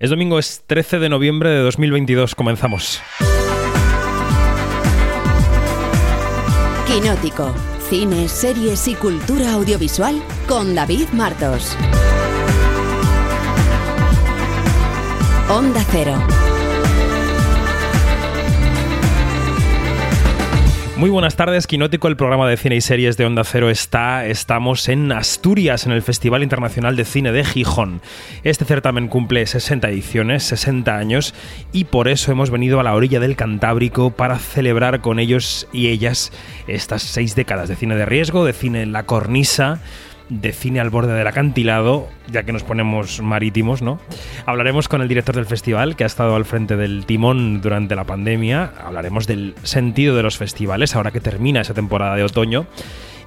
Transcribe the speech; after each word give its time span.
Es 0.00 0.08
domingo, 0.08 0.38
es 0.38 0.62
13 0.66 0.98
de 0.98 1.10
noviembre 1.10 1.50
de 1.50 1.58
2022. 1.58 2.34
Comenzamos. 2.34 3.02
Quinótico. 6.86 7.54
Cine, 7.90 8.26
series 8.26 8.88
y 8.88 8.94
cultura 8.94 9.52
audiovisual 9.52 10.22
con 10.48 10.74
David 10.74 11.08
Martos. 11.12 11.76
Onda 15.50 15.84
Cero. 15.90 16.16
Muy 21.00 21.08
buenas 21.08 21.34
tardes, 21.34 21.66
Quinótico, 21.66 22.08
el 22.08 22.18
programa 22.18 22.46
de 22.46 22.58
cine 22.58 22.76
y 22.76 22.82
series 22.82 23.16
de 23.16 23.24
Onda 23.24 23.42
Cero 23.42 23.70
está. 23.70 24.26
Estamos 24.26 24.86
en 24.90 25.12
Asturias, 25.12 25.86
en 25.86 25.92
el 25.92 26.02
Festival 26.02 26.42
Internacional 26.42 26.94
de 26.94 27.06
Cine 27.06 27.32
de 27.32 27.42
Gijón. 27.42 28.02
Este 28.44 28.66
certamen 28.66 29.08
cumple 29.08 29.46
60 29.46 29.88
ediciones, 29.88 30.42
60 30.42 30.94
años, 30.94 31.32
y 31.72 31.84
por 31.84 32.06
eso 32.06 32.32
hemos 32.32 32.50
venido 32.50 32.80
a 32.80 32.82
la 32.82 32.94
orilla 32.94 33.18
del 33.18 33.34
Cantábrico 33.34 34.10
para 34.10 34.38
celebrar 34.38 35.00
con 35.00 35.18
ellos 35.20 35.66
y 35.72 35.88
ellas 35.88 36.32
estas 36.66 37.02
seis 37.02 37.34
décadas 37.34 37.70
de 37.70 37.76
cine 37.76 37.96
de 37.96 38.04
riesgo, 38.04 38.44
de 38.44 38.52
cine 38.52 38.82
en 38.82 38.92
la 38.92 39.06
cornisa 39.06 39.80
de 40.30 40.52
cine 40.52 40.80
al 40.80 40.88
borde 40.88 41.12
del 41.12 41.26
acantilado, 41.26 42.08
ya 42.30 42.44
que 42.44 42.52
nos 42.52 42.62
ponemos 42.62 43.20
marítimos, 43.20 43.82
¿no? 43.82 44.00
Hablaremos 44.46 44.88
con 44.88 45.02
el 45.02 45.08
director 45.08 45.34
del 45.34 45.46
festival, 45.46 45.96
que 45.96 46.04
ha 46.04 46.06
estado 46.06 46.36
al 46.36 46.44
frente 46.46 46.76
del 46.76 47.04
timón 47.04 47.60
durante 47.60 47.96
la 47.96 48.04
pandemia. 48.04 48.72
Hablaremos 48.82 49.26
del 49.26 49.54
sentido 49.64 50.16
de 50.16 50.22
los 50.22 50.38
festivales, 50.38 50.96
ahora 50.96 51.10
que 51.10 51.20
termina 51.20 51.60
esa 51.60 51.74
temporada 51.74 52.16
de 52.16 52.24
otoño 52.24 52.66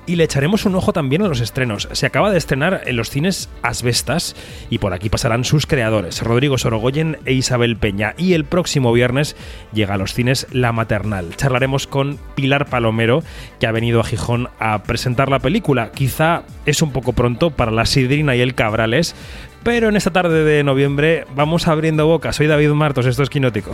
y 0.06 0.16
le 0.16 0.24
echaremos 0.24 0.66
un 0.66 0.76
ojo 0.76 0.94
también 0.94 1.22
a 1.22 1.28
los 1.28 1.40
estrenos. 1.40 1.88
Se 1.92 2.06
acaba 2.06 2.32
de 2.32 2.38
estrenar 2.38 2.82
en 2.86 2.96
los 2.96 3.10
cines 3.10 3.50
Asbestas 3.62 4.36
y 4.70 4.80
por 4.80 4.94
aquí 4.94 5.10
pasarán 5.10 5.44
sus 5.44 5.66
creadores, 5.66 6.22
Rodrigo 6.22 6.58
Sorogoyen 6.58 7.18
e 7.26 7.34
Isabel 7.34 7.78
Peña. 7.78 8.14
Y 8.18 8.34
el 8.34 8.46
próximo 8.46 8.92
viernes 8.92 9.36
llega 9.74 9.96
a 9.96 9.98
los 9.98 10.14
cines 10.14 10.48
La 10.52 10.72
Maternal. 10.72 11.36
Charlaremos 11.36 11.88
con 11.88 12.20
Pilar 12.36 12.70
Palomero, 12.70 13.24
que 13.60 13.68
ha 13.68 13.72
venido 13.72 14.00
a 14.00 14.04
Gijón 14.04 14.50
a 14.60 14.84
presentar 14.84 15.30
la 15.30 15.40
película. 15.40 15.92
Quizá 15.92 16.44
es 16.66 16.82
un 16.82 16.92
poco 16.92 17.14
pronto 17.14 17.52
para 17.52 17.72
la 17.72 17.86
Sidrina 17.86 18.36
y 18.36 18.42
el 18.42 18.56
Cabrales, 18.56 19.16
pero 19.64 19.90
en 19.90 19.96
esta 19.96 20.12
tarde 20.12 20.44
de 20.44 20.64
noviembre 20.64 21.26
vamos 21.36 21.68
abriendo 21.68 22.06
boca. 22.08 22.34
Soy 22.34 22.48
David 22.48 22.70
Martos, 22.70 23.06
esto 23.06 23.24
es 23.24 23.30
Quinótico. 23.30 23.72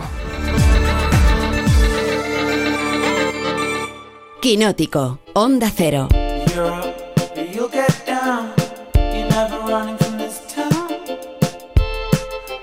Quinótico, 4.40 5.20
Onda 5.34 5.70
Cero. 5.74 6.08
you'll 6.60 7.68
get 7.68 8.04
down. 8.04 8.52
You're 8.94 9.28
never 9.28 9.58
running 9.60 9.96
from 9.96 10.18
this 10.18 10.44
town. 10.52 10.92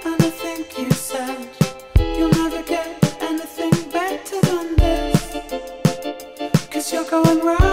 And 0.06 0.22
I 0.22 0.30
think 0.30 0.78
you 0.78 0.92
said 0.92 1.48
you'll 1.98 2.30
never 2.30 2.62
get 2.62 2.88
anything 3.22 3.72
better 3.90 4.40
than 4.42 4.76
this. 4.76 5.22
Cause 6.70 6.94
you're 6.94 7.10
going 7.10 7.40
round. 7.40 7.67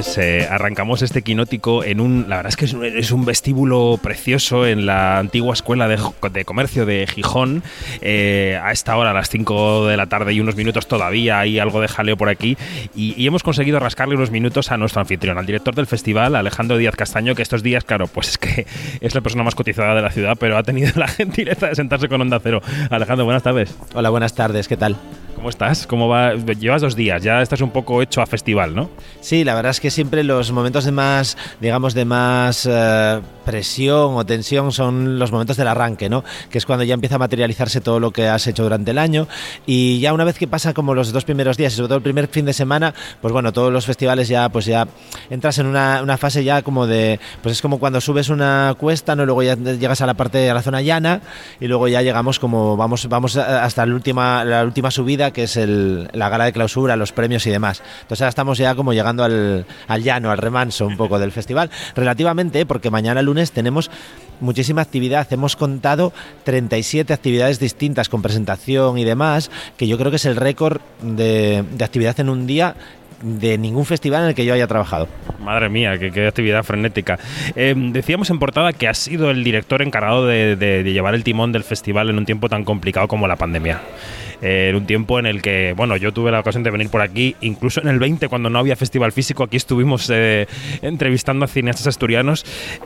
Pues, 0.00 0.16
eh, 0.16 0.48
arrancamos 0.50 1.02
este 1.02 1.20
quinótico 1.20 1.84
en 1.84 2.00
un, 2.00 2.24
la 2.26 2.36
verdad 2.36 2.48
es 2.48 2.56
que 2.56 2.64
es 2.64 3.12
un, 3.12 3.26
vestíbulo 3.26 4.00
precioso 4.02 4.64
en 4.64 4.86
la 4.86 5.18
antigua 5.18 5.52
escuela 5.52 5.88
de, 5.88 6.44
comercio 6.46 6.86
de 6.86 7.06
Gijón. 7.06 7.62
Eh, 8.00 8.58
a 8.62 8.72
esta 8.72 8.96
hora, 8.96 9.10
a 9.10 9.12
las 9.12 9.28
5 9.28 9.88
de 9.88 9.98
la 9.98 10.06
tarde 10.06 10.32
y 10.32 10.40
unos 10.40 10.56
minutos 10.56 10.86
todavía, 10.86 11.40
hay 11.40 11.58
algo 11.58 11.82
de 11.82 11.88
jaleo 11.88 12.16
por 12.16 12.30
aquí. 12.30 12.56
Y, 12.96 13.26
hemos 13.26 13.42
conseguido 13.42 13.78
rascarle 13.78 14.14
unos 14.14 14.30
minutos 14.30 14.72
a 14.72 14.78
nuestro 14.78 15.02
anfitrión, 15.02 15.36
al 15.36 15.44
director 15.44 15.74
del 15.74 15.86
festival, 15.86 16.34
Alejandro 16.34 16.78
Díaz 16.78 16.96
Castaño, 16.96 17.34
que 17.34 17.42
estos 17.42 17.62
días, 17.62 17.84
claro, 17.84 18.06
pues 18.06 18.30
es 18.30 18.38
que 18.38 18.66
es 19.02 19.14
la 19.14 19.20
persona 19.20 19.42
más 19.44 19.54
cotizada 19.54 19.94
de 19.94 20.00
la 20.00 20.10
ciudad, 20.10 20.38
pero 20.40 20.56
ha 20.56 20.62
tenido 20.62 20.92
la 20.96 21.08
gentileza 21.08 21.66
de 21.66 21.74
sentarse 21.74 22.08
con 22.08 22.22
Onda 22.22 22.40
Cero. 22.42 22.62
Alejandro, 22.88 23.26
buenas 23.26 23.42
tardes. 23.42 23.76
Hola, 23.92 24.08
buenas 24.08 24.34
tardes, 24.34 24.66
¿qué 24.66 24.78
tal? 24.78 24.96
¿Cómo 25.40 25.48
estás? 25.48 25.86
¿Cómo 25.86 26.06
va? 26.06 26.34
Llevas 26.34 26.82
dos 26.82 26.94
días, 26.94 27.22
ya 27.22 27.40
estás 27.40 27.62
un 27.62 27.70
poco 27.70 28.02
hecho 28.02 28.20
a 28.20 28.26
festival, 28.26 28.74
¿no? 28.74 28.90
Sí, 29.22 29.42
la 29.42 29.54
verdad 29.54 29.70
es 29.70 29.80
que 29.80 29.90
siempre 29.90 30.22
los 30.22 30.52
momentos 30.52 30.84
de 30.84 30.92
más, 30.92 31.38
digamos, 31.62 31.94
de 31.94 32.04
más 32.04 32.68
eh, 32.70 33.20
presión 33.50 34.14
o 34.14 34.24
tensión 34.24 34.70
son 34.70 35.18
los 35.18 35.32
momentos 35.32 35.56
del 35.56 35.66
arranque, 35.66 36.08
¿no? 36.08 36.22
Que 36.50 36.58
es 36.58 36.66
cuando 36.66 36.84
ya 36.84 36.94
empieza 36.94 37.16
a 37.16 37.18
materializarse 37.18 37.80
todo 37.80 37.98
lo 37.98 38.12
que 38.12 38.28
has 38.28 38.46
hecho 38.46 38.62
durante 38.62 38.92
el 38.92 38.98
año 38.98 39.26
y 39.66 39.98
ya 39.98 40.12
una 40.12 40.22
vez 40.22 40.38
que 40.38 40.46
pasan 40.46 40.72
como 40.72 40.94
los 40.94 41.10
dos 41.10 41.24
primeros 41.24 41.56
días 41.56 41.72
y 41.72 41.76
sobre 41.76 41.88
todo 41.88 41.96
el 41.96 42.04
primer 42.04 42.28
fin 42.28 42.44
de 42.44 42.52
semana, 42.52 42.94
pues 43.20 43.32
bueno, 43.32 43.52
todos 43.52 43.72
los 43.72 43.86
festivales 43.86 44.28
ya, 44.28 44.48
pues 44.50 44.66
ya 44.66 44.86
entras 45.30 45.58
en 45.58 45.66
una, 45.66 46.00
una 46.00 46.16
fase 46.16 46.44
ya 46.44 46.62
como 46.62 46.86
de, 46.86 47.18
pues 47.42 47.56
es 47.56 47.62
como 47.62 47.80
cuando 47.80 48.00
subes 48.00 48.28
una 48.28 48.76
cuesta, 48.78 49.16
¿no? 49.16 49.26
Luego 49.26 49.42
ya 49.42 49.56
llegas 49.56 50.00
a 50.00 50.06
la 50.06 50.14
parte 50.14 50.38
de 50.38 50.54
la 50.54 50.62
zona 50.62 50.80
llana 50.80 51.22
y 51.58 51.66
luego 51.66 51.88
ya 51.88 52.02
llegamos 52.02 52.38
como, 52.38 52.76
vamos, 52.76 53.08
vamos 53.08 53.36
hasta 53.36 53.84
la 53.84 53.94
última, 53.94 54.44
la 54.44 54.62
última 54.62 54.92
subida 54.92 55.32
que 55.32 55.42
es 55.42 55.56
la 55.56 56.28
gala 56.28 56.44
de 56.44 56.52
clausura, 56.52 56.94
los 56.94 57.10
premios 57.10 57.44
y 57.48 57.50
demás. 57.50 57.82
Entonces 58.02 58.22
ahora 58.22 58.28
estamos 58.28 58.58
ya 58.58 58.76
como 58.76 58.92
llegando 58.92 59.24
al, 59.24 59.66
llano, 60.02 60.30
al 60.30 60.38
remanso 60.38 60.86
un 60.86 60.96
poco 60.96 61.18
del 61.18 61.32
festival. 61.32 61.68
Relativamente, 61.96 62.64
porque 62.66 62.90
mañana 62.90 63.22
lunes 63.22 63.39
tenemos 63.52 63.90
muchísima 64.40 64.82
actividad. 64.82 65.32
Hemos 65.32 65.56
contado 65.56 66.12
37 66.44 67.12
actividades 67.12 67.58
distintas 67.58 68.08
con 68.08 68.22
presentación 68.22 68.98
y 68.98 69.04
demás, 69.04 69.50
que 69.76 69.86
yo 69.86 69.98
creo 69.98 70.10
que 70.10 70.16
es 70.16 70.26
el 70.26 70.36
récord 70.36 70.80
de, 71.02 71.64
actividad 71.80 72.18
en 72.20 72.28
un 72.28 72.46
día 72.46 72.76
de 73.22 73.58
ningún 73.58 73.86
festival 73.86 74.22
en 74.22 74.28
el 74.28 74.34
que 74.34 74.44
yo 74.44 74.54
haya 74.54 74.66
trabajado. 74.66 75.08
Madre 75.40 75.68
mía, 75.68 75.98
qué, 75.98 76.26
actividad 76.26 76.62
frenética. 76.62 77.18
Eh, 77.56 77.74
decíamos 77.76 78.30
en 78.30 78.38
portada 78.38 78.72
que 78.72 78.88
has 78.88 78.98
sido 78.98 79.30
el 79.30 79.44
director 79.44 79.82
encargado 79.82 80.26
de 80.26 80.82
llevar 80.84 81.14
el 81.14 81.24
timón 81.24 81.52
del 81.52 81.64
festival 81.64 82.10
en 82.10 82.18
un 82.18 82.26
tiempo 82.26 82.48
tan 82.48 82.64
complicado 82.64 83.08
como 83.08 83.26
la 83.26 83.36
pandemia 83.36 83.80
en 84.42 84.74
un 84.74 84.86
tiempo 84.86 85.18
en 85.18 85.26
el 85.26 85.42
que, 85.42 85.74
bueno, 85.76 85.96
yo 85.96 86.12
tuve 86.12 86.30
la 86.30 86.40
ocasión 86.40 86.62
de 86.62 86.70
venir 86.70 86.88
por 86.88 87.02
aquí, 87.02 87.36
incluso 87.40 87.80
en 87.80 87.88
el 87.88 87.98
20, 87.98 88.28
cuando 88.28 88.48
no 88.50 88.58
había 88.58 88.76
festival 88.76 89.12
físico, 89.12 89.44
aquí 89.44 89.56
estuvimos 89.56 90.08
eh, 90.10 90.46
entrevistando 90.82 91.44
a 91.44 91.48
cineastas 91.48 91.86
asturianos. 91.86 92.44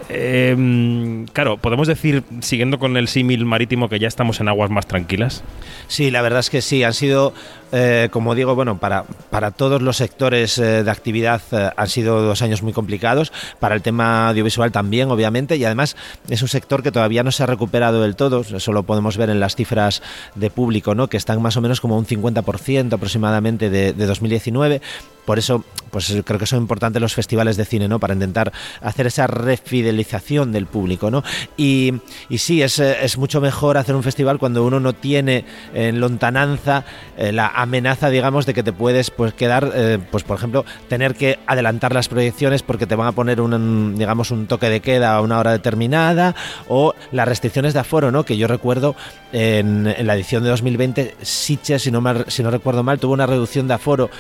Claro, 0.09 1.57
podemos 1.59 1.89
decir, 1.89 2.23
siguiendo 2.41 2.79
con 2.79 2.97
el 2.97 3.09
símil 3.09 3.45
marítimo, 3.45 3.89
que 3.89 3.99
ya 3.99 4.09
estamos 4.09 4.41
en 4.41 4.49
aguas 4.49 4.71
más 4.71 4.87
tranquilas. 4.87 5.45
Sí, 5.87 6.11
la 6.11 6.23
verdad 6.23 6.41
es 6.41 6.51
que 6.51 6.61
sí, 6.61 6.83
han 6.83 6.95
sido, 6.95 7.35
eh, 7.75 8.09
como 8.13 8.35
digo, 8.35 8.55
bueno, 8.55 8.79
para, 8.79 9.05
para 9.31 9.51
todos 9.51 9.83
los 9.83 9.97
sectores 9.97 10.59
eh, 10.59 10.85
de 10.85 10.91
actividad 10.91 11.43
han 11.77 11.89
sido 11.89 12.23
dos 12.23 12.41
años 12.41 12.63
muy 12.63 12.73
complicados, 12.73 13.33
para 13.59 13.75
el 13.75 13.83
tema 13.83 14.29
audiovisual 14.29 14.71
también, 14.71 15.11
obviamente, 15.11 15.57
y 15.57 15.65
además 15.65 15.97
es 16.29 16.41
un 16.41 16.49
sector 16.49 16.83
que 16.85 16.93
todavía 16.93 17.25
no 17.25 17.33
se 17.33 17.43
ha 17.43 17.47
recuperado 17.47 18.03
del 18.03 18.15
todo, 18.15 18.43
eso 18.43 18.73
lo 18.73 18.85
podemos 18.85 19.17
ver 19.17 19.31
en 19.31 19.41
las 19.41 19.57
cifras 19.57 20.03
de 20.37 20.51
público, 20.51 20.95
¿no? 20.95 21.09
que 21.09 21.17
están 21.17 21.43
más 21.43 21.57
o 21.57 21.61
menos 21.61 21.81
como 21.81 21.99
un 21.99 22.07
50% 22.07 22.93
aproximadamente 22.93 23.71
de, 23.71 23.93
de 23.93 24.07
2019. 24.07 24.81
Por 25.25 25.39
eso, 25.39 25.65
pues 25.91 26.13
creo 26.25 26.39
que 26.39 26.47
son 26.47 26.59
importantes 26.59 27.01
los 27.01 27.15
festivales 27.15 27.57
de 27.57 27.65
cine, 27.65 27.89
¿no? 27.89 27.99
Para 27.99 28.15
intentar 28.15 28.53
hacer 28.81 29.07
esa 29.07 29.27
refidelización 29.27 30.53
del 30.53 30.67
público, 30.67 31.11
¿no? 31.11 31.23
Y, 31.57 31.95
y 32.29 32.39
sí, 32.39 32.63
es, 32.63 32.79
es, 32.79 33.17
mucho 33.17 33.41
mejor 33.41 33.77
hacer 33.77 33.95
un 33.95 34.03
festival 34.03 34.39
cuando 34.39 34.65
uno 34.65 34.81
no 34.81 34.93
tiene 34.93 35.45
en 35.73 36.01
lontananza 36.01 36.85
eh, 37.17 37.33
la 37.33 37.49
amenaza, 37.49 38.11
digamos, 38.11 38.45
de 38.45 38.55
que 38.55 38.63
te 38.63 38.73
puedes 38.73 39.11
pues 39.11 39.35
quedar, 39.35 39.71
eh, 39.75 39.99
pues 40.11 40.25
por 40.25 40.37
ejemplo, 40.37 40.65
tener 40.89 41.15
que 41.15 41.39
adelantar 41.47 41.95
las 41.95 42.09
proyecciones 42.09 42.63
porque 42.63 42.87
te 42.87 42.97
van 42.97 43.07
a 43.07 43.13
poner 43.13 43.41
un, 43.41 43.95
digamos, 43.97 44.31
un 44.31 44.47
toque 44.47 44.69
de 44.69 44.81
queda 44.81 45.15
a 45.15 45.21
una 45.21 45.39
hora 45.39 45.53
determinada 45.53 46.35
o 46.69 46.95
las 47.13 47.29
restricciones 47.29 47.73
de 47.73 47.81
aforo, 47.81 48.11
¿no? 48.11 48.25
Que 48.25 48.37
yo 48.37 48.49
recuerdo 48.49 48.97
en, 49.33 49.87
en 49.87 50.07
la 50.07 50.15
edición 50.15 50.43
de 50.43 50.51
2020, 50.51 51.17
Sitges, 51.23 51.83
si 51.83 51.91
no, 51.91 52.03
si 52.27 52.43
no 52.43 52.51
recuerdo 52.51 52.83
mal, 52.83 52.99
tuvo 52.99 53.15
una 53.15 53.27
reducción 53.27 53.69
de 53.69 53.75
aforo 53.75 54.11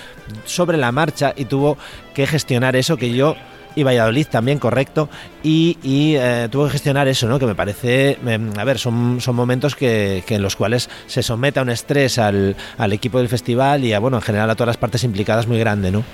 sobre 0.44 0.78
la 0.78 0.92
marcha 0.94 1.34
y 1.36 1.44
tuvo 1.44 1.76
que 2.14 2.26
gestionar 2.26 2.76
eso 2.76 2.96
que 2.96 3.12
yo 3.12 3.36
y 3.76 3.82
Valladolid 3.82 4.26
también, 4.26 4.58
correcto, 4.58 5.08
y, 5.42 5.76
eh, 6.16 6.48
tuvo 6.50 6.66
que 6.66 6.72
gestionar 6.72 7.08
eso, 7.08 7.28
¿no? 7.28 7.38
Que 7.38 7.46
me 7.46 7.54
parece, 7.54 8.18
em, 8.24 8.50
a 8.58 8.64
ver, 8.64 8.78
son, 8.78 9.20
son 9.20 9.36
momentos 9.36 9.74
que, 9.74 10.22
que, 10.26 10.36
en 10.36 10.42
los 10.42 10.56
cuales 10.56 10.88
se 11.06 11.22
somete 11.22 11.58
a 11.58 11.62
un 11.62 11.70
estrés 11.70 12.18
al, 12.18 12.56
al 12.78 12.92
equipo 12.92 13.18
del 13.18 13.28
festival 13.28 13.84
y 13.84 13.92
a, 13.92 13.98
bueno, 13.98 14.18
en 14.18 14.22
general 14.22 14.50
a 14.50 14.54
todas 14.54 14.68
las 14.68 14.76
partes 14.76 15.04
implicadas 15.04 15.46
muy 15.46 15.58
grande, 15.58 15.90
¿no? 15.90 16.04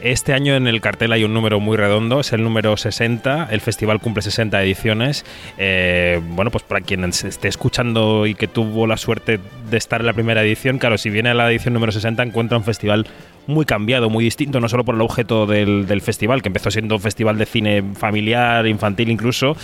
Este 0.00 0.32
año 0.32 0.54
en 0.54 0.66
el 0.66 0.80
cartel 0.80 1.12
hay 1.12 1.24
un 1.24 1.34
número 1.34 1.60
muy 1.60 1.76
redondo, 1.76 2.20
es 2.20 2.32
el 2.32 2.42
número 2.42 2.74
60. 2.74 3.48
El 3.50 3.60
festival 3.60 4.00
cumple 4.00 4.22
60 4.22 4.62
ediciones. 4.62 5.26
Eh, 5.58 6.20
bueno, 6.22 6.50
pues 6.50 6.64
para 6.64 6.80
quien 6.80 7.04
esté 7.04 7.48
escuchando 7.48 8.26
y 8.26 8.34
que 8.34 8.48
tuvo 8.48 8.86
la 8.86 8.96
suerte 8.96 9.38
de 9.70 9.76
estar 9.76 10.00
en 10.00 10.06
la 10.06 10.14
primera 10.14 10.42
edición, 10.42 10.78
claro, 10.78 10.96
si 10.96 11.10
viene 11.10 11.28
a 11.28 11.34
la 11.34 11.50
edición 11.50 11.74
número 11.74 11.92
60 11.92 12.22
encuentra 12.22 12.56
un 12.56 12.64
festival 12.64 13.06
muy 13.46 13.64
cambiado, 13.64 14.10
muy 14.10 14.24
distinto, 14.24 14.60
no 14.60 14.68
solo 14.68 14.84
por 14.84 14.94
el 14.94 15.00
objeto 15.00 15.46
del, 15.46 15.86
del 15.86 16.00
festival, 16.00 16.42
que 16.42 16.48
empezó 16.48 16.70
siendo 16.70 16.96
un 16.96 17.00
festival 17.00 17.38
de 17.38 17.46
cine 17.46 17.84
familiar, 17.94 18.66
infantil 18.66 19.10
incluso 19.10 19.56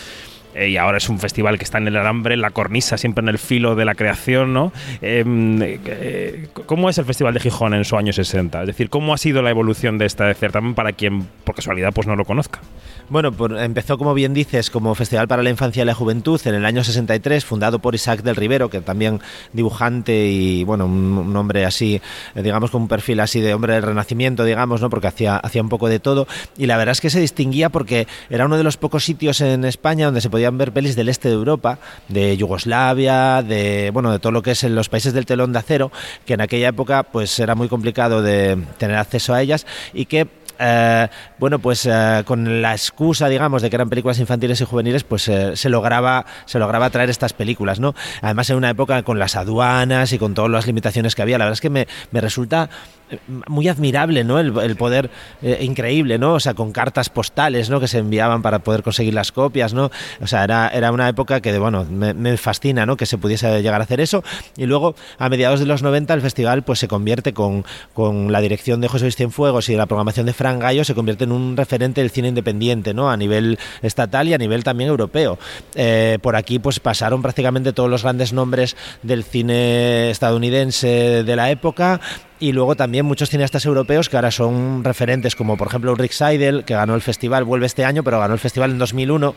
eh, 0.57 0.71
y 0.71 0.77
ahora 0.79 0.99
es 0.99 1.09
un 1.09 1.19
festival 1.19 1.59
que 1.59 1.65
está 1.65 1.79
en 1.79 1.89
el 1.89 1.97
alambre, 1.97 2.35
en 2.35 2.41
la 2.41 2.51
cornisa, 2.51 2.97
siempre 2.97 3.23
en 3.23 3.29
el 3.29 3.39
filo 3.39 3.75
de 3.75 3.85
la 3.85 3.95
creación, 3.95 4.55
¿no? 4.55 4.73
Em, 5.03 5.61
eh, 5.63 6.49
¿Cómo 6.67 6.89
es 6.89 6.97
el 6.99 7.05
Festival 7.05 7.35
de 7.35 7.41
Gijón 7.41 7.75
en 7.75 7.85
su 7.85 7.97
año 7.97 8.13
60? 8.13 8.63
Es 8.63 8.67
decir, 8.67 8.89
¿cómo 8.89 9.13
ha 9.13 9.19
sido 9.19 9.43
la 9.43 9.51
evolución 9.51 9.99
de 9.99 10.07
este 10.07 10.33
certamen 10.35 10.75
para 10.75 10.93
quien 10.93 11.27
por 11.45 11.55
casualidad 11.55 11.93
pues 11.93 12.07
no 12.07 12.17
lo 12.17 12.25
conozca? 12.25 12.61
Bueno, 13.09 13.33
empezó, 13.61 13.99
como 13.99 14.15
bien 14.15 14.35
dices, 14.35 14.69
como 14.69 14.93
Festival 14.97 15.29
para 15.29 15.45
la 15.45 15.51
Infancia 15.51 15.83
y 15.83 15.87
la 15.87 15.95
Juventud 15.95 16.41
en 16.45 16.55
el 16.57 16.65
año 16.65 16.83
63, 16.83 17.45
fundado 17.45 17.79
por 17.79 17.95
Isaac 17.95 18.23
del 18.23 18.35
Rivero, 18.35 18.69
que 18.69 18.81
también 18.81 19.21
dibujante 19.53 20.27
y, 20.27 20.65
bueno, 20.65 20.87
un, 20.87 21.37
hombre 21.37 21.65
así, 21.65 22.01
eh, 22.35 22.43
digamos, 22.43 22.73
con 22.73 22.83
un 22.83 22.89
perfil 22.89 23.21
así 23.21 23.41
de 23.41 23.55
hombre 23.55 23.75
del 23.75 23.85
Renacimiento, 23.85 24.43
digamos, 24.43 24.81
¿no? 24.81 24.91
Porque 24.91 25.07
hacía, 25.07 25.37
hacía 25.37 25.63
un 25.63 25.69
poco 25.69 25.89
de 25.89 26.01
todo. 26.01 26.27
Y 26.59 26.67
la 26.67 26.77
verdad 26.77 26.93
es 26.93 27.01
que 27.01 27.11
se 27.11 27.21
distinguía 27.21 27.69
porque 27.69 28.09
era 28.29 28.47
uno 28.47 28.57
de 28.57 28.65
los 28.65 28.77
pocos 28.77 29.05
sitios 29.05 29.41
en 29.41 29.65
España 29.65 30.07
donde 30.07 30.21
se 30.21 30.31
podían 30.47 30.59
ver 30.59 30.73
pelis 30.73 30.95
del 30.95 31.09
este 31.09 31.29
de 31.29 31.35
Europa, 31.35 31.79
de 32.09 32.37
Yugoslavia, 32.37 33.43
de, 33.43 33.91
bueno, 33.93 34.13
de 34.13 34.21
todo 34.21 34.31
lo 34.31 34.43
que 34.43 34.53
es 34.53 34.63
los 34.63 34.89
países 34.89 35.13
del 35.13 35.27
telón 35.27 35.53
de 35.53 35.59
acero, 35.59 35.91
que 36.25 36.35
en 36.35 36.41
aquella 36.41 36.69
época, 36.69 37.03
pues 37.03 37.41
era 37.41 37.57
muy 37.57 37.69
complicado 37.69 38.23
de 38.23 38.57
tener 38.79 38.97
acceso 38.97 39.35
a 39.35 39.43
ellas 39.43 39.67
y 39.93 40.07
que 40.07 40.29
eh, 40.59 41.09
bueno, 41.39 41.59
pues 41.59 41.85
eh, 41.85 42.23
con 42.25 42.63
la 42.63 42.73
excusa, 42.73 43.29
digamos, 43.29 43.61
de 43.61 43.69
que 43.69 43.77
eran 43.77 43.91
películas 43.91 44.19
infantiles 44.19 44.61
y 44.61 44.65
juveniles, 44.65 45.05
pues 45.05 45.29
eh, 45.29 45.57
se 45.57 45.69
lograba 45.69 46.25
se 46.47 46.59
lograba 46.59 46.89
traer 46.89 47.11
estas 47.11 47.33
películas, 47.33 47.79
¿no? 47.81 47.95
Además 48.23 48.49
en 48.49 48.57
una 48.57 48.71
época 48.71 49.03
con 49.03 49.19
las 49.19 49.37
aduanas 49.37 50.13
y 50.13 50.19
con 50.19 50.33
todas 50.33 50.51
las 50.51 50.67
limitaciones 50.67 51.15
que 51.15 51.23
había, 51.23 51.39
la 51.39 51.45
verdad 51.45 51.55
es 51.55 51.61
que 51.61 51.71
me, 51.71 51.87
me 52.11 52.21
resulta 52.21 52.71
muy 53.47 53.69
admirable, 53.69 54.25
¿no? 54.25 54.41
El, 54.41 54.77
poder 54.77 55.11
eh, 55.43 55.59
increíble, 55.63 56.19
¿no? 56.19 56.35
O 56.35 56.41
sea, 56.41 56.55
con 56.55 56.73
cartas 56.73 57.09
postales, 57.09 57.71
¿no? 57.71 57.81
Que 57.81 57.89
se 57.89 57.99
enviaban 57.99 58.43
para 58.43 58.61
poder 58.61 58.83
conseguir 58.83 59.15
las 59.15 59.33
copias, 59.33 59.75
¿no? 59.75 59.91
O 60.21 60.27
sea, 60.27 60.45
era, 60.45 60.69
era 60.69 60.91
una 60.93 61.09
época 61.09 61.41
que, 61.41 61.57
bueno, 61.59 61.85
me, 61.85 62.37
fascina, 62.37 62.85
¿no? 62.85 62.97
Que 62.97 63.07
se 63.07 63.19
pudiese 63.19 63.63
llegar 63.63 63.81
a 63.81 63.85
hacer 63.85 64.01
eso. 64.01 64.25
Y 64.57 64.67
luego, 64.67 64.97
a 65.19 65.29
mediados 65.29 65.61
de 65.61 65.67
los 65.67 65.83
90, 65.83 66.15
el 66.15 66.21
festival 66.21 66.63
pues 66.63 66.79
se 66.79 66.89
convierte 66.89 67.33
con, 67.33 67.65
con 67.95 68.33
la 68.33 68.41
dirección 68.41 68.81
de 68.81 68.89
José 68.89 69.05
Luis 69.05 69.17
Cienfuegos 69.17 69.69
y 69.69 69.77
la 69.77 69.87
programación 69.87 70.27
de 70.27 70.33
Fran 70.33 70.59
Gallo, 70.59 70.85
se 70.85 70.95
convierte 70.95 71.25
en 71.25 71.33
un 71.33 71.57
referente 71.57 72.01
del 72.01 72.11
cine 72.11 72.29
independiente, 72.29 72.93
¿no? 72.93 73.11
A 73.11 73.17
nivel 73.17 73.59
estatal 73.83 74.29
y 74.29 74.35
a 74.35 74.39
nivel 74.39 74.65
también 74.65 74.91
europeo. 74.91 75.39
Eh, 75.75 76.19
por 76.21 76.37
aquí, 76.37 76.59
pues 76.59 76.81
pasaron 76.81 77.23
prácticamente 77.23 77.73
todos 77.73 77.89
los 77.89 78.03
grandes 78.03 78.33
nombres 78.33 78.77
del 79.03 79.25
cine 79.25 80.11
estadounidense 80.11 81.23
de 81.23 81.37
la 81.37 81.51
época 81.51 82.01
y 82.39 82.53
luego 82.53 82.77
también 82.77 83.07
muchos 83.07 83.31
cineastas 83.31 83.65
europeos 83.65 84.09
que 84.09 84.17
ahora 84.17 84.31
son 84.31 84.85
referentes, 84.85 85.35
como 85.37 85.57
por 85.57 85.69
ejemplo 85.69 85.93
Ulrich 85.93 86.13
Seidel, 86.13 86.65
que 86.65 86.75
ganó 86.75 86.95
el 86.95 87.03
festival, 87.03 87.45
vuelve 87.45 87.67
este 87.67 87.85
año, 87.85 88.03
pero 88.03 88.19
ganó 88.21 88.35
el 88.35 88.41
festival 88.41 88.71
en 88.71 88.79
2001 88.79 89.35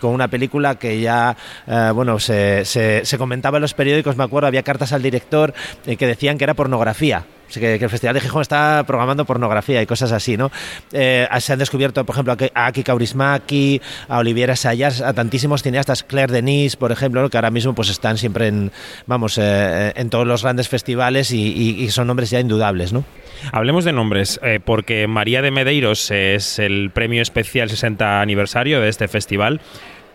con 0.00 0.12
una 0.12 0.28
película 0.28 0.76
que 0.76 1.00
ya, 1.00 1.36
eh, 1.66 1.90
bueno, 1.94 2.18
se, 2.18 2.64
se, 2.64 3.18
comentaba 3.18 3.58
en 3.58 3.62
los 3.62 3.74
periódicos, 3.74 4.16
me 4.16 4.24
acuerdo, 4.24 4.46
había 4.46 4.62
cartas 4.62 4.92
al 4.92 5.02
director 5.02 5.54
eh, 5.86 5.96
que 5.96 6.06
decían 6.06 6.38
que 6.38 6.44
era 6.44 6.54
pornografía 6.54 7.24
que, 7.54 7.74
el 7.74 7.90
Festival 7.90 8.14
de 8.14 8.20
Gijón 8.20 8.42
está 8.42 8.84
programando 8.86 9.24
pornografía 9.24 9.82
y 9.82 9.86
cosas 9.86 10.12
así, 10.12 10.36
¿no? 10.36 10.50
Eh, 10.92 11.26
se 11.38 11.52
han 11.52 11.58
descubierto, 11.58 12.04
por 12.04 12.14
ejemplo, 12.14 12.36
a 12.54 12.66
Aki 12.66 12.82
Kaurismaki, 12.82 13.80
a 14.08 14.18
Oliviera 14.18 14.56
Sayas, 14.56 15.00
a 15.00 15.12
tantísimos 15.12 15.62
cineastas, 15.62 16.02
Claire 16.02 16.32
Denis, 16.32 16.76
por 16.76 16.92
ejemplo, 16.92 17.28
que 17.30 17.36
ahora 17.36 17.50
mismo 17.50 17.74
pues 17.74 17.88
están 17.88 18.18
siempre 18.18 18.48
en, 18.48 18.72
vamos, 19.06 19.38
eh, 19.38 19.92
en 19.96 20.10
todos 20.10 20.26
los 20.26 20.42
grandes 20.42 20.68
festivales 20.68 21.30
y, 21.32 21.86
son 21.90 22.08
nombres 22.08 22.30
ya 22.30 22.40
indudables, 22.40 22.92
¿no? 22.92 23.04
Hablemos 23.52 23.84
de 23.84 23.92
nombres, 23.92 24.40
eh, 24.42 24.60
porque 24.62 25.06
María 25.06 25.40
de 25.40 25.50
Medeiros 25.50 26.10
es 26.10 26.58
el 26.58 26.90
premio 26.90 27.22
especial 27.22 27.70
60 27.70 28.20
aniversario 28.20 28.80
de 28.80 28.88
este 28.88 29.08
festival 29.08 29.60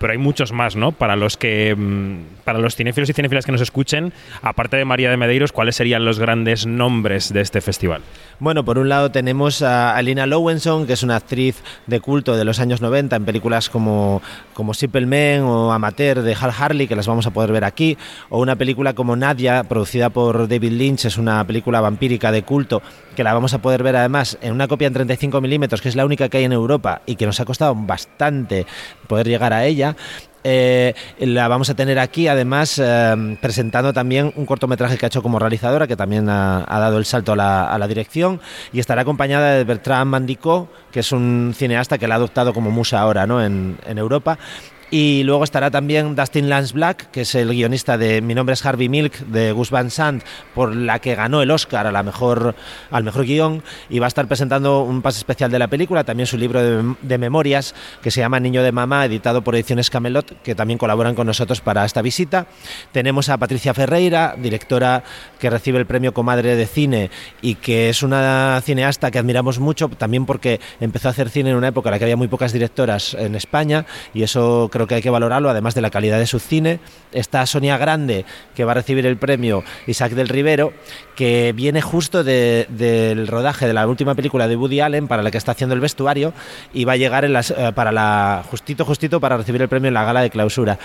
pero 0.01 0.13
hay 0.13 0.17
muchos 0.17 0.51
más, 0.51 0.75
¿no? 0.75 0.91
Para 0.91 1.15
los 1.15 1.37
que 1.37 1.75
mm, 1.77 2.43
para 2.43 2.59
los 2.59 2.75
cinéfilos 2.75 3.09
y 3.09 3.13
cinéfilas 3.13 3.45
que 3.45 3.51
nos 3.51 3.61
escuchen, 3.61 4.11
aparte 4.41 4.75
de 4.75 4.83
María 4.83 5.11
de 5.11 5.15
Medeiros, 5.15 5.51
¿cuáles 5.51 5.75
serían 5.75 6.03
los 6.03 6.19
grandes 6.19 6.65
nombres 6.65 7.31
de 7.31 7.41
este 7.41 7.61
festival? 7.61 8.01
Bueno, 8.41 8.65
por 8.65 8.79
un 8.79 8.89
lado 8.89 9.11
tenemos 9.11 9.61
a 9.61 9.95
Alina 9.95 10.25
Lowenson, 10.25 10.87
que 10.87 10.93
es 10.93 11.03
una 11.03 11.15
actriz 11.15 11.61
de 11.85 11.99
culto 11.99 12.35
de 12.35 12.43
los 12.43 12.59
años 12.59 12.81
90 12.81 13.15
en 13.15 13.23
películas 13.23 13.69
como, 13.69 14.19
como 14.55 14.73
Simple 14.73 15.05
Men 15.05 15.43
o 15.43 15.71
Amateur 15.71 16.23
de 16.23 16.33
Hal 16.33 16.51
Harley, 16.57 16.87
que 16.87 16.95
las 16.95 17.05
vamos 17.05 17.27
a 17.27 17.29
poder 17.29 17.51
ver 17.51 17.63
aquí, 17.63 17.99
o 18.31 18.41
una 18.41 18.55
película 18.55 18.95
como 18.95 19.15
Nadia, 19.15 19.63
producida 19.65 20.09
por 20.09 20.47
David 20.47 20.71
Lynch, 20.71 21.05
es 21.05 21.19
una 21.19 21.45
película 21.45 21.81
vampírica 21.81 22.31
de 22.31 22.41
culto, 22.41 22.81
que 23.15 23.23
la 23.23 23.35
vamos 23.35 23.53
a 23.53 23.61
poder 23.61 23.83
ver 23.83 23.95
además 23.95 24.39
en 24.41 24.53
una 24.53 24.67
copia 24.67 24.87
en 24.87 24.93
35 24.93 25.39
milímetros, 25.39 25.79
que 25.79 25.89
es 25.89 25.95
la 25.95 26.07
única 26.07 26.27
que 26.27 26.37
hay 26.37 26.45
en 26.45 26.53
Europa 26.53 27.03
y 27.05 27.17
que 27.17 27.27
nos 27.27 27.39
ha 27.39 27.45
costado 27.45 27.75
bastante 27.75 28.65
poder 29.05 29.27
llegar 29.27 29.53
a 29.53 29.65
ella. 29.65 29.95
Eh, 30.43 30.93
la 31.19 31.47
vamos 31.47 31.69
a 31.69 31.75
tener 31.75 31.99
aquí, 31.99 32.27
además, 32.27 32.79
eh, 32.83 33.37
presentando 33.41 33.93
también 33.93 34.33
un 34.35 34.45
cortometraje 34.45 34.97
que 34.97 35.05
ha 35.05 35.07
hecho 35.07 35.21
como 35.21 35.39
realizadora, 35.39 35.87
que 35.87 35.95
también 35.95 36.29
ha, 36.29 36.65
dado 36.67 36.97
el 36.97 37.05
salto 37.05 37.33
a 37.33 37.35
la, 37.77 37.87
dirección, 37.87 38.39
y 38.73 38.79
estará 38.79 39.01
acompañada 39.01 39.55
de 39.55 39.63
Bertrand 39.63 40.09
Mandico, 40.09 40.69
que 40.91 41.01
es 41.01 41.11
un 41.11 41.53
cineasta 41.55 41.97
que 41.97 42.07
la 42.07 42.15
ha 42.15 42.17
adoptado 42.17 42.53
como 42.53 42.71
musa 42.71 42.99
ahora 42.99 43.27
¿no? 43.27 43.43
en 43.43 43.77
Europa, 43.85 44.37
y 44.93 45.23
luego 45.23 45.45
estará 45.45 45.71
también 45.71 46.17
Dustin 46.17 46.49
Lance 46.49 46.73
Black, 46.73 47.09
que 47.11 47.21
es 47.21 47.33
el 47.35 47.47
guionista 47.47 47.97
de 47.97 48.21
Mi 48.21 48.35
nombre 48.35 48.51
es 48.53 48.65
Harvey 48.65 48.89
Milk, 48.89 49.19
de 49.19 49.53
Gus 49.53 49.71
Van 49.71 49.89
Sant, 49.89 50.21
por 50.53 50.75
la 50.75 50.99
que 50.99 51.15
ganó 51.15 51.41
el 51.41 51.49
Oscar 51.49 51.87
a 51.87 51.93
la 51.93 52.03
mejor, 52.03 52.55
al 52.91 53.05
mejor 53.05 53.23
guion. 53.23 53.63
Y 53.89 53.99
va 53.99 54.07
a 54.07 54.09
estar 54.09 54.27
presentando 54.27 54.81
un 54.81 55.01
pase 55.01 55.19
especial 55.19 55.49
de 55.49 55.59
la 55.59 55.69
película, 55.69 56.03
también 56.03 56.27
su 56.27 56.37
libro 56.37 56.61
de, 57.01 57.17
memorias, 57.17 57.73
que 58.01 58.11
se 58.11 58.19
llama 58.19 58.41
Niño 58.41 58.63
de 58.63 58.73
Mamá, 58.73 59.05
editado 59.05 59.41
por 59.41 59.55
Ediciones 59.55 59.89
Camelot, 59.89 60.41
que 60.41 60.55
también 60.55 60.77
colaboran 60.77 61.15
con 61.15 61.25
nosotros 61.25 61.61
para 61.61 61.85
esta 61.85 62.01
visita. 62.01 62.47
Tenemos 62.91 63.29
a 63.29 63.37
Patricia 63.37 63.73
Ferreira, 63.73 64.35
directora 64.37 65.05
que 65.39 65.49
recibe 65.49 65.79
el 65.79 65.85
premio 65.85 66.13
Comadre 66.13 66.57
de 66.57 66.67
Cine 66.67 67.09
y 67.41 67.55
que 67.55 67.87
es 67.87 68.03
una 68.03 68.61
cineasta 68.61 69.09
que 69.09 69.19
admiramos 69.19 69.57
mucho, 69.57 69.87
también 69.87 70.25
porque 70.25 70.59
empezó 70.81 71.07
a 71.07 71.11
hacer 71.11 71.29
cine 71.29 71.51
en 71.51 71.55
una 71.55 71.69
época 71.69 71.87
en 71.87 71.91
la 71.91 71.99
que 71.99 72.05
había 72.05 72.17
muy 72.17 72.27
pocas 72.27 72.51
directoras 72.51 73.13
en 73.13 73.35
España 73.35 73.85
y 74.13 74.23
eso 74.23 74.69
creo 74.69 74.80
que 74.87 74.95
hay 74.95 75.01
que 75.01 75.09
valorarlo, 75.09 75.49
además 75.49 75.75
de 75.75 75.81
la 75.81 75.89
calidad 75.89 76.19
de 76.19 76.27
su 76.27 76.39
cine. 76.39 76.79
Está 77.11 77.45
Sonia 77.45 77.77
Grande, 77.77 78.25
que 78.55 78.63
va 78.63 78.71
a 78.71 78.75
recibir 78.75 79.05
el 79.05 79.17
premio 79.17 79.63
Isaac 79.87 80.13
del 80.13 80.29
Rivero, 80.29 80.73
que 81.15 81.53
viene 81.55 81.81
justo 81.81 82.23
del 82.23 83.27
rodaje 83.27 83.67
de 83.67 83.73
la 83.73 83.87
última 83.87 84.15
película 84.15 84.47
de 84.47 84.55
Woody 84.55 84.79
Allen, 84.79 85.07
para 85.07 85.23
la 85.23 85.31
que 85.31 85.37
está 85.37 85.51
haciendo 85.53 85.75
el 85.75 85.81
vestuario, 85.81 86.33
y 86.73 86.85
va 86.85 86.93
a 86.93 86.97
llegar 86.97 87.25
eh, 87.25 87.71
para 87.73 87.91
la 87.91 88.43
justito, 88.49 88.85
justito 88.85 89.19
para 89.19 89.37
recibir 89.37 89.61
el 89.61 89.69
premio 89.69 89.87
en 89.87 89.93
la 89.93 90.03
gala 90.03 90.21
de 90.21 90.29
clausura. 90.29 90.77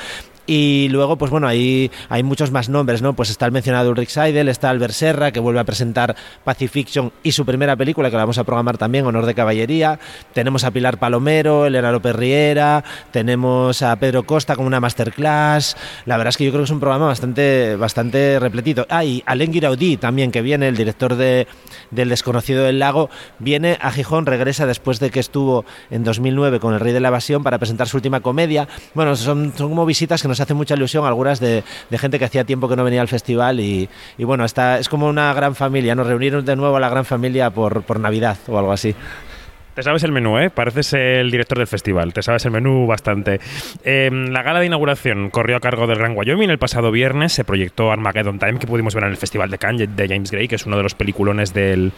Y 0.47 0.89
luego, 0.91 1.17
pues 1.17 1.31
bueno, 1.31 1.49
ahí 1.49 1.91
hay 2.09 2.23
muchos 2.23 2.53
más 2.53 2.69
nombres, 2.69 3.03
¿no? 3.03 3.15
Pues 3.15 3.31
está 3.31 3.47
el 3.47 3.53
mencionado 3.53 3.91
Ulrich 3.91 4.11
Seidel, 4.11 4.49
está 4.49 4.71
Albert 4.71 4.95
Serra, 4.95 5.33
que 5.33 5.41
vuelve 5.41 5.59
a 5.59 5.65
presentar 5.65 6.15
Pacifiction 6.45 7.13
y 7.25 7.33
su 7.33 7.45
primera 7.45 7.75
película, 7.75 8.11
que 8.11 8.17
la 8.17 8.23
vamos 8.23 8.38
a 8.38 8.45
programar 8.45 8.79
también, 8.79 9.05
Honor 9.07 9.26
de 9.26 9.35
Caballería. 9.35 9.99
Tenemos 10.33 10.62
a 10.62 10.71
Pilar 10.71 10.99
Palomero, 10.99 11.67
Elena 11.67 11.91
López 11.91 12.15
Riera, 12.15 12.85
tenemos 13.11 13.83
Pedro 13.95 14.25
Costa 14.25 14.57
con 14.57 14.66
una 14.66 14.81
masterclass. 14.81 15.76
La 16.05 16.16
verdad 16.16 16.31
es 16.31 16.37
que 16.37 16.45
yo 16.45 16.50
creo 16.50 16.62
que 16.62 16.64
es 16.64 16.71
un 16.73 16.81
programa 16.81 17.07
bastante, 17.07 17.76
bastante 17.76 18.40
repletito. 18.40 18.87
Ah, 18.90 19.05
y 19.05 19.23
Alain 19.26 19.52
Guiraudí 19.52 19.97
también, 19.97 20.33
que 20.33 20.43
viene, 20.43 20.66
el 20.66 20.76
director 20.76 21.14
de, 21.14 21.47
del 21.93 22.09
Desconocido 22.09 22.64
del 22.64 22.81
Lago, 22.81 23.09
viene 23.38 23.78
a 23.81 23.93
Gijón, 23.93 24.26
regresa 24.26 24.66
después 24.66 24.99
de 24.99 25.11
que 25.11 25.21
estuvo 25.21 25.64
en 25.90 26.02
2009 26.02 26.59
con 26.59 26.75
El 26.75 26.81
Rey 26.81 26.93
de 26.93 27.00
la 27.00 27.09
Evasión 27.09 27.45
para 27.45 27.59
presentar 27.59 27.87
su 27.87 27.99
última 27.99 28.21
comedia. 28.21 28.66
Bueno, 28.95 29.14
son, 29.14 29.52
son 29.57 29.69
como 29.69 29.87
visitas 29.87 30.23
que 30.23 30.28
nos 30.28 30.40
hace 30.40 30.55
mucha 30.55 30.75
ilusión 30.75 31.05
algunas 31.07 31.38
de, 31.38 31.62
gente 31.93 32.19
que 32.19 32.25
hacía 32.25 32.45
tiempo 32.45 32.69
que 32.69 32.76
no 32.76 32.85
venía 32.85 33.00
al 33.00 33.09
festival 33.09 33.61
y, 33.61 33.88
bueno, 34.19 34.45
está, 34.45 34.78
es 34.78 34.88
como 34.88 35.07
una 35.07 35.33
gran 35.35 35.55
familia, 35.55 35.95
nos 35.95 36.07
reunimos 36.07 36.45
de 36.45 36.57
nuevo 36.57 36.76
a 36.76 36.81
la 36.81 36.88
gran 36.88 37.05
familia 37.05 37.50
por, 37.50 37.83
por 37.83 38.00
Navidad 38.00 38.37
o 38.49 38.59
algo 38.59 38.73
así. 38.73 38.95
Te 39.76 39.83
sabes 39.83 40.02
el 40.04 40.12
menú, 40.12 40.38
¿eh? 40.38 40.49
Pareces 40.49 40.95
el 40.95 41.30
director 41.30 41.59
del 41.59 41.66
festival. 41.66 42.14
Te 42.14 42.23
sabes 42.23 42.47
el 42.47 42.50
menú 42.50 42.87
bastante. 42.87 43.40
Em, 43.85 44.28
la 44.30 44.42
gala 44.42 44.61
de 44.61 44.64
inauguración 44.64 45.28
corrió 45.28 45.54
a 45.59 45.61
cargo 45.61 45.87
del 45.87 45.99
Gran 45.99 46.16
Wyoming. 46.16 46.49
El 46.49 46.59
pasado 46.59 46.90
viernes 46.90 47.35
se 47.35 47.45
proyectó 47.45 47.92
Armageddon 47.92 48.38
Time, 48.38 48.59
que 48.59 48.66
pudimos 48.66 48.95
ver 48.95 49.04
en 49.04 49.11
el 49.11 49.18
Festival 49.18 49.50
de 49.50 49.59
Cannes 49.59 49.95
de 49.95 50.09
James 50.09 50.30
Gray, 50.30 50.49
que 50.49 50.54
es 50.54 50.64
uno 50.64 50.78
de 50.78 50.83
los 50.83 50.95
peliculones 50.95 51.52
del, 51.52 51.92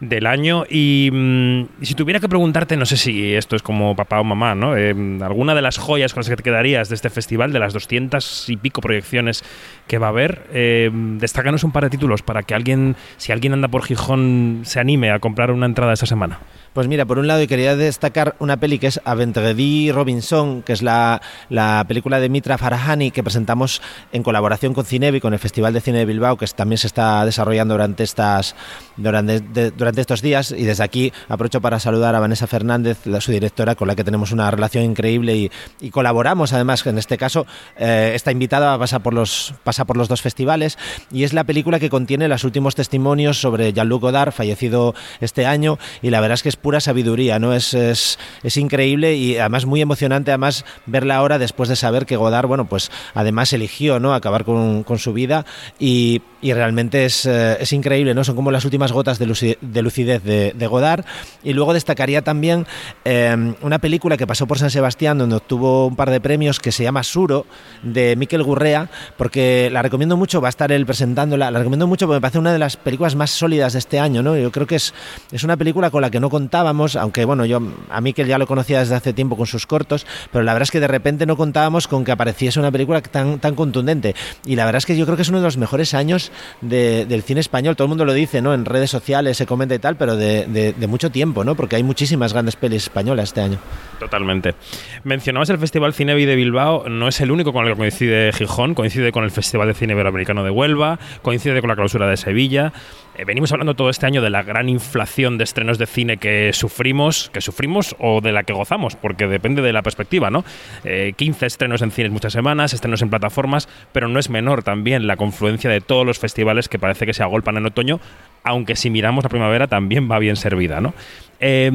del 0.00 0.26
año. 0.26 0.64
Mm, 0.70 1.62
y, 1.80 1.86
si 1.86 1.94
tuviera 1.94 2.20
que 2.20 2.28
preguntarte, 2.28 2.76
no 2.76 2.84
sé 2.84 2.98
si 2.98 3.34
esto 3.34 3.56
es 3.56 3.62
como 3.62 3.96
papá 3.96 4.20
o 4.20 4.24
mamá, 4.24 4.54
¿no? 4.54 4.76
Eh, 4.76 4.94
¿Alguna 5.22 5.54
de 5.54 5.62
las 5.62 5.78
joyas 5.78 6.12
con 6.12 6.20
las 6.20 6.28
que 6.28 6.36
te 6.36 6.42
quedarías 6.42 6.90
de 6.90 6.94
este 6.94 7.08
festival, 7.08 7.54
de 7.54 7.58
las 7.58 7.72
doscientas 7.72 8.50
y 8.50 8.58
pico 8.58 8.82
proyecciones 8.82 9.44
que 9.86 9.96
va 9.96 10.08
a 10.08 10.10
haber. 10.10 10.42
Eh, 10.52 10.90
destácanos 10.92 11.64
un 11.64 11.72
par 11.72 11.84
de 11.84 11.90
títulos 11.90 12.20
para 12.20 12.42
que 12.42 12.54
alguien, 12.54 12.96
si 13.16 13.32
alguien 13.32 13.54
anda 13.54 13.68
por 13.68 13.82
Gijón, 13.82 14.60
se 14.64 14.78
anime 14.78 15.10
a 15.10 15.20
comprar 15.20 15.50
una 15.50 15.64
entrada 15.64 15.94
esta 15.94 16.04
semana. 16.04 16.40
Pues 16.74 16.88
mira, 16.88 17.06
por 17.06 17.20
un 17.20 17.28
lado 17.28 17.46
quería 17.46 17.76
destacar 17.76 18.34
una 18.40 18.56
peli 18.56 18.80
que 18.80 18.88
es 18.88 19.00
Aventredi 19.04 19.92
Robinson, 19.92 20.62
que 20.62 20.72
es 20.72 20.82
la, 20.82 21.22
la, 21.48 21.84
película 21.86 22.18
de 22.18 22.28
Mitra 22.28 22.58
Farahani 22.58 23.12
que 23.12 23.22
presentamos 23.22 23.80
en 24.10 24.24
colaboración 24.24 24.74
con 24.74 24.84
Cinevi, 24.84 25.20
con 25.20 25.32
el 25.32 25.38
Festival 25.38 25.72
de 25.72 25.80
Cine 25.80 25.98
de 25.98 26.04
Bilbao, 26.04 26.36
que 26.36 26.48
también 26.48 26.78
se 26.78 26.88
está 26.88 27.24
desarrollando 27.24 27.74
durante, 27.74 28.02
estas, 28.02 28.56
durante, 28.96 29.40
durante 29.70 30.00
estos 30.00 30.20
días. 30.20 30.50
Y 30.50 30.64
desde 30.64 30.82
aquí 30.82 31.12
aprovecho 31.28 31.60
para 31.60 31.78
saludar 31.78 32.16
a 32.16 32.18
Vanessa 32.18 32.48
Fernández, 32.48 32.98
su 33.20 33.30
directora, 33.30 33.76
con 33.76 33.86
la 33.86 33.94
que 33.94 34.02
tenemos 34.02 34.32
una 34.32 34.50
relación 34.50 34.82
increíble 34.82 35.36
y, 35.36 35.52
y 35.80 35.90
colaboramos 35.90 36.52
además, 36.54 36.84
en 36.86 36.98
este 36.98 37.16
caso, 37.16 37.46
eh, 37.78 38.10
esta 38.16 38.32
invitada 38.32 38.76
pasa 38.80 38.98
por, 38.98 39.14
los, 39.14 39.54
pasa 39.62 39.84
por 39.84 39.96
los 39.96 40.08
dos 40.08 40.22
festivales 40.22 40.76
y 41.12 41.22
es 41.22 41.34
la 41.34 41.44
película 41.44 41.78
que 41.78 41.88
contiene 41.88 42.26
los 42.26 42.42
últimos 42.42 42.74
testimonios 42.74 43.40
sobre 43.40 43.72
Jean-Luc 43.72 44.02
Godard, 44.02 44.32
fallecido 44.32 44.96
este 45.20 45.46
año, 45.46 45.78
y 46.02 46.10
la 46.10 46.20
verdad 46.20 46.34
es 46.34 46.42
que 46.42 46.48
es 46.48 46.63
pura 46.64 46.80
sabiduría, 46.80 47.38
¿no? 47.38 47.52
Es, 47.52 47.74
es, 47.74 48.18
es, 48.42 48.56
increíble 48.56 49.16
y 49.16 49.36
además 49.36 49.66
muy 49.66 49.82
emocionante 49.82 50.30
además 50.30 50.64
verla 50.86 51.16
ahora 51.16 51.38
después 51.38 51.68
de 51.68 51.76
saber 51.76 52.06
que 52.06 52.16
Godard, 52.16 52.46
bueno, 52.46 52.64
pues 52.64 52.90
además 53.12 53.52
eligió, 53.52 54.00
¿no? 54.00 54.14
Acabar 54.14 54.46
con, 54.46 54.82
con 54.82 54.98
su 54.98 55.12
vida 55.12 55.44
y, 55.78 56.22
y 56.40 56.54
realmente 56.54 57.04
es, 57.04 57.26
eh, 57.26 57.58
es, 57.60 57.70
increíble, 57.74 58.14
¿no? 58.14 58.24
Son 58.24 58.34
como 58.34 58.50
las 58.50 58.64
últimas 58.64 58.92
gotas 58.92 59.18
de, 59.18 59.26
lucidez 59.26 59.58
de, 59.60 59.82
lucidez 59.82 60.24
de, 60.24 60.54
de 60.56 60.66
Godard 60.66 61.04
y 61.42 61.52
luego 61.52 61.74
destacaría 61.74 62.22
también 62.22 62.66
eh, 63.04 63.54
una 63.60 63.78
película 63.78 64.16
que 64.16 64.26
pasó 64.26 64.46
por 64.46 64.58
San 64.58 64.70
Sebastián 64.70 65.18
donde 65.18 65.36
obtuvo 65.36 65.86
un 65.86 65.96
par 65.96 66.08
de 66.10 66.22
premios 66.22 66.60
que 66.60 66.72
se 66.72 66.82
llama 66.82 67.02
Suro 67.02 67.44
de 67.82 68.16
Miquel 68.16 68.42
Gurrea 68.42 68.88
porque 69.18 69.68
la 69.70 69.82
recomiendo 69.82 70.16
mucho, 70.16 70.40
va 70.40 70.48
a 70.48 70.50
estar 70.50 70.72
él 70.72 70.86
presentándola, 70.86 71.50
la 71.50 71.58
recomiendo 71.58 71.86
mucho 71.86 72.06
porque 72.06 72.16
me 72.16 72.20
parece 72.22 72.38
una 72.38 72.54
de 72.54 72.58
las 72.58 72.78
películas 72.78 73.16
más 73.16 73.30
sólidas 73.30 73.74
de 73.74 73.80
este 73.80 74.00
año, 74.00 74.22
¿no? 74.22 74.34
Yo 74.34 74.50
creo 74.50 74.66
que 74.66 74.76
es, 74.76 74.94
es 75.30 75.44
una 75.44 75.58
película 75.58 75.90
con 75.90 76.00
la 76.00 76.10
que 76.10 76.20
no 76.20 76.30
contábamos, 76.54 76.94
aunque 76.94 77.24
bueno, 77.24 77.44
yo 77.46 77.60
a 77.90 78.00
Miquel 78.00 78.28
ya 78.28 78.38
lo 78.38 78.46
conocía 78.46 78.78
desde 78.78 78.94
hace 78.94 79.12
tiempo 79.12 79.36
con 79.36 79.44
sus 79.44 79.66
cortos, 79.66 80.06
pero 80.30 80.44
la 80.44 80.52
verdad 80.52 80.62
es 80.62 80.70
que 80.70 80.78
de 80.78 80.86
repente 80.86 81.26
no 81.26 81.36
contábamos 81.36 81.88
con 81.88 82.04
que 82.04 82.12
apareciese 82.12 82.60
una 82.60 82.70
película 82.70 83.02
tan, 83.02 83.40
tan 83.40 83.56
contundente. 83.56 84.14
Y 84.46 84.54
la 84.54 84.64
verdad 84.64 84.78
es 84.78 84.86
que 84.86 84.96
yo 84.96 85.04
creo 85.04 85.16
que 85.16 85.22
es 85.22 85.28
uno 85.30 85.38
de 85.38 85.44
los 85.44 85.56
mejores 85.56 85.94
años 85.94 86.30
de, 86.60 87.06
del 87.06 87.24
cine 87.24 87.40
español. 87.40 87.74
Todo 87.74 87.86
el 87.86 87.88
mundo 87.88 88.04
lo 88.04 88.12
dice, 88.12 88.40
¿no? 88.40 88.54
En 88.54 88.66
redes 88.66 88.88
sociales 88.88 89.36
se 89.36 89.46
comenta 89.46 89.74
y 89.74 89.80
tal, 89.80 89.96
pero 89.96 90.14
de, 90.14 90.46
de, 90.46 90.72
de 90.74 90.86
mucho 90.86 91.10
tiempo, 91.10 91.42
¿no? 91.42 91.56
Porque 91.56 91.74
hay 91.74 91.82
muchísimas 91.82 92.32
grandes 92.32 92.54
pelis 92.54 92.84
españolas 92.84 93.30
este 93.30 93.40
año. 93.40 93.58
Totalmente. 93.98 94.54
Mencionabas 95.02 95.50
el 95.50 95.58
Festival 95.58 95.92
Cinevi 95.92 96.24
de 96.24 96.36
Bilbao, 96.36 96.88
no 96.88 97.08
es 97.08 97.20
el 97.20 97.32
único 97.32 97.52
con 97.52 97.64
el 97.66 97.72
que 97.72 97.78
coincide 97.78 98.32
Gijón, 98.32 98.74
coincide 98.74 99.10
con 99.10 99.24
el 99.24 99.32
Festival 99.32 99.66
de 99.66 99.74
Cine 99.74 99.94
Iberoamericano 99.94 100.44
de 100.44 100.50
Huelva, 100.50 101.00
coincide 101.22 101.60
con 101.60 101.70
la 101.70 101.74
clausura 101.74 102.06
de 102.06 102.16
Sevilla. 102.16 102.72
Eh, 103.16 103.24
venimos 103.24 103.52
hablando 103.52 103.74
todo 103.74 103.90
este 103.90 104.06
año 104.06 104.22
de 104.22 104.30
la 104.30 104.42
gran 104.42 104.68
inflación 104.68 105.38
de 105.38 105.44
estrenos 105.44 105.78
de 105.78 105.86
cine 105.86 106.16
que 106.16 106.43
sufrimos, 106.52 107.30
que 107.32 107.40
sufrimos 107.40 107.96
o 107.98 108.20
de 108.20 108.32
la 108.32 108.42
que 108.44 108.52
gozamos, 108.52 108.96
porque 108.96 109.26
depende 109.26 109.62
de 109.62 109.72
la 109.72 109.82
perspectiva, 109.82 110.30
¿no? 110.30 110.44
Eh, 110.84 111.14
15 111.16 111.46
estrenos 111.46 111.82
en 111.82 111.90
cines 111.90 112.12
muchas 112.12 112.32
semanas, 112.32 112.72
estrenos 112.72 113.02
en 113.02 113.10
plataformas, 113.10 113.68
pero 113.92 114.08
no 114.08 114.18
es 114.18 114.30
menor 114.30 114.62
también 114.62 115.06
la 115.06 115.16
confluencia 115.16 115.70
de 115.70 115.80
todos 115.80 116.06
los 116.06 116.18
festivales 116.18 116.68
que 116.68 116.78
parece 116.78 117.06
que 117.06 117.14
se 117.14 117.22
agolpan 117.22 117.56
en 117.56 117.66
otoño, 117.66 118.00
aunque 118.42 118.76
si 118.76 118.90
miramos 118.90 119.24
la 119.24 119.30
primavera 119.30 119.66
también 119.66 120.10
va 120.10 120.18
bien 120.18 120.36
servida, 120.36 120.80
¿no? 120.80 120.94
Eh, 121.40 121.70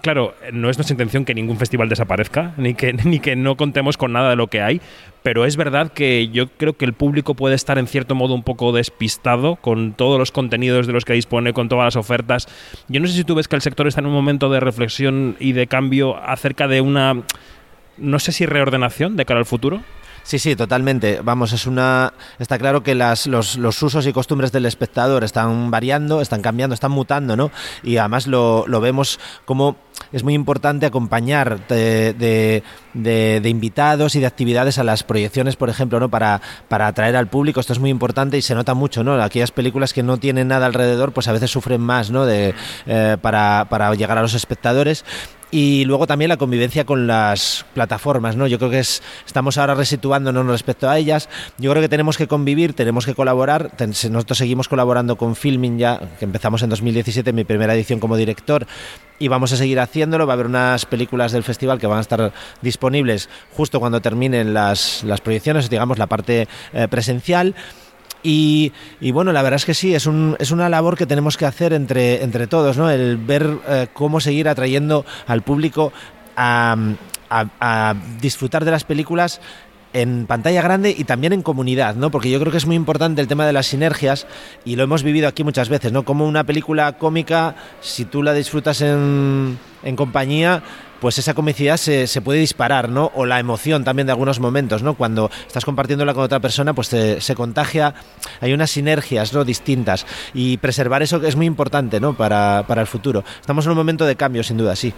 claro, 0.00 0.34
no 0.52 0.70
es 0.70 0.78
nuestra 0.78 0.94
intención 0.94 1.24
que 1.24 1.34
ningún 1.34 1.58
festival 1.58 1.88
desaparezca, 1.88 2.52
ni 2.56 2.74
que, 2.74 2.92
ni 3.04 3.20
que 3.20 3.36
no 3.36 3.56
contemos 3.56 3.96
con 3.96 4.12
nada 4.12 4.30
de 4.30 4.36
lo 4.36 4.48
que 4.48 4.62
hay, 4.62 4.80
pero 5.28 5.44
es 5.44 5.58
verdad 5.58 5.92
que 5.92 6.28
yo 6.28 6.48
creo 6.48 6.78
que 6.78 6.86
el 6.86 6.94
público 6.94 7.34
puede 7.34 7.54
estar 7.54 7.76
en 7.76 7.86
cierto 7.86 8.14
modo 8.14 8.32
un 8.32 8.42
poco 8.42 8.72
despistado 8.72 9.56
con 9.56 9.92
todos 9.92 10.18
los 10.18 10.32
contenidos 10.32 10.86
de 10.86 10.94
los 10.94 11.04
que 11.04 11.12
dispone, 11.12 11.52
con 11.52 11.68
todas 11.68 11.84
las 11.84 11.96
ofertas. 11.96 12.48
Yo 12.88 12.98
no 12.98 13.06
sé 13.06 13.12
si 13.12 13.24
tú 13.24 13.34
ves 13.34 13.46
que 13.46 13.54
el 13.54 13.60
sector 13.60 13.86
está 13.86 14.00
en 14.00 14.06
un 14.06 14.14
momento 14.14 14.48
de 14.48 14.58
reflexión 14.58 15.36
y 15.38 15.52
de 15.52 15.66
cambio 15.66 16.16
acerca 16.16 16.66
de 16.66 16.80
una, 16.80 17.24
no 17.98 18.18
sé 18.18 18.32
si 18.32 18.46
reordenación 18.46 19.18
de 19.18 19.26
cara 19.26 19.38
al 19.38 19.44
futuro. 19.44 19.82
Sí, 20.28 20.38
sí, 20.38 20.54
totalmente. 20.56 21.20
Vamos, 21.24 21.54
es 21.54 21.66
una. 21.66 22.12
Está 22.38 22.58
claro 22.58 22.82
que 22.82 22.94
las, 22.94 23.26
los, 23.26 23.56
los, 23.56 23.82
usos 23.82 24.06
y 24.06 24.12
costumbres 24.12 24.52
del 24.52 24.66
espectador 24.66 25.24
están 25.24 25.70
variando, 25.70 26.20
están 26.20 26.42
cambiando, 26.42 26.74
están 26.74 26.90
mutando, 26.90 27.34
¿no? 27.34 27.50
Y 27.82 27.96
además 27.96 28.26
lo, 28.26 28.66
lo 28.66 28.82
vemos 28.82 29.18
como 29.46 29.78
es 30.12 30.24
muy 30.24 30.34
importante 30.34 30.84
acompañar 30.84 31.66
de, 31.66 32.12
de, 32.12 32.62
de, 33.40 33.48
invitados 33.48 34.16
y 34.16 34.20
de 34.20 34.26
actividades 34.26 34.76
a 34.76 34.84
las 34.84 35.02
proyecciones, 35.02 35.56
por 35.56 35.70
ejemplo, 35.70 35.98
¿no? 35.98 36.10
para, 36.10 36.42
para 36.68 36.88
atraer 36.88 37.16
al 37.16 37.28
público. 37.28 37.60
Esto 37.60 37.72
es 37.72 37.78
muy 37.78 37.88
importante 37.88 38.36
y 38.36 38.42
se 38.42 38.54
nota 38.54 38.74
mucho, 38.74 39.02
¿no? 39.02 39.20
Aquellas 39.22 39.50
películas 39.50 39.94
que 39.94 40.02
no 40.02 40.18
tienen 40.18 40.48
nada 40.48 40.66
alrededor, 40.66 41.12
pues 41.12 41.28
a 41.28 41.32
veces 41.32 41.50
sufren 41.50 41.80
más, 41.80 42.10
¿no? 42.10 42.26
De, 42.26 42.54
eh, 42.86 43.16
para, 43.22 43.66
para 43.70 43.94
llegar 43.94 44.18
a 44.18 44.22
los 44.22 44.34
espectadores 44.34 45.06
y 45.50 45.84
luego 45.86 46.06
también 46.06 46.28
la 46.28 46.36
convivencia 46.36 46.84
con 46.84 47.06
las 47.06 47.64
plataformas, 47.72 48.36
¿no? 48.36 48.46
Yo 48.46 48.58
creo 48.58 48.70
que 48.70 48.80
es, 48.80 49.02
estamos 49.26 49.56
ahora 49.56 49.74
resituándonos 49.74 50.46
respecto 50.46 50.88
a 50.90 50.98
ellas. 50.98 51.28
Yo 51.56 51.70
creo 51.70 51.82
que 51.82 51.88
tenemos 51.88 52.18
que 52.18 52.26
convivir, 52.26 52.74
tenemos 52.74 53.06
que 53.06 53.14
colaborar. 53.14 53.70
Nosotros 53.78 54.36
seguimos 54.36 54.68
colaborando 54.68 55.16
con 55.16 55.36
Filming 55.36 55.78
ya, 55.78 56.00
que 56.18 56.26
empezamos 56.26 56.62
en 56.62 56.70
2017, 56.70 57.32
mi 57.32 57.44
primera 57.44 57.74
edición 57.74 57.98
como 57.98 58.16
director, 58.16 58.66
y 59.18 59.28
vamos 59.28 59.52
a 59.52 59.56
seguir 59.56 59.80
haciéndolo. 59.80 60.26
Va 60.26 60.34
a 60.34 60.34
haber 60.34 60.46
unas 60.46 60.84
películas 60.84 61.32
del 61.32 61.42
festival 61.42 61.78
que 61.78 61.86
van 61.86 61.98
a 61.98 62.02
estar 62.02 62.32
disponibles 62.60 63.30
justo 63.52 63.80
cuando 63.80 64.00
terminen 64.00 64.52
las, 64.52 65.02
las 65.04 65.20
proyecciones, 65.22 65.70
digamos, 65.70 65.98
la 65.98 66.06
parte 66.06 66.46
eh, 66.74 66.88
presencial. 66.88 67.54
Y, 68.22 68.72
bueno, 69.12 69.32
la 69.32 69.42
verdad 69.42 69.56
es 69.56 69.64
que 69.64 69.74
sí, 69.74 69.94
es, 69.94 70.06
un, 70.06 70.36
es 70.38 70.50
una 70.50 70.68
labor 70.68 70.96
que 70.96 71.06
tenemos 71.06 71.36
que 71.36 71.46
hacer 71.46 71.72
entre, 71.72 72.22
entre 72.22 72.46
todos, 72.46 72.76
¿no? 72.76 72.90
El 72.90 73.16
ver 73.16 73.58
eh, 73.68 73.86
cómo 73.92 74.20
seguir 74.20 74.48
atrayendo 74.48 75.06
al 75.26 75.42
público 75.42 75.92
a, 76.36 76.76
a, 77.30 77.46
a 77.60 77.94
disfrutar 78.20 78.64
de 78.64 78.70
las 78.70 78.84
películas 78.84 79.40
en 79.92 80.26
pantalla 80.26 80.62
grande 80.62 80.94
y 80.96 81.04
también 81.04 81.32
en 81.32 81.42
comunidad, 81.42 81.94
¿no? 81.94 82.10
Porque 82.10 82.30
yo 82.30 82.38
creo 82.40 82.52
que 82.52 82.58
es 82.58 82.66
muy 82.66 82.76
importante 82.76 83.20
el 83.20 83.28
tema 83.28 83.46
de 83.46 83.52
las 83.52 83.66
sinergias 83.66 84.26
y 84.64 84.76
lo 84.76 84.82
hemos 84.82 85.02
vivido 85.02 85.28
aquí 85.28 85.44
muchas 85.44 85.68
veces, 85.68 85.92
¿no? 85.92 86.04
Como 86.04 86.26
una 86.26 86.44
película 86.44 86.98
cómica, 86.98 87.56
si 87.80 88.04
tú 88.04 88.22
la 88.22 88.34
disfrutas 88.34 88.80
en, 88.82 89.58
en 89.82 89.96
compañía, 89.96 90.62
pues 91.00 91.18
esa 91.18 91.34
comicidad 91.34 91.76
se, 91.76 92.06
se, 92.06 92.20
puede 92.20 92.40
disparar, 92.40 92.88
¿no? 92.88 93.10
O 93.14 93.26
la 93.26 93.38
emoción 93.38 93.84
también 93.84 94.06
de 94.06 94.12
algunos 94.12 94.40
momentos, 94.40 94.82
¿no? 94.82 94.94
Cuando 94.94 95.30
estás 95.46 95.64
compartiéndola 95.64 96.14
con 96.14 96.24
otra 96.24 96.40
persona, 96.40 96.74
pues 96.74 96.88
se 96.88 97.34
contagia, 97.34 97.94
hay 98.40 98.52
unas 98.52 98.70
sinergias, 98.70 99.32
¿no? 99.32 99.44
Distintas. 99.44 100.06
Y 100.34 100.56
preservar 100.58 101.02
eso 101.02 101.24
es 101.24 101.36
muy 101.36 101.46
importante, 101.46 102.00
¿no? 102.00 102.14
Para, 102.14 102.64
para 102.66 102.80
el 102.80 102.86
futuro. 102.86 103.24
Estamos 103.40 103.64
en 103.66 103.72
un 103.72 103.78
momento 103.78 104.06
de 104.06 104.16
cambio, 104.16 104.42
sin 104.42 104.56
duda, 104.56 104.76
sí. 104.76 104.92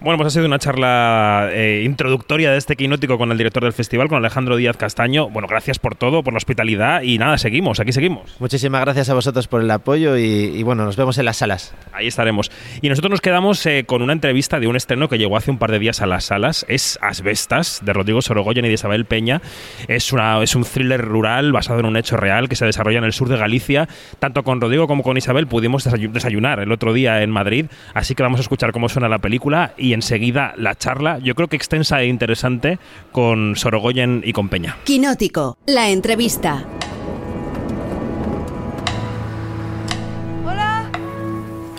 Bueno, 0.00 0.18
pues 0.18 0.28
ha 0.28 0.30
sido 0.30 0.46
una 0.46 0.58
charla 0.58 1.48
eh, 1.52 1.82
introductoria 1.84 2.50
de 2.50 2.58
este 2.58 2.76
quinótico 2.76 3.18
con 3.18 3.32
el 3.32 3.38
director 3.38 3.62
del 3.62 3.72
festival, 3.72 4.08
con 4.08 4.18
Alejandro 4.18 4.56
Díaz 4.56 4.76
Castaño. 4.76 5.28
Bueno, 5.30 5.48
gracias 5.48 5.78
por 5.78 5.94
todo, 5.94 6.22
por 6.22 6.32
la 6.32 6.38
hospitalidad 6.38 7.02
y 7.02 7.18
nada, 7.18 7.38
seguimos, 7.38 7.80
aquí 7.80 7.92
seguimos. 7.92 8.36
Muchísimas 8.40 8.80
gracias 8.82 9.08
a 9.10 9.14
vosotros 9.14 9.48
por 9.48 9.60
el 9.62 9.70
apoyo 9.70 10.16
y, 10.16 10.22
y 10.22 10.62
bueno, 10.62 10.84
nos 10.84 10.96
vemos 10.96 11.18
en 11.18 11.24
las 11.24 11.38
salas. 11.38 11.74
Ahí 11.92 12.06
estaremos. 12.06 12.50
Y 12.82 12.88
nosotros 12.88 13.10
nos 13.10 13.20
quedamos 13.20 13.64
eh, 13.66 13.84
con 13.86 14.02
una 14.02 14.12
entrevista 14.12 14.60
de 14.60 14.66
un 14.66 14.76
estreno 14.76 15.08
que 15.08 15.18
llegó 15.18 15.36
hace 15.36 15.50
un 15.50 15.58
par 15.58 15.70
de 15.70 15.78
días 15.78 16.02
a 16.02 16.06
las 16.06 16.24
salas. 16.24 16.66
Es 16.68 16.98
Asbestas, 17.00 17.80
de 17.84 17.92
Rodrigo 17.92 18.22
Sorogoyen 18.22 18.64
y 18.64 18.68
de 18.68 18.74
Isabel 18.74 19.04
Peña. 19.04 19.40
Es, 19.88 20.12
una, 20.12 20.42
es 20.42 20.54
un 20.54 20.64
thriller 20.64 21.00
rural 21.00 21.52
basado 21.52 21.80
en 21.80 21.86
un 21.86 21.96
hecho 21.96 22.16
real 22.16 22.48
que 22.48 22.56
se 22.56 22.66
desarrolla 22.66 22.98
en 22.98 23.04
el 23.04 23.12
sur 23.12 23.28
de 23.28 23.36
Galicia. 23.36 23.88
Tanto 24.18 24.42
con 24.42 24.60
Rodrigo 24.60 24.86
como 24.86 25.02
con 25.02 25.16
Isabel 25.16 25.46
pudimos 25.46 25.84
desayunar 25.84 26.60
el 26.60 26.72
otro 26.72 26.92
día 26.92 27.22
en 27.22 27.30
Madrid, 27.30 27.66
así 27.94 28.14
que 28.14 28.22
vamos 28.22 28.40
a 28.40 28.42
escuchar 28.42 28.72
cómo 28.72 28.88
suena 28.88 29.08
la 29.08 29.18
película 29.18 29.72
y 29.76 29.83
enseguida 29.92 30.54
la 30.56 30.74
charla, 30.76 31.18
yo 31.18 31.34
creo 31.34 31.48
que 31.48 31.56
extensa 31.56 32.00
e 32.00 32.06
interesante, 32.06 32.78
con 33.12 33.56
Sorogoyen 33.56 34.22
y 34.24 34.32
con 34.32 34.48
Peña. 34.48 34.76
Quinótico, 34.84 35.58
la 35.66 35.90
entrevista. 35.90 36.64
Hola. 40.46 40.88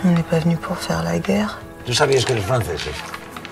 On 0.04 0.14
n'est 0.14 0.28
pas 0.28 0.44
venu 0.44 0.56
pour 0.56 0.76
faire 0.76 1.02
la 1.02 1.18
guerre. 1.18 1.50
¿Tú 1.84 1.92
sabías 1.94 2.24
que 2.24 2.34
los 2.34 2.44
franceses, 2.44 2.94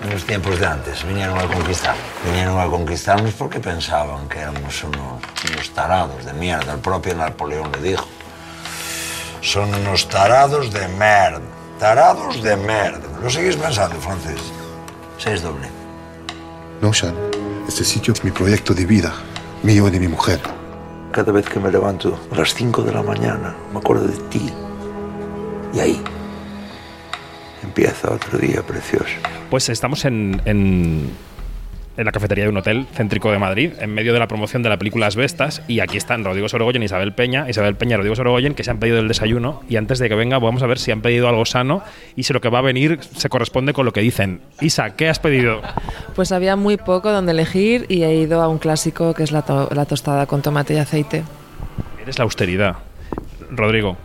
en 0.03 0.09
los 0.09 0.23
tiempos 0.25 0.59
de 0.59 0.65
antes, 0.65 1.05
vinieron 1.07 1.37
a 1.37 1.47
conquistar? 1.47 1.95
Vinieron 2.25 2.59
a 2.59 2.65
conquistarnos 2.65 3.33
porque 3.33 3.59
pensaban 3.59 4.27
que 4.27 4.39
éramos 4.39 4.83
unos, 4.83 5.21
unos 5.49 5.69
tarados 5.71 6.25
de 6.25 6.33
mierda. 6.33 6.73
El 6.73 6.79
propio 6.79 7.15
Napoleón 7.15 7.71
le 7.71 7.89
dijo. 7.89 8.05
Son 9.41 9.73
unos 9.73 10.09
tarados 10.09 10.73
de 10.73 10.87
merda. 10.89 11.54
Tarados 11.79 12.41
de 12.41 12.55
merda. 12.55 13.19
¿Lo 13.21 13.29
seguís 13.29 13.55
pensando, 13.57 13.95
francés? 13.97 14.39
Seis 15.17 15.41
doble. 15.41 15.67
No, 16.81 16.93
Sean. 16.93 17.15
Este 17.67 17.83
sitio 17.83 18.13
es 18.13 18.23
mi 18.23 18.31
proyecto 18.31 18.73
de 18.73 18.85
vida, 18.85 19.13
mío 19.63 19.87
y 19.87 19.91
de 19.91 19.99
mi 19.99 20.07
mujer. 20.07 20.39
Cada 21.11 21.31
vez 21.31 21.47
que 21.47 21.59
me 21.59 21.71
levanto 21.71 22.19
a 22.31 22.35
las 22.35 22.53
5 22.53 22.83
de 22.83 22.93
la 22.93 23.01
mañana, 23.01 23.55
me 23.71 23.79
acuerdo 23.79 24.07
de 24.07 24.17
ti. 24.29 24.53
Y 25.73 25.79
ahí 25.79 26.01
empieza 27.63 28.11
otro 28.13 28.37
día 28.37 28.61
precioso. 28.61 29.15
Pues 29.49 29.69
estamos 29.69 30.05
en, 30.05 30.41
en 30.45 31.09
en 31.97 32.05
la 32.05 32.11
cafetería 32.11 32.43
de 32.45 32.49
un 32.49 32.57
hotel 32.57 32.85
céntrico 32.93 33.31
de 33.31 33.39
Madrid, 33.39 33.71
en 33.79 33.93
medio 33.93 34.13
de 34.13 34.19
la 34.19 34.27
promoción 34.27 34.63
de 34.63 34.69
la 34.69 34.77
película 34.77 35.05
Las 35.05 35.15
Vestas, 35.15 35.61
y 35.67 35.79
aquí 35.79 35.97
están 35.97 36.23
Rodrigo 36.23 36.49
Sorogoyen 36.49 36.81
y 36.81 36.85
Isabel 36.85 37.13
Peña, 37.13 37.49
Isabel 37.49 37.75
Peña 37.75 37.93
y 37.93 37.97
Rodrigo 37.97 38.15
Sorogoyen, 38.15 38.53
que 38.53 38.63
se 38.63 38.71
han 38.71 38.79
pedido 38.79 38.99
el 38.99 39.07
desayuno, 39.07 39.61
y 39.69 39.77
antes 39.77 39.99
de 39.99 40.09
que 40.09 40.15
venga 40.15 40.39
vamos 40.39 40.61
a 40.63 40.67
ver 40.67 40.77
si 40.79 40.91
han 40.91 41.01
pedido 41.01 41.29
algo 41.29 41.45
sano 41.45 41.83
y 42.15 42.23
si 42.23 42.33
lo 42.33 42.41
que 42.41 42.49
va 42.49 42.59
a 42.59 42.61
venir 42.63 42.99
se 43.15 43.29
corresponde 43.29 43.73
con 43.73 43.85
lo 43.85 43.93
que 43.93 44.01
dicen. 44.01 44.41
Isa, 44.61 44.95
¿qué 44.95 45.07
has 45.09 45.19
pedido? 45.19 45.61
Pues 46.15 46.31
había 46.31 46.55
muy 46.55 46.77
poco 46.77 47.11
donde 47.11 47.31
elegir 47.31 47.85
y 47.89 48.03
he 48.03 48.13
ido 48.15 48.41
a 48.41 48.47
un 48.47 48.57
clásico 48.57 49.13
que 49.13 49.23
es 49.23 49.31
la, 49.31 49.43
to- 49.43 49.69
la 49.73 49.85
tostada 49.85 50.25
con 50.25 50.41
tomate 50.41 50.73
y 50.73 50.77
aceite. 50.77 51.23
Eres 52.01 52.17
la 52.17 52.23
austeridad. 52.23 52.75
Rodrigo. 53.51 53.97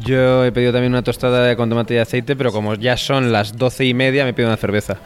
Yo 0.00 0.44
he 0.44 0.50
pedido 0.50 0.72
también 0.72 0.92
una 0.92 1.02
tostada 1.02 1.54
con 1.54 1.68
tomate 1.68 1.94
y 1.94 1.98
aceite, 1.98 2.34
pero 2.34 2.50
como 2.50 2.74
ya 2.74 2.96
son 2.96 3.30
las 3.30 3.56
doce 3.56 3.84
y 3.84 3.94
media, 3.94 4.24
me 4.24 4.34
pido 4.34 4.48
una 4.48 4.56
cerveza. 4.56 4.96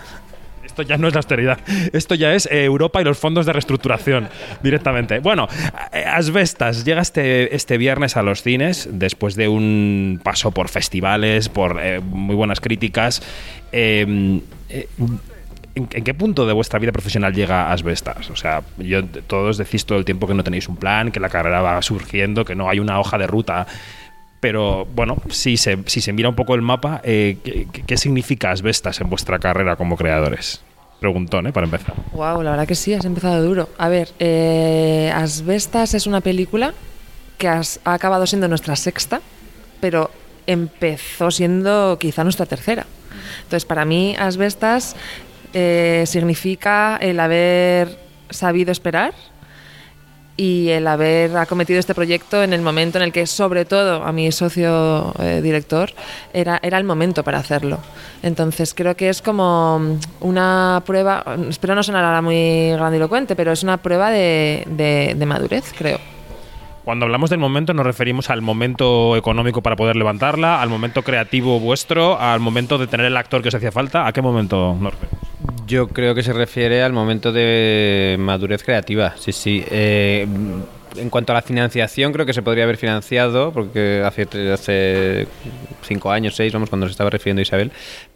Esto 0.80 0.88
ya 0.94 0.96
no 0.98 1.08
es 1.08 1.14
la 1.14 1.18
austeridad. 1.18 1.58
Esto 1.92 2.14
ya 2.14 2.32
es 2.34 2.46
eh, 2.46 2.64
Europa 2.64 3.00
y 3.00 3.04
los 3.04 3.18
fondos 3.18 3.44
de 3.44 3.52
reestructuración 3.52 4.28
directamente. 4.62 5.18
Bueno, 5.18 5.46
eh, 5.92 6.04
Asbestas 6.06 6.84
llega 6.84 7.02
este, 7.02 7.54
este 7.54 7.76
viernes 7.76 8.16
a 8.16 8.22
los 8.22 8.42
cines 8.42 8.88
después 8.90 9.36
de 9.36 9.48
un 9.48 10.20
paso 10.22 10.52
por 10.52 10.68
festivales, 10.68 11.48
por 11.50 11.78
eh, 11.82 12.00
muy 12.00 12.34
buenas 12.34 12.60
críticas. 12.60 13.22
Eh, 13.72 14.40
¿En, 15.74 15.86
qué 15.86 16.14
punto 16.14 16.46
de 16.46 16.52
vuestra 16.52 16.78
vida 16.78 16.92
profesional 16.92 17.34
llega 17.34 17.70
Asbestas? 17.72 18.30
O 18.30 18.36
sea, 18.36 18.62
yo, 18.78 19.04
todos 19.04 19.58
decís 19.58 19.84
todo 19.84 19.98
el 19.98 20.04
tiempo 20.04 20.26
que 20.26 20.34
no 20.34 20.42
tenéis 20.42 20.66
un 20.68 20.76
plan, 20.76 21.12
que 21.12 21.20
la 21.20 21.28
carrera 21.28 21.60
va 21.60 21.80
surgiendo, 21.82 22.44
que 22.44 22.54
no 22.54 22.68
hay 22.70 22.80
una 22.80 22.98
hoja 22.98 23.18
de 23.18 23.26
ruta. 23.26 23.66
Pero 24.40 24.86
bueno, 24.94 25.16
si 25.28 25.58
se, 25.58 25.78
si 25.86 26.00
se 26.00 26.12
mira 26.14 26.28
un 26.30 26.34
poco 26.34 26.54
el 26.54 26.62
mapa, 26.62 27.02
eh, 27.04 27.36
¿qué, 27.44 27.66
qué- 27.70 27.82
qué 27.82 27.96
significa 27.98 28.50
Asbestas 28.50 28.98
en 29.02 29.10
vuestra 29.10 29.38
carrera 29.38 29.76
como 29.76 29.96
creadores? 29.98 30.62
Preguntón, 31.00 31.46
¿eh? 31.46 31.52
Para 31.52 31.64
empezar. 31.64 31.94
Wow, 32.12 32.42
la 32.42 32.50
verdad 32.50 32.66
que 32.68 32.74
sí, 32.74 32.92
has 32.94 33.04
empezado 33.04 33.42
duro. 33.42 33.70
A 33.78 33.88
ver, 33.88 34.10
eh, 34.18 35.10
Asbestas 35.14 35.94
es 35.94 36.06
una 36.06 36.20
película 36.20 36.74
que 37.38 37.48
has- 37.48 37.80
ha 37.84 37.94
acabado 37.94 38.26
siendo 38.26 38.48
nuestra 38.48 38.76
sexta, 38.76 39.20
pero 39.80 40.10
empezó 40.46 41.30
siendo 41.30 41.96
quizá 41.98 42.22
nuestra 42.22 42.44
tercera. 42.46 42.86
Entonces, 43.44 43.64
para 43.64 43.84
mí, 43.84 44.14
Asbestas 44.18 44.94
eh, 45.54 46.04
significa 46.06 46.96
el 47.00 47.18
haber 47.18 47.98
sabido 48.28 48.70
esperar 48.70 49.14
y 50.40 50.70
el 50.70 50.86
haber 50.86 51.36
acometido 51.36 51.78
este 51.78 51.94
proyecto 51.94 52.42
en 52.42 52.54
el 52.54 52.62
momento 52.62 52.96
en 52.96 53.04
el 53.04 53.12
que, 53.12 53.26
sobre 53.26 53.66
todo 53.66 54.02
a 54.02 54.10
mi 54.10 54.32
socio 54.32 55.12
eh, 55.18 55.40
director, 55.42 55.90
era, 56.32 56.58
era 56.62 56.78
el 56.78 56.84
momento 56.84 57.22
para 57.22 57.38
hacerlo. 57.38 57.78
Entonces 58.22 58.72
creo 58.72 58.94
que 58.96 59.10
es 59.10 59.20
como 59.20 59.98
una 60.20 60.82
prueba, 60.86 61.22
espero 61.48 61.74
no 61.74 61.82
sonar 61.82 62.04
ahora 62.06 62.22
muy 62.22 62.70
grandilocuente, 62.72 63.36
pero 63.36 63.52
es 63.52 63.62
una 63.62 63.76
prueba 63.76 64.10
de, 64.10 64.64
de- 64.66 65.14
de 65.14 65.26
madurez, 65.26 65.74
creo. 65.76 65.98
Cuando 66.84 67.04
hablamos 67.04 67.28
del 67.28 67.38
momento 67.38 67.74
nos 67.74 67.84
referimos 67.84 68.30
al 68.30 68.40
momento 68.40 69.14
económico 69.16 69.60
para 69.60 69.76
poder 69.76 69.96
levantarla, 69.96 70.62
al 70.62 70.70
momento 70.70 71.02
creativo 71.02 71.60
vuestro, 71.60 72.18
al 72.18 72.40
momento 72.40 72.78
de 72.78 72.86
tener 72.86 73.04
el 73.06 73.16
actor 73.18 73.42
que 73.42 73.48
os 73.48 73.54
hacía 73.54 73.70
falta. 73.70 74.06
¿A 74.06 74.12
qué 74.14 74.22
momento 74.22 74.74
referimos? 74.80 75.19
Yo 75.70 75.86
creo 75.86 76.16
que 76.16 76.24
se 76.24 76.32
refiere 76.32 76.82
al 76.82 76.92
momento 76.92 77.30
de 77.30 78.16
madurez 78.18 78.64
creativa, 78.64 79.14
sí, 79.16 79.30
sí. 79.30 79.64
Eh, 79.70 80.26
en 80.96 81.10
cuanto 81.10 81.30
a 81.30 81.36
la 81.36 81.42
financiación, 81.42 82.12
creo 82.12 82.26
que 82.26 82.32
se 82.32 82.42
podría 82.42 82.64
haber 82.64 82.76
financiado, 82.76 83.52
porque 83.52 84.02
hace, 84.04 84.26
hace 84.52 85.28
cinco 85.82 86.10
años, 86.10 86.34
seis, 86.34 86.52
vamos, 86.52 86.70
cuando 86.70 86.88
se 86.88 86.90
estaba 86.90 87.08
refiriendo 87.08 87.40
Isabel. 87.40 87.70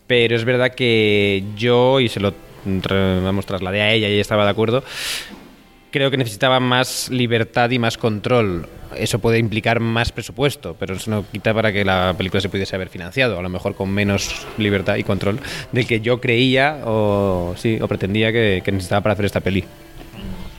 Pero 0.09 0.35
es 0.35 0.45
verdad 0.45 0.75
que 0.75 1.45
yo, 1.55 2.01
y 2.01 2.09
se 2.09 2.19
lo 2.19 2.35
vamos, 2.65 3.47
trasladé 3.47 3.83
a 3.83 3.93
ella 3.93 4.09
y 4.09 4.15
ella 4.15 4.21
estaba 4.21 4.45
de 4.45 4.51
acuerdo, 4.51 4.83
creo 5.95 6.11
que 6.11 6.17
necesitaba 6.17 6.59
más 6.59 7.09
libertad 7.09 7.71
y 7.71 7.79
más 7.79 7.97
control. 7.97 8.67
Eso 8.97 9.21
puede 9.21 9.39
implicar 9.39 9.79
más 9.79 10.11
presupuesto, 10.11 10.75
pero 10.77 10.97
eso 10.97 11.09
no 11.09 11.25
quita 11.31 11.55
para 11.55 11.73
que 11.73 11.85
la 11.85 12.15
película 12.19 12.41
se 12.41 12.49
pudiese 12.49 12.75
haber 12.75 12.89
financiado, 12.89 13.39
a 13.39 13.43
lo 13.43 13.49
mejor 13.49 13.77
con 13.77 13.91
menos 13.91 14.45
libertad 14.59 14.97
y 14.97 15.05
control 15.05 15.39
del 15.71 15.87
que 15.87 16.01
yo 16.01 16.21
creía 16.21 16.81
o 16.85 17.55
sí 17.57 17.79
o 17.81 17.87
pretendía 17.87 18.33
que, 18.33 18.61
que 18.65 18.73
necesitaba 18.73 19.03
para 19.03 19.13
hacer 19.13 19.27
esta 19.27 19.41
peli. 19.41 19.65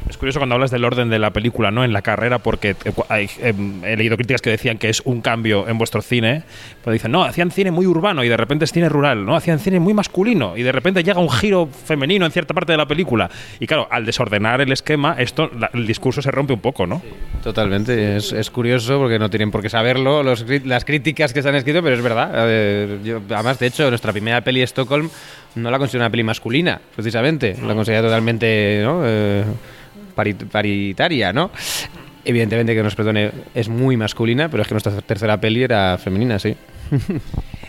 Es 0.09 0.17
curioso 0.17 0.39
cuando 0.39 0.53
hablas 0.55 0.69
del 0.69 0.85
orden 0.85 1.09
de 1.09 1.17
la 1.17 1.31
película, 1.31 1.71
¿no? 1.71 1.83
En 1.83 1.91
la 1.91 2.03
carrera, 2.03 2.37
porque 2.39 2.75
eh, 2.85 2.91
hay, 3.09 3.27
em, 3.41 3.83
he 3.83 3.97
leído 3.97 4.15
críticas 4.17 4.41
que 4.41 4.51
decían 4.51 4.77
que 4.77 4.89
es 4.89 5.01
un 5.03 5.21
cambio 5.21 5.67
en 5.67 5.79
vuestro 5.79 6.01
cine, 6.03 6.43
pero 6.83 6.93
dicen, 6.93 7.11
no, 7.11 7.23
hacían 7.23 7.49
cine 7.49 7.71
muy 7.71 7.87
urbano 7.87 8.23
y 8.23 8.29
de 8.29 8.37
repente 8.37 8.65
es 8.65 8.71
cine 8.71 8.87
rural, 8.87 9.25
¿no? 9.25 9.35
Hacían 9.35 9.57
cine 9.59 9.79
muy 9.79 9.95
masculino 9.95 10.55
y 10.57 10.61
de 10.63 10.71
repente 10.71 11.03
llega 11.03 11.19
un 11.19 11.29
giro 11.31 11.67
femenino 11.67 12.25
en 12.25 12.31
cierta 12.31 12.53
parte 12.53 12.71
de 12.73 12.77
la 12.77 12.85
película. 12.87 13.29
Y 13.59 13.65
claro, 13.65 13.87
al 13.89 14.05
desordenar 14.05 14.61
el 14.61 14.71
esquema, 14.71 15.15
esto, 15.17 15.49
la- 15.57 15.71
el 15.73 15.87
discurso 15.87 16.21
se 16.21 16.29
rompe 16.29 16.53
un 16.53 16.59
poco, 16.61 16.85
¿no? 16.85 17.01
Totalmente, 17.43 18.17
es, 18.17 18.31
es 18.31 18.51
curioso 18.51 18.99
porque 18.99 19.17
no 19.17 19.29
tienen 19.29 19.49
por 19.49 19.61
qué 19.63 19.69
saberlo 19.69 20.21
los 20.21 20.45
las 20.65 20.85
críticas 20.85 21.33
que 21.33 21.41
se 21.41 21.49
han 21.49 21.55
escrito, 21.55 21.81
pero 21.81 21.95
es 21.95 22.01
verdad. 22.03 22.31
Eh, 22.47 22.99
yo- 23.03 23.21
además, 23.31 23.57
de 23.59 23.67
hecho, 23.67 23.89
nuestra 23.89 24.11
primera 24.13 24.41
peli 24.41 24.61
Stockholm 24.61 25.09
no 25.55 25.71
la 25.71 25.79
considero 25.79 26.03
una 26.05 26.11
peli 26.11 26.23
masculina, 26.23 26.79
precisamente. 26.95 27.55
La 27.65 27.73
considero 27.73 28.03
totalmente 28.03 28.81
¿no? 28.83 29.01
Eh, 29.05 29.43
pari- 30.15 30.33
paritaria, 30.49 31.33
¿no? 31.33 31.51
Evidentemente 32.23 32.73
que 32.73 32.81
nos 32.81 32.95
perdone, 32.95 33.31
es 33.53 33.69
muy 33.69 33.97
masculina, 33.97 34.49
pero 34.49 34.61
es 34.63 34.67
que 34.67 34.73
nuestra 34.73 34.99
tercera 35.01 35.39
peli 35.39 35.63
era 35.63 35.97
femenina, 35.97 36.39
sí. 36.39 36.55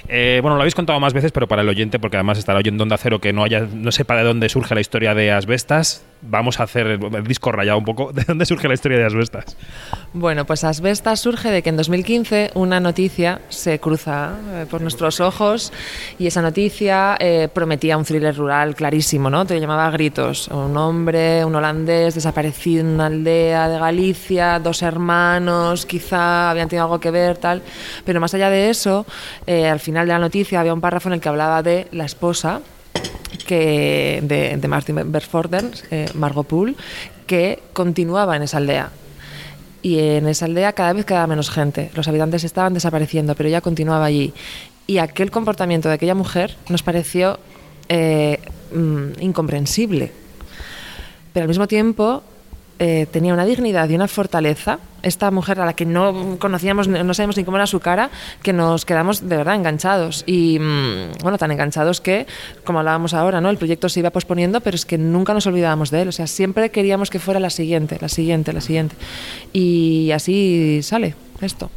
Eh, 0.09 0.39
bueno, 0.41 0.55
lo 0.55 0.63
habéis 0.63 0.77
contado 0.77 1.01
más 1.01 1.13
veces, 1.13 1.33
pero 1.33 1.49
para 1.49 1.63
el 1.63 1.69
oyente, 1.69 1.99
porque 1.99 2.17
además 2.17 2.39
estará 2.39 2.61
oyendo 2.61 2.85
Onda 2.85 2.97
Cero 2.97 3.21
que 3.21 3.33
no 3.33 3.43
haya, 3.43 3.67
no 3.75 3.91
sepa 3.91 4.15
de 4.15 4.23
dónde 4.23 4.49
surge 4.49 4.73
la 4.73 4.81
historia 4.81 5.15
de 5.17 5.33
Asbestas, 5.33 6.05
vamos 6.23 6.61
a 6.61 6.65
hacer 6.65 6.87
el, 6.87 7.25
disco 7.25 7.53
rayado 7.53 7.79
un 7.79 7.85
poco. 7.85 8.13
¿De 8.15 8.25
dónde 8.25 8.47
surge 8.47 8.69
la 8.69 8.75
historia 8.75 8.99
de 8.99 9.05
Asbestas? 9.05 9.57
Bueno, 10.13 10.45
pues 10.45 10.65
Asbestas 10.65 11.21
surge 11.21 11.51
de 11.51 11.63
que 11.63 11.71
en 11.71 11.77
2015 11.77 12.53
una 12.55 12.81
noticia 12.81 13.41
se 13.49 13.79
cruza 13.79 14.33
eh, 14.53 14.67
por 14.71 14.81
nuestros 14.81 15.21
ojos 15.21 15.73
y 16.19 16.27
esa 16.27 16.43
noticia 16.43 17.17
eh, 17.19 17.49
prometía 17.53 17.97
un 17.97 18.05
thriller 18.05 18.37
rural 18.37 18.75
clarísimo, 18.75 19.31
¿no? 19.31 19.45
Te 19.45 19.59
llamaba 19.61 19.87
a 19.87 19.91
gritos. 19.91 20.49
Un 20.49 20.77
hombre, 20.77 21.45
un 21.45 21.55
holandés 21.55 22.15
desaparecido 22.15 22.81
en 22.81 22.87
una 22.95 23.07
aldea 23.07 23.69
de 23.69 23.79
Galicia, 23.79 24.59
dos 24.59 24.83
hermanos, 24.83 25.87
quizá 25.87 26.51
habían 26.51 26.69
tenido 26.69 26.85
algo 26.85 27.01
que 27.01 27.11
ver, 27.11 27.37
tal. 27.37 27.63
Pero 28.05 28.21
más 28.21 28.35
allá 28.35 28.51
de 28.51 28.71
eso, 28.71 29.07
eh, 29.47 29.69
al 29.69 29.81
final 29.81 30.07
de 30.07 30.13
la 30.13 30.19
noticia 30.19 30.61
había 30.61 30.75
un 30.75 30.81
párrafo 30.81 31.09
en 31.09 31.15
el 31.15 31.21
que 31.21 31.29
hablaba 31.29 31.63
de 31.63 31.89
la 31.93 32.05
esposa 32.05 32.61
que 33.47 34.21
de, 34.23 34.69
Martin 34.69 35.11
Berforden, 35.11 35.71
eh, 35.91 36.09
Margot 36.15 36.47
Poole, 36.47 36.75
que 37.27 37.61
continuaba 37.73 38.37
en 38.37 38.43
esa 38.43 38.59
aldea. 38.59 38.91
Y 39.83 39.99
en 39.99 40.27
esa 40.27 40.47
aldea 40.47 40.73
cada 40.73 40.93
vez 40.93 41.05
quedaba 41.05 41.27
menos 41.27 41.51
gente. 41.51 41.91
Los 41.95 42.09
habitantes 42.09 42.45
estaban 42.45 42.75
desapareciendo, 42.75 43.35
pero 43.35 43.49
ella 43.49 43.61
continuaba 43.61 44.05
allí. 44.05 44.35
Y 44.87 44.99
aquel 44.99 45.31
comportamiento 45.31 45.89
de 45.89 45.95
aquella 45.95 46.15
mujer 46.15 46.57
nos 46.69 46.83
pareció 46.83 47.39
eh, 47.89 48.41
mm, 48.73 49.21
incomprensible. 49.21 50.13
Pero 51.33 51.45
al 51.45 51.49
mismo 51.49 51.67
tiempo 51.69 52.23
eh, 52.79 53.07
tenía 53.11 53.33
una 53.33 53.45
dignidad 53.45 53.89
y 53.89 53.95
una 53.95 54.09
fortaleza. 54.09 54.79
Esta 55.03 55.31
mujer 55.31 55.61
a 55.61 55.65
la 55.65 55.75
que 55.75 55.87
no 55.87 56.37
conocíamos, 56.39 56.89
no 56.89 57.15
sabíamos 57.15 57.37
ni 57.37 57.45
cómo 57.45 57.57
era 57.57 57.67
su 57.67 57.81
cara, 57.81 58.11
que 58.43 58.53
nos 58.53 58.85
quedamos 58.85 59.29
de 59.29 59.37
verdad 59.37 59.55
enganchados. 59.55 60.25
Y 60.27 60.59
mm, 60.59 61.23
bueno, 61.23 61.39
tan 61.39 61.51
enganchados 61.53 62.01
que, 62.01 62.27
como 62.65 62.81
hablábamos 62.81 63.15
ahora, 63.15 63.41
¿no? 63.41 63.49
el 63.49 63.57
proyecto 63.57 63.89
se 63.89 64.01
iba 64.01 64.11
posponiendo, 64.11 64.61
pero 64.61 64.75
es 64.75 64.85
que 64.85 64.99
nunca 64.99 65.33
nos 65.33 65.47
olvidábamos 65.47 65.91
de 65.91 66.03
él. 66.03 66.09
O 66.09 66.13
sea, 66.13 66.27
siempre 66.27 66.71
queríamos 66.71 67.11
que 67.11 67.19
fuera 67.19 67.41
la 67.41 67.51
siguiente, 67.51 67.99
la 68.01 68.09
siguiente, 68.09 68.53
la 68.53 68.61
siguiente. 68.61 68.97
Y 69.53 70.11
así 70.11 70.81
sale 70.83 71.15
esto. 71.41 71.71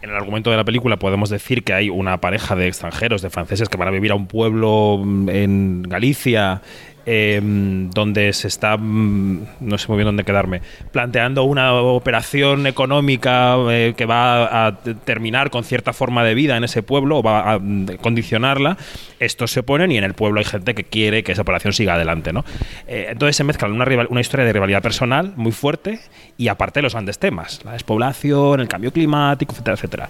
En 0.00 0.10
el 0.10 0.16
argumento 0.16 0.50
de 0.50 0.56
la 0.56 0.64
película 0.64 0.96
podemos 0.96 1.28
decir 1.28 1.64
que 1.64 1.72
hay 1.72 1.90
una 1.90 2.20
pareja 2.20 2.54
de 2.54 2.68
extranjeros, 2.68 3.20
de 3.20 3.30
franceses, 3.30 3.68
que 3.68 3.76
van 3.76 3.88
a 3.88 3.90
vivir 3.90 4.12
a 4.12 4.14
un 4.14 4.26
pueblo 4.28 5.00
mm, 5.02 5.28
en 5.28 5.82
Galicia, 5.82 6.62
eh, 7.10 7.40
donde 7.42 8.34
se 8.34 8.48
está, 8.48 8.76
mm, 8.76 9.46
no 9.60 9.78
sé 9.78 9.88
muy 9.88 9.96
bien 9.96 10.04
dónde 10.04 10.24
quedarme, 10.24 10.60
planteando 10.92 11.44
una 11.44 11.72
operación 11.72 12.66
económica 12.66 13.56
eh, 13.70 13.94
que 13.96 14.04
va 14.04 14.66
a 14.66 14.76
terminar 14.76 15.48
con 15.48 15.64
cierta 15.64 15.94
forma 15.94 16.22
de 16.22 16.34
vida 16.34 16.58
en 16.58 16.64
ese 16.64 16.82
pueblo 16.82 17.16
o 17.18 17.22
va 17.22 17.52
a 17.54 17.58
mm, 17.58 17.96
condicionarla. 18.02 18.76
Estos 19.20 19.50
se 19.52 19.60
oponen 19.60 19.90
y 19.90 19.96
en 19.96 20.04
el 20.04 20.12
pueblo 20.12 20.38
hay 20.40 20.44
gente 20.44 20.74
que 20.74 20.84
quiere 20.84 21.22
que 21.22 21.32
esa 21.32 21.42
operación 21.42 21.72
siga 21.72 21.94
adelante. 21.94 22.32
¿no? 22.32 22.44
Eh, 22.86 23.06
entonces 23.10 23.36
se 23.36 23.44
mezclan 23.44 23.72
una, 23.72 23.86
rival- 23.86 24.08
una 24.10 24.20
historia 24.20 24.44
de 24.44 24.52
rivalidad 24.52 24.82
personal 24.82 25.32
muy 25.36 25.52
fuerte 25.52 26.00
y 26.36 26.48
aparte 26.48 26.82
los 26.82 26.92
grandes 26.92 27.18
temas, 27.18 27.60
la 27.64 27.72
despoblación, 27.72 28.60
el 28.60 28.68
cambio 28.68 28.92
climático, 28.92 29.52
etcétera, 29.52 29.74
etcétera. 29.76 30.08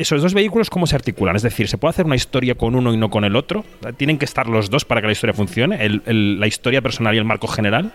Esos 0.00 0.22
dos 0.22 0.32
vehículos, 0.34 0.70
¿cómo 0.70 0.86
se 0.86 0.94
articulan? 0.96 1.34
Es 1.36 1.42
decir, 1.42 1.68
¿se 1.68 1.76
puede 1.78 1.90
hacer 1.90 2.06
una 2.06 2.16
historia 2.16 2.54
con 2.54 2.74
uno 2.74 2.92
y 2.92 2.96
no 2.96 3.10
con 3.10 3.24
el 3.24 3.34
otro? 3.36 3.64
¿Tienen 3.96 4.16
que 4.18 4.24
estar 4.24 4.46
los 4.48 4.70
dos 4.70 4.84
para 4.84 5.00
que 5.00 5.08
la 5.08 5.12
historia 5.12 5.34
funcione? 5.34 5.84
¿El- 5.84 6.02
el- 6.06 6.38
¿La 6.40 6.46
historia 6.46 6.80
personal 6.82 7.14
y 7.14 7.18
el 7.18 7.24
marco 7.24 7.48
general? 7.48 7.92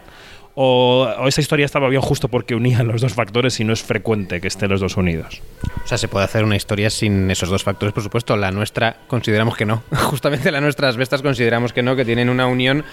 ¿O, 0.56 1.08
o 1.20 1.28
esa 1.28 1.42
historia 1.42 1.66
estaba 1.66 1.90
bien 1.90 2.02
justo 2.02 2.28
porque 2.28 2.54
unían 2.54 2.88
los 2.88 3.02
dos 3.02 3.14
factores 3.14 3.60
y 3.60 3.64
no 3.64 3.74
es 3.74 3.82
frecuente 3.82 4.40
que 4.40 4.48
estén 4.50 4.70
los 4.70 4.82
dos 4.82 4.98
unidos? 4.98 5.42
O 5.84 5.88
sea, 5.88 5.98
se 5.98 6.08
puede 6.08 6.26
hacer 6.26 6.44
una 6.44 6.56
historia 6.56 6.90
sin 6.92 7.32
esos 7.32 7.50
dos 7.50 7.64
factores, 7.64 7.92
por 7.94 8.04
supuesto. 8.04 8.38
La 8.38 8.52
nuestra 8.52 8.98
consideramos 9.08 9.56
que 9.58 9.66
no. 9.66 9.82
Justamente 9.92 10.52
las 10.52 10.98
bestas 10.98 11.22
consideramos 11.24 11.74
que 11.74 11.82
no, 11.82 11.96
que 11.96 12.06
tienen 12.06 12.30
una 12.30 12.46
unión 12.46 12.84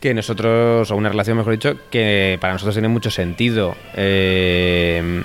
que 0.00 0.14
nosotros, 0.14 0.90
o 0.90 0.96
una 0.96 1.08
relación 1.10 1.36
mejor 1.36 1.52
dicho, 1.52 1.76
que 1.90 2.38
para 2.40 2.52
nosotros 2.54 2.74
tiene 2.74 2.88
mucho 2.88 3.10
sentido. 3.10 3.74
Eh, 3.96 5.22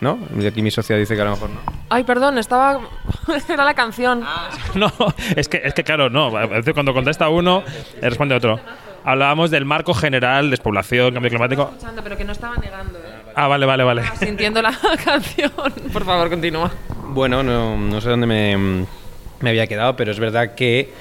¿No? 0.00 0.18
Y 0.38 0.46
Aquí 0.46 0.62
mi 0.62 0.70
socia 0.70 0.96
dice 0.96 1.14
que 1.14 1.20
a 1.20 1.24
lo 1.26 1.32
mejor 1.32 1.50
no. 1.50 1.60
Ay, 1.90 2.04
perdón, 2.04 2.38
estaba. 2.38 2.80
Era 3.48 3.64
la 3.64 3.74
canción. 3.74 4.24
No, 4.74 4.90
es 5.36 5.48
que, 5.48 5.60
es 5.62 5.74
que 5.74 5.84
claro, 5.84 6.08
no. 6.08 6.34
a 6.36 6.46
veces 6.46 6.72
Cuando 6.72 6.94
contesta 6.94 7.28
uno, 7.28 7.62
responde 8.00 8.34
otro. 8.34 8.58
Hablábamos 9.04 9.50
del 9.50 9.64
marco 9.64 9.94
general, 9.94 10.50
despoblación, 10.50 11.12
cambio 11.12 11.30
climático. 11.30 11.62
Escuchando, 11.70 12.02
pero 12.02 12.16
que 12.16 12.24
no 12.24 12.32
estaba 12.32 12.56
negando, 12.56 12.98
¿eh? 12.98 13.02
Ah, 13.34 13.46
vale, 13.48 13.64
vale, 13.66 13.82
vale. 13.84 14.02
Estaba 14.02 14.18
sintiendo 14.18 14.60
la 14.62 14.72
canción. 15.04 15.52
Por 15.92 16.04
favor, 16.04 16.28
continúa. 16.28 16.70
Bueno, 17.08 17.42
no, 17.42 17.76
no 17.76 18.00
sé 18.00 18.10
dónde 18.10 18.26
me, 18.26 18.86
me 19.40 19.50
había 19.50 19.66
quedado, 19.66 19.96
pero 19.96 20.10
es 20.12 20.18
verdad 20.20 20.54
que 20.54 20.92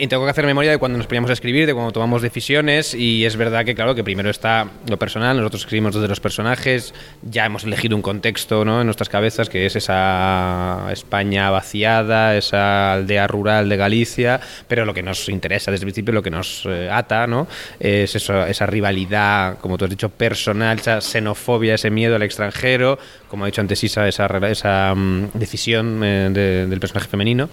y 0.00 0.06
tengo 0.08 0.24
que 0.24 0.30
hacer 0.30 0.46
memoria 0.46 0.70
de 0.70 0.78
cuando 0.78 0.96
nos 0.98 1.06
poníamos 1.06 1.30
a 1.30 1.34
escribir, 1.34 1.66
de 1.66 1.74
cuando 1.74 1.92
tomamos 1.92 2.22
decisiones 2.22 2.94
y 2.94 3.24
es 3.26 3.36
verdad 3.36 3.64
que 3.64 3.74
claro 3.74 3.94
que 3.94 4.02
primero 4.02 4.30
está 4.30 4.66
lo 4.88 4.98
personal, 4.98 5.36
nosotros 5.36 5.62
escribimos 5.62 5.94
desde 5.94 6.08
los 6.08 6.20
personajes, 6.20 6.94
ya 7.22 7.44
hemos 7.44 7.64
elegido 7.64 7.94
un 7.96 8.02
contexto 8.02 8.64
¿no? 8.64 8.80
en 8.80 8.86
nuestras 8.86 9.08
cabezas 9.10 9.48
que 9.50 9.66
es 9.66 9.76
esa 9.76 10.88
España 10.90 11.50
vaciada, 11.50 12.36
esa 12.36 12.94
aldea 12.94 13.26
rural 13.26 13.68
de 13.68 13.76
Galicia, 13.76 14.40
pero 14.68 14.84
lo 14.84 14.94
que 14.94 15.02
nos 15.02 15.28
interesa 15.28 15.70
desde 15.70 15.84
el 15.84 15.88
principio, 15.88 16.14
lo 16.14 16.22
que 16.22 16.30
nos 16.30 16.64
eh, 16.66 16.88
ata, 16.90 17.26
¿no? 17.26 17.46
es 17.78 18.16
eso, 18.16 18.46
esa 18.46 18.66
rivalidad, 18.66 19.58
como 19.58 19.76
tú 19.76 19.84
has 19.84 19.90
dicho, 19.90 20.08
personal, 20.08 20.78
esa 20.78 21.00
xenofobia, 21.00 21.74
ese 21.74 21.90
miedo 21.90 22.16
al 22.16 22.22
extranjero, 22.22 22.98
como 23.28 23.44
ha 23.44 23.46
dicho 23.46 23.60
antes 23.60 23.84
Isa, 23.84 24.08
esa, 24.08 24.26
esa 24.48 24.94
mm, 24.94 25.30
decisión 25.34 26.02
eh, 26.02 26.30
de- 26.32 26.66
del 26.66 26.80
personaje 26.80 27.08
femenino, 27.08 27.48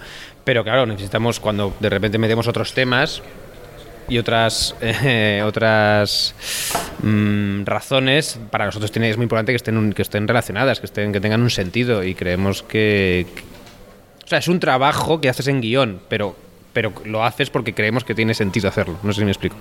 pero 0.48 0.64
claro, 0.64 0.86
necesitamos 0.86 1.40
cuando 1.40 1.74
de 1.78 1.90
repente 1.90 2.16
metemos 2.16 2.48
otros 2.48 2.72
temas 2.72 3.20
y 4.08 4.16
otras 4.16 4.74
eh, 4.80 5.42
otras 5.44 6.34
mm, 7.02 7.64
razones 7.66 8.40
para 8.50 8.64
nosotros 8.64 8.90
es 8.96 9.16
muy 9.18 9.24
importante 9.24 9.52
que 9.52 9.56
estén 9.56 9.92
que 9.92 10.00
estén 10.00 10.26
relacionadas 10.26 10.80
que 10.80 10.86
estén 10.86 11.12
que 11.12 11.20
tengan 11.20 11.42
un 11.42 11.50
sentido 11.50 12.02
y 12.02 12.14
creemos 12.14 12.62
que, 12.62 13.26
que- 13.34 13.42
o 14.24 14.26
sea 14.26 14.38
es 14.38 14.48
un 14.48 14.58
trabajo 14.58 15.20
que 15.20 15.28
haces 15.28 15.48
en 15.48 15.60
guion 15.60 16.00
pero 16.08 16.34
pero 16.72 16.94
lo 17.04 17.26
haces 17.26 17.50
porque 17.50 17.74
creemos 17.74 18.02
que 18.04 18.14
tiene 18.14 18.32
sentido 18.32 18.70
hacerlo 18.70 18.96
no 19.02 19.12
sé 19.12 19.20
si 19.20 19.24
me 19.26 19.32
explico 19.32 19.56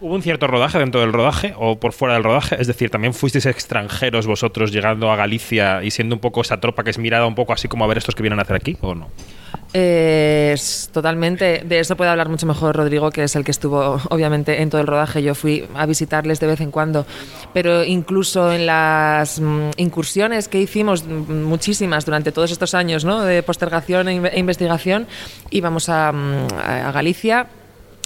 ¿Hubo 0.00 0.14
un 0.14 0.22
cierto 0.22 0.46
rodaje 0.46 0.78
dentro 0.78 1.00
del 1.02 1.12
rodaje 1.12 1.54
o 1.56 1.78
por 1.80 1.94
fuera 1.94 2.12
del 2.14 2.24
rodaje? 2.24 2.56
Es 2.60 2.66
decir, 2.66 2.90
¿también 2.90 3.14
fuisteis 3.14 3.46
extranjeros 3.46 4.26
vosotros 4.26 4.70
llegando 4.70 5.10
a 5.10 5.16
Galicia 5.16 5.82
y 5.82 5.90
siendo 5.90 6.14
un 6.16 6.20
poco 6.20 6.42
esa 6.42 6.60
tropa 6.60 6.84
que 6.84 6.90
es 6.90 6.98
mirada 6.98 7.26
un 7.26 7.34
poco 7.34 7.54
así 7.54 7.68
como 7.68 7.84
a 7.84 7.86
ver 7.86 7.96
estos 7.96 8.14
que 8.14 8.22
vienen 8.22 8.38
a 8.38 8.42
hacer 8.42 8.56
aquí 8.56 8.76
o 8.82 8.94
no? 8.94 9.08
Es 9.74 10.88
totalmente. 10.92 11.62
De 11.64 11.80
eso 11.80 11.96
puede 11.96 12.08
hablar 12.08 12.28
mucho 12.28 12.46
mejor 12.46 12.76
Rodrigo, 12.76 13.10
que 13.10 13.24
es 13.24 13.34
el 13.34 13.42
que 13.42 13.50
estuvo, 13.50 14.00
obviamente, 14.08 14.62
en 14.62 14.70
todo 14.70 14.80
el 14.80 14.86
rodaje. 14.86 15.20
Yo 15.20 15.34
fui 15.34 15.66
a 15.74 15.84
visitarles 15.84 16.38
de 16.38 16.46
vez 16.46 16.60
en 16.60 16.70
cuando. 16.70 17.06
Pero 17.52 17.82
incluso 17.82 18.52
en 18.52 18.66
las 18.66 19.40
mm, 19.40 19.70
incursiones 19.78 20.46
que 20.46 20.60
hicimos, 20.60 21.02
mm, 21.04 21.42
muchísimas 21.42 22.04
durante 22.04 22.30
todos 22.30 22.52
estos 22.52 22.72
años 22.74 23.04
¿no? 23.04 23.22
de 23.22 23.42
postergación 23.42 24.08
e 24.08 24.14
e 24.28 24.38
investigación, 24.38 25.08
íbamos 25.50 25.88
a, 25.88 26.12
mm, 26.12 26.92
Galicia. 26.92 27.48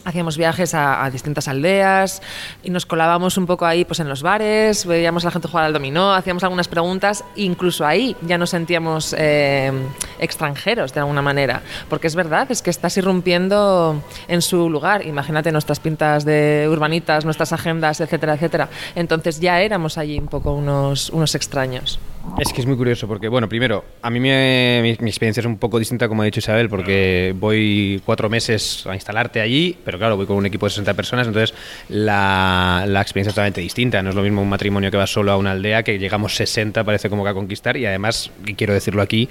Hacíamos 0.04 0.36
viajes 0.36 0.74
a, 0.74 1.08
distintas 1.10 1.48
aldeas 1.48 2.22
y 2.62 2.70
nos 2.70 2.86
colábamos 2.86 3.36
un 3.36 3.46
poco 3.46 3.66
ahí 3.66 3.84
pues 3.84 4.00
en 4.00 4.08
los 4.08 4.22
bares, 4.22 4.86
veíamos 4.86 5.24
a 5.24 5.28
la 5.28 5.30
gente 5.32 5.48
jugar 5.48 5.64
al 5.64 5.72
dominó, 5.72 6.12
hacíamos 6.12 6.42
algunas 6.44 6.68
preguntas, 6.68 7.24
incluso 7.36 7.86
ahí 7.86 8.16
ya 8.22 8.38
nos 8.38 8.50
sentíamos 8.50 9.14
eh, 9.18 9.72
extranjeros 10.18 10.92
de 10.92 11.00
alguna 11.00 11.22
manera, 11.22 11.62
porque 11.88 12.06
es 12.06 12.14
verdad, 12.14 12.50
es 12.50 12.62
que 12.62 12.70
estás 12.70 12.96
irrumpiendo 12.96 14.02
en 14.28 14.42
su 14.42 14.68
lugar, 14.70 15.06
imagínate 15.06 15.52
nuestras 15.52 15.80
pintas 15.80 16.24
de 16.24 16.68
urbanitas, 16.70 17.24
nuestras 17.24 17.52
agendas, 17.52 18.00
etcétera, 18.00 18.34
etcétera. 18.34 18.68
Entonces 18.94 19.40
ya 19.40 19.60
éramos 19.60 19.98
allí 19.98 20.18
un 20.18 20.28
poco 20.28 20.52
unos, 20.52 21.10
unos 21.10 21.34
extraños. 21.34 21.98
Es 22.36 22.52
que 22.52 22.60
es 22.60 22.66
muy 22.66 22.76
curioso 22.76 23.08
porque, 23.08 23.26
bueno, 23.26 23.48
primero, 23.48 23.84
a 24.00 24.10
mí 24.10 24.20
me- 24.20 24.80
mi, 24.82 25.08
experiencia 25.08 25.40
es 25.40 25.46
un 25.46 25.58
poco 25.58 25.78
distinta, 25.78 26.06
como 26.08 26.22
ha 26.22 26.24
dicho 26.24 26.38
Isabel, 26.38 26.68
porque 26.68 27.34
voy 27.36 28.00
cuatro 28.04 28.28
meses 28.28 28.86
a 28.86 28.94
instalarte 28.94 29.40
allí, 29.40 29.76
pero 29.84 29.98
claro, 29.98 30.16
voy 30.16 30.26
con 30.26 30.36
un 30.36 30.46
equipo 30.46 30.66
de 30.66 30.70
60 30.70 30.94
personas, 30.94 31.26
entonces 31.26 31.52
la, 31.88 32.84
la 32.86 33.00
experiencia 33.00 33.30
es 33.30 33.34
totalmente 33.34 33.60
distinta. 33.60 34.02
No 34.04 34.10
es 34.10 34.14
lo 34.14 34.22
mismo 34.22 34.40
un 34.40 34.48
matrimonio 34.48 34.90
que 34.90 34.96
va 34.96 35.06
solo 35.08 35.32
a 35.32 35.36
una 35.36 35.50
aldea, 35.50 35.82
que 35.82 35.98
llegamos 35.98 36.36
60, 36.36 36.84
parece 36.84 37.10
como 37.10 37.24
que 37.24 37.30
a 37.30 37.34
conquistar, 37.34 37.76
y 37.76 37.86
además, 37.86 38.30
y 38.46 38.54
quiero 38.54 38.72
decirlo 38.72 39.02
aquí, 39.02 39.28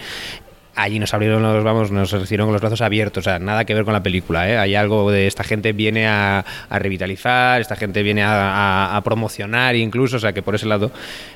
allí 0.78 1.00
nos 1.00 1.13
abrieron 1.13 1.42
los 1.42 1.63
vamos 1.63 1.92
nos 1.92 2.12
recibieron 2.12 2.48
con 2.48 2.54
los 2.54 2.62
brazos 2.62 2.82
abiertos 2.82 3.22
o 3.22 3.30
sea 3.30 3.40
nada 3.40 3.66
que 3.66 3.74
ver 3.74 3.84
con 3.84 3.94
la 3.94 4.04
película 4.04 4.50
¿eh? 4.50 4.58
hay 4.58 4.76
algo 4.76 5.12
de 5.12 5.28
esta 5.28 5.44
gente 5.44 5.74
viene 5.74 6.08
a, 6.08 6.46
revitalizar 6.70 7.60
esta 7.60 7.76
gente 7.76 8.04
viene 8.04 8.24
a, 8.24 9.02
promocionar 9.04 9.76
incluso 9.76 10.18
o 10.18 10.20
sea 10.20 10.34
que 10.34 10.42
por 10.42 10.56
ese 10.56 10.68
lado 10.68 10.92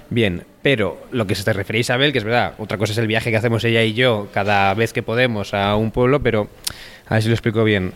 bien 0.10 0.44
pero 0.62 1.02
lo 1.12 1.26
que 1.26 1.36
se 1.36 1.44
te 1.44 1.54
refería 1.54 1.82
Isabel 1.82 2.12
que 2.12 2.20
es 2.20 2.24
verdad 2.24 2.54
otra 2.60 2.78
cosa 2.78 2.94
es 2.94 2.98
el 3.00 3.08
viaje 3.08 3.32
que 3.32 3.38
hacemos 3.38 3.64
ella 3.64 3.84
y 3.84 3.94
yo 3.94 4.30
cada 4.34 4.74
vez 4.76 4.94
que 4.94 5.04
podemos 5.04 5.54
a 5.54 5.76
un 5.76 5.92
pueblo 5.92 6.22
pero 6.22 6.48
a 7.08 7.16
ver 7.16 7.24
si 7.24 7.30
lo 7.30 7.34
explico 7.34 7.64
bien 7.64 7.94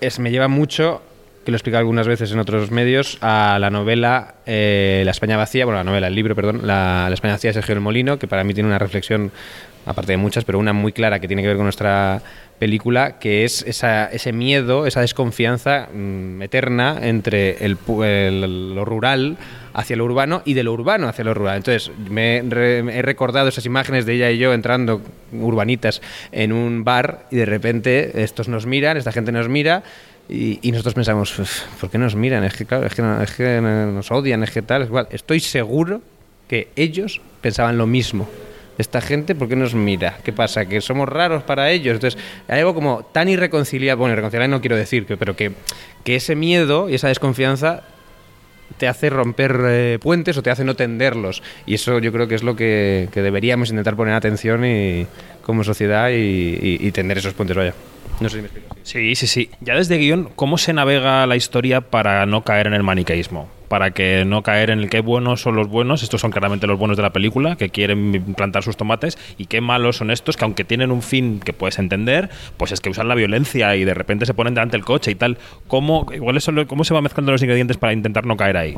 es 0.00 0.18
me 0.18 0.30
lleva 0.30 0.48
mucho 0.48 1.02
que 1.44 1.50
lo 1.50 1.58
he 1.58 1.76
algunas 1.76 2.06
veces 2.06 2.30
en 2.32 2.38
otros 2.38 2.70
medios, 2.70 3.18
a 3.20 3.58
la 3.60 3.70
novela 3.70 4.34
eh, 4.46 5.02
La 5.04 5.10
España 5.10 5.36
vacía, 5.36 5.64
bueno, 5.64 5.78
la 5.78 5.84
novela, 5.84 6.06
el 6.06 6.14
libro, 6.14 6.34
perdón, 6.34 6.60
la, 6.66 7.08
España 7.12 7.34
vacía 7.34 7.50
de 7.50 7.54
Sergio 7.54 7.74
del 7.74 7.82
Molino, 7.82 8.18
que 8.18 8.28
para 8.28 8.44
mí 8.44 8.54
tiene 8.54 8.68
una 8.68 8.78
reflexión, 8.78 9.32
aparte 9.86 10.12
de 10.12 10.16
muchas, 10.16 10.44
pero 10.44 10.58
una 10.58 10.72
muy 10.72 10.92
clara 10.92 11.18
que 11.20 11.26
tiene 11.26 11.42
que 11.42 11.48
ver 11.48 11.56
con 11.56 11.64
nuestra 11.66 12.22
película, 12.58 13.18
que 13.18 13.44
es 13.44 13.62
esa, 13.66 14.06
ese 14.06 14.32
miedo, 14.32 14.86
esa 14.86 15.00
desconfianza 15.00 15.88
mm, 15.92 16.40
eterna 16.42 16.98
entre 17.02 17.64
el, 17.64 17.76
el- 18.04 18.74
lo 18.76 18.84
rural 18.84 19.36
hacia 19.74 19.96
lo 19.96 20.04
urbano 20.04 20.42
y 20.44 20.54
de 20.54 20.62
lo 20.62 20.72
urbano 20.72 21.08
hacia 21.08 21.24
lo 21.24 21.34
rural. 21.34 21.56
Entonces, 21.56 21.90
me 22.08 22.42
re- 22.48 22.78
he 22.98 23.02
recordado 23.02 23.48
esas 23.48 23.66
imágenes 23.66 24.06
de 24.06 24.14
ella 24.14 24.30
y 24.30 24.38
yo 24.38 24.52
entrando 24.54 25.00
urbanitas 25.32 26.02
en 26.30 26.52
un 26.52 26.84
bar 26.84 27.26
y 27.32 27.36
de 27.36 27.46
repente 27.46 28.22
estos 28.22 28.48
nos 28.48 28.66
miran, 28.66 28.96
esta 28.96 29.10
gente 29.10 29.32
nos 29.32 29.48
mira 29.48 29.82
y, 30.28 30.60
y 30.62 30.70
nosotros 30.70 30.94
pensamos, 30.94 31.36
"Uf, 31.40 31.62
¿por 31.80 31.90
qué 31.90 31.98
nos 31.98 32.14
miran? 32.14 32.44
Es 32.44 32.54
que, 32.54 32.64
claro, 32.64 32.86
es 32.86 32.94
que, 32.94 33.02
es 33.24 33.30
que 33.32 33.60
nos 33.60 34.10
odian, 34.12 34.44
es 34.44 34.52
que 34.52 34.62
tal, 34.62 34.82
es 34.82 34.88
igual. 34.88 35.08
Estoy 35.10 35.40
seguro 35.40 36.00
que 36.46 36.68
ellos 36.76 37.20
pensaban 37.40 37.76
lo 37.76 37.88
mismo. 37.88 38.28
Esta 38.78 39.00
gente, 39.00 39.34
¿por 39.34 39.48
qué 39.48 39.56
nos 39.56 39.74
mira? 39.74 40.18
¿Qué 40.24 40.32
pasa? 40.32 40.66
¿Que 40.66 40.80
somos 40.80 41.08
raros 41.08 41.42
para 41.42 41.70
ellos? 41.70 41.94
Entonces, 41.94 42.20
hay 42.48 42.60
algo 42.60 42.74
como 42.74 43.04
tan 43.04 43.28
irreconciliable, 43.28 43.98
bueno, 43.98 44.12
irreconciliable 44.14 44.48
no 44.48 44.60
quiero 44.60 44.76
decir, 44.76 45.06
pero 45.18 45.36
que, 45.36 45.52
que 46.04 46.16
ese 46.16 46.34
miedo 46.34 46.88
y 46.88 46.94
esa 46.94 47.08
desconfianza 47.08 47.82
te 48.78 48.88
hace 48.88 49.10
romper 49.10 49.60
eh, 49.64 49.98
puentes 50.00 50.36
o 50.38 50.42
te 50.42 50.50
hace 50.50 50.64
no 50.64 50.74
tenderlos. 50.74 51.42
Y 51.66 51.74
eso 51.74 51.98
yo 51.98 52.12
creo 52.12 52.28
que 52.28 52.34
es 52.34 52.42
lo 52.42 52.56
que, 52.56 53.08
que 53.12 53.20
deberíamos 53.20 53.68
intentar 53.70 53.96
poner 53.96 54.14
atención 54.14 54.64
y, 54.64 55.06
como 55.42 55.64
sociedad 55.64 56.10
y 56.10 56.90
tender 56.92 57.18
esos 57.18 57.34
puentes, 57.34 57.56
vaya. 57.56 57.74
No 58.20 58.28
sé 58.28 58.36
si 58.36 58.42
me 58.42 58.46
explico. 58.46 58.76
Sí, 58.82 59.14
sí, 59.14 59.26
sí. 59.26 59.50
Ya 59.60 59.74
desde 59.74 59.98
guion, 59.98 60.30
¿cómo 60.36 60.58
se 60.58 60.72
navega 60.72 61.26
la 61.26 61.36
historia 61.36 61.80
para 61.80 62.24
no 62.26 62.42
caer 62.44 62.68
en 62.68 62.74
el 62.74 62.82
maniqueísmo? 62.82 63.48
Para 63.72 63.92
que 63.92 64.26
no 64.26 64.42
caer 64.42 64.68
en 64.68 64.80
el 64.80 64.90
qué 64.90 65.00
buenos 65.00 65.40
son 65.40 65.56
los 65.56 65.66
buenos, 65.66 66.02
estos 66.02 66.20
son 66.20 66.30
claramente 66.30 66.66
los 66.66 66.78
buenos 66.78 66.98
de 66.98 67.02
la 67.02 67.08
película, 67.08 67.56
que 67.56 67.70
quieren 67.70 68.34
plantar 68.36 68.62
sus 68.62 68.76
tomates, 68.76 69.16
y 69.38 69.46
qué 69.46 69.62
malos 69.62 69.96
son 69.96 70.10
estos, 70.10 70.36
que 70.36 70.44
aunque 70.44 70.62
tienen 70.62 70.90
un 70.90 71.00
fin 71.00 71.40
que 71.40 71.54
puedes 71.54 71.78
entender, 71.78 72.28
pues 72.58 72.72
es 72.72 72.82
que 72.82 72.90
usan 72.90 73.08
la 73.08 73.14
violencia 73.14 73.74
y 73.74 73.84
de 73.86 73.94
repente 73.94 74.26
se 74.26 74.34
ponen 74.34 74.52
delante 74.52 74.76
del 74.76 74.84
coche 74.84 75.10
y 75.10 75.14
tal. 75.14 75.38
¿Cómo, 75.68 76.06
igual 76.12 76.38
¿Cómo 76.66 76.84
se 76.84 76.92
va 76.92 77.00
mezclando 77.00 77.32
los 77.32 77.40
ingredientes 77.40 77.78
para 77.78 77.94
intentar 77.94 78.26
no 78.26 78.36
caer 78.36 78.58
ahí? 78.58 78.76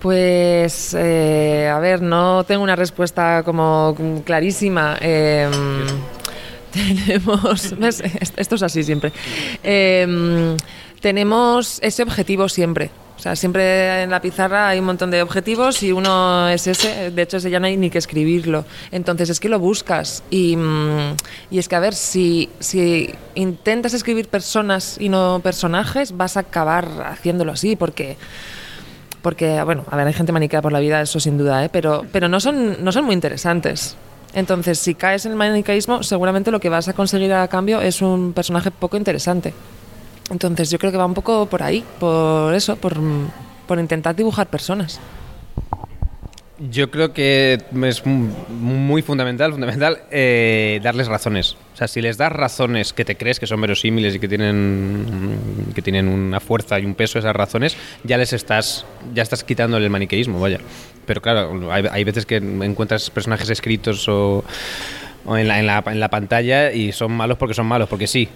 Pues, 0.00 0.96
eh, 0.98 1.70
a 1.72 1.78
ver, 1.78 2.02
no 2.02 2.42
tengo 2.42 2.64
una 2.64 2.74
respuesta 2.74 3.44
como 3.44 3.94
clarísima. 4.24 4.96
Eh, 5.00 5.48
tenemos, 6.72 7.72
esto 8.36 8.54
es 8.56 8.62
así 8.64 8.82
siempre. 8.82 9.12
Eh, 9.62 10.56
tenemos 11.00 11.78
ese 11.84 12.02
objetivo 12.02 12.48
siempre. 12.48 12.90
O 13.16 13.20
sea, 13.22 13.36
siempre 13.36 14.02
en 14.02 14.10
la 14.10 14.20
pizarra 14.20 14.68
hay 14.68 14.80
un 14.80 14.86
montón 14.86 15.10
de 15.10 15.22
objetivos 15.22 15.82
y 15.82 15.92
uno 15.92 16.48
es 16.48 16.66
ese. 16.66 17.10
De 17.10 17.22
hecho, 17.22 17.36
ese 17.36 17.50
ya 17.50 17.60
no 17.60 17.66
hay 17.66 17.76
ni 17.76 17.88
que 17.88 17.98
escribirlo. 17.98 18.64
Entonces 18.90 19.30
es 19.30 19.38
que 19.38 19.48
lo 19.48 19.58
buscas. 19.58 20.24
Y, 20.28 20.56
mm, 20.56 21.16
y 21.50 21.58
es 21.58 21.68
que, 21.68 21.76
a 21.76 21.80
ver, 21.80 21.94
si, 21.94 22.50
si 22.58 23.14
intentas 23.34 23.94
escribir 23.94 24.28
personas 24.28 24.96
y 24.98 25.08
no 25.08 25.40
personajes, 25.42 26.16
vas 26.16 26.36
a 26.36 26.40
acabar 26.40 26.88
haciéndolo 27.06 27.52
así, 27.52 27.76
porque 27.76 28.16
porque, 29.22 29.62
bueno, 29.62 29.84
a 29.88 29.96
ver, 29.96 30.08
hay 30.08 30.12
gente 30.12 30.32
maniquea 30.32 30.60
por 30.60 30.72
la 30.72 30.80
vida, 30.80 31.00
eso 31.00 31.20
sin 31.20 31.38
duda, 31.38 31.64
¿eh? 31.64 31.68
pero, 31.72 32.04
pero 32.10 32.28
no, 32.28 32.40
son, 32.40 32.82
no 32.84 32.90
son 32.90 33.04
muy 33.04 33.14
interesantes. 33.14 33.96
Entonces, 34.34 34.78
si 34.78 34.94
caes 34.94 35.24
en 35.26 35.32
el 35.32 35.38
maniqueísmo, 35.38 36.02
seguramente 36.02 36.50
lo 36.50 36.58
que 36.58 36.68
vas 36.68 36.88
a 36.88 36.92
conseguir 36.92 37.32
a 37.32 37.46
cambio 37.48 37.80
es 37.80 38.02
un 38.02 38.32
personaje 38.32 38.70
poco 38.70 38.96
interesante. 38.96 39.54
Entonces, 40.32 40.70
yo 40.70 40.78
creo 40.78 40.90
que 40.90 40.98
va 40.98 41.04
un 41.04 41.14
poco 41.14 41.46
por 41.46 41.62
ahí, 41.62 41.84
por 42.00 42.54
eso, 42.54 42.76
por, 42.76 42.96
por 43.66 43.78
intentar 43.78 44.16
dibujar 44.16 44.46
personas. 44.48 44.98
Yo 46.70 46.90
creo 46.90 47.12
que 47.12 47.58
es 47.84 48.06
muy 48.06 49.02
fundamental, 49.02 49.50
fundamental 49.50 50.02
eh, 50.10 50.80
darles 50.82 51.08
razones. 51.08 51.56
O 51.74 51.76
sea, 51.76 51.88
si 51.88 52.00
les 52.00 52.16
das 52.16 52.32
razones 52.32 52.92
que 52.92 53.04
te 53.04 53.16
crees 53.16 53.40
que 53.40 53.46
son 53.46 53.60
verosímiles 53.60 54.14
y 54.14 54.20
que 54.20 54.28
tienen 54.28 55.38
que 55.74 55.82
tienen 55.82 56.06
una 56.08 56.38
fuerza 56.38 56.78
y 56.78 56.84
un 56.84 56.94
peso 56.94 57.18
esas 57.18 57.34
razones, 57.34 57.76
ya 58.04 58.16
les 58.16 58.32
estás 58.32 58.86
ya 59.12 59.24
estás 59.24 59.42
quitándole 59.42 59.86
el 59.86 59.90
maniqueísmo, 59.90 60.38
vaya. 60.38 60.60
Pero 61.04 61.20
claro, 61.20 61.72
hay, 61.72 61.84
hay 61.90 62.04
veces 62.04 62.26
que 62.26 62.36
encuentras 62.36 63.10
personajes 63.10 63.50
escritos 63.50 64.08
o 64.08 64.44
en 65.26 65.48
la, 65.48 65.60
en, 65.60 65.66
la, 65.66 65.82
en 65.86 66.00
la, 66.00 66.08
pantalla 66.08 66.72
y 66.72 66.92
son 66.92 67.12
malos 67.12 67.38
porque 67.38 67.54
son 67.54 67.66
malos, 67.66 67.88
porque 67.88 68.06
sí, 68.06 68.28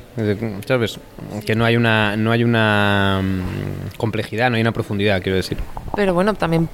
¿sabes? 0.67 0.99
Que 1.45 1.55
no 1.55 1.65
hay 1.65 1.77
una, 1.77 2.17
no 2.17 2.33
hay 2.33 2.45
una 2.45 3.21
mm, 3.23 3.97
complejidad, 3.97 4.51
no 4.51 4.57
hay 4.57 4.63
una 4.63 4.73
profundidad, 4.73 5.21
quiero 5.23 5.37
decir. 5.37 5.59
Pero 5.95 6.15
bueno, 6.15 6.35
también 6.35 6.69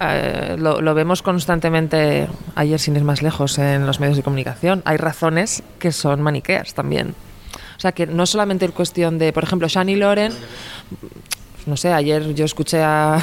eh, 0.00 0.56
lo, 0.58 0.80
lo, 0.80 0.94
vemos 0.94 1.22
constantemente, 1.22 2.28
ayer 2.54 2.78
sin 2.78 2.96
ir 2.96 3.04
más 3.04 3.22
lejos, 3.22 3.58
en 3.58 3.86
los 3.86 4.00
medios 4.00 4.16
de 4.16 4.22
comunicación. 4.22 4.82
Hay 4.84 4.96
razones 4.96 5.62
que 5.78 5.92
son 5.92 6.20
maniqueas 6.20 6.74
también. 6.74 7.14
O 7.76 7.80
sea, 7.80 7.92
que 7.92 8.06
no 8.06 8.26
solamente 8.26 8.64
es 8.64 8.72
cuestión 8.72 9.18
de, 9.18 9.32
por 9.32 9.44
ejemplo, 9.44 9.68
Shani 9.68 9.96
Loren, 9.96 10.32
no 11.66 11.76
sé, 11.76 11.92
ayer 11.92 12.34
yo 12.34 12.44
escuché 12.44 12.82
a, 12.82 13.18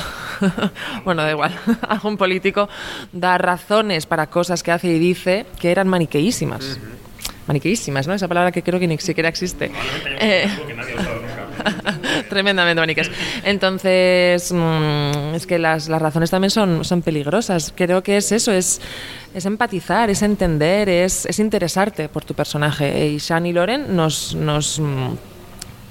bueno, 1.06 1.24
da 1.24 1.32
igual, 1.32 1.54
a 1.88 2.00
un 2.08 2.18
político 2.18 2.70
dar 3.12 3.44
razones 3.44 4.06
para 4.06 4.28
cosas 4.28 4.64
que 4.64 4.72
hace 4.72 4.88
y 4.88 5.00
dice 5.00 5.46
que 5.60 5.72
eran 5.72 5.88
maniqueísimas. 5.88 6.80
Maniqueísimas, 7.48 8.08
¿no? 8.08 8.14
Esa 8.14 8.28
palabra 8.28 8.52
que 8.52 8.64
creo 8.64 8.80
que 8.80 8.88
ni 8.88 8.98
siquiera 9.00 9.28
existe. 9.28 9.72
Eh, 10.20 10.48
tremendamente 12.30 12.80
maniqueas. 12.80 13.10
Entonces, 13.44 14.52
mmm, 14.52 15.36
es 15.36 15.46
que 15.46 15.60
las, 15.60 15.90
las, 15.90 16.02
razones 16.02 16.30
también 16.30 16.52
son, 16.52 16.86
son 16.86 17.02
peligrosas. 17.02 17.74
Creo 17.76 18.04
que 18.04 18.18
es 18.18 18.32
eso, 18.32 18.52
es, 18.52 18.80
es 19.34 19.46
empatizar, 19.46 20.10
es 20.10 20.22
entender, 20.22 20.88
es, 20.88 21.26
es 21.26 21.40
interesarte 21.40 22.10
por 22.10 22.24
tu 22.24 22.34
personaje. 22.34 23.08
Y 23.08 23.18
Shani 23.18 23.54
Loren 23.54 23.96
nos... 23.96 24.36
nos 24.36 24.80
mmm, 24.80 25.31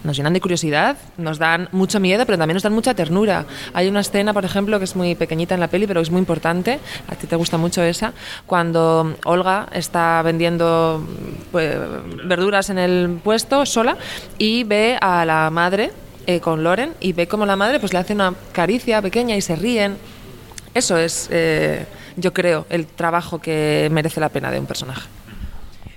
nos 0.04 0.16
llenan 0.16 0.32
de 0.32 0.40
curiosidad, 0.40 0.96
nos 1.16 1.38
dan 1.38 1.68
mucho 1.72 2.00
miedo, 2.00 2.24
pero 2.26 2.38
también 2.38 2.54
nos 2.54 2.62
dan 2.62 2.72
mucha 2.72 2.94
ternura. 2.94 3.44
Hay 3.74 3.88
una 3.88 4.00
escena, 4.00 4.32
por 4.32 4.44
ejemplo, 4.44 4.78
que 4.78 4.84
es 4.84 4.96
muy 4.96 5.14
pequeñita 5.14 5.54
en 5.54 5.60
la 5.60 5.68
peli, 5.68 5.86
pero 5.86 6.00
es 6.00 6.10
muy 6.10 6.18
importante, 6.20 6.78
a 7.08 7.14
ti 7.14 7.26
te 7.26 7.36
gusta 7.36 7.58
mucho 7.58 7.82
esa, 7.82 8.12
cuando 8.46 9.14
Olga 9.24 9.68
está 9.72 10.22
vendiendo 10.22 11.06
pues, 11.52 11.76
verduras 12.24 12.70
en 12.70 12.78
el 12.78 13.20
puesto 13.22 13.66
sola 13.66 13.96
y 14.38 14.64
ve 14.64 14.98
a 15.00 15.24
la 15.24 15.50
madre 15.50 15.92
eh, 16.26 16.40
con 16.40 16.62
Loren 16.62 16.94
y 17.00 17.12
ve 17.12 17.26
como 17.26 17.46
la 17.46 17.56
madre 17.56 17.80
pues 17.80 17.92
le 17.92 17.98
hace 17.98 18.12
una 18.12 18.34
caricia 18.52 19.02
pequeña 19.02 19.36
y 19.36 19.40
se 19.40 19.56
ríen. 19.56 19.96
Eso 20.74 20.96
es, 20.96 21.28
eh, 21.30 21.86
yo 22.16 22.32
creo, 22.32 22.66
el 22.70 22.86
trabajo 22.86 23.40
que 23.40 23.88
merece 23.90 24.20
la 24.20 24.28
pena 24.28 24.50
de 24.50 24.60
un 24.60 24.66
personaje. 24.66 25.08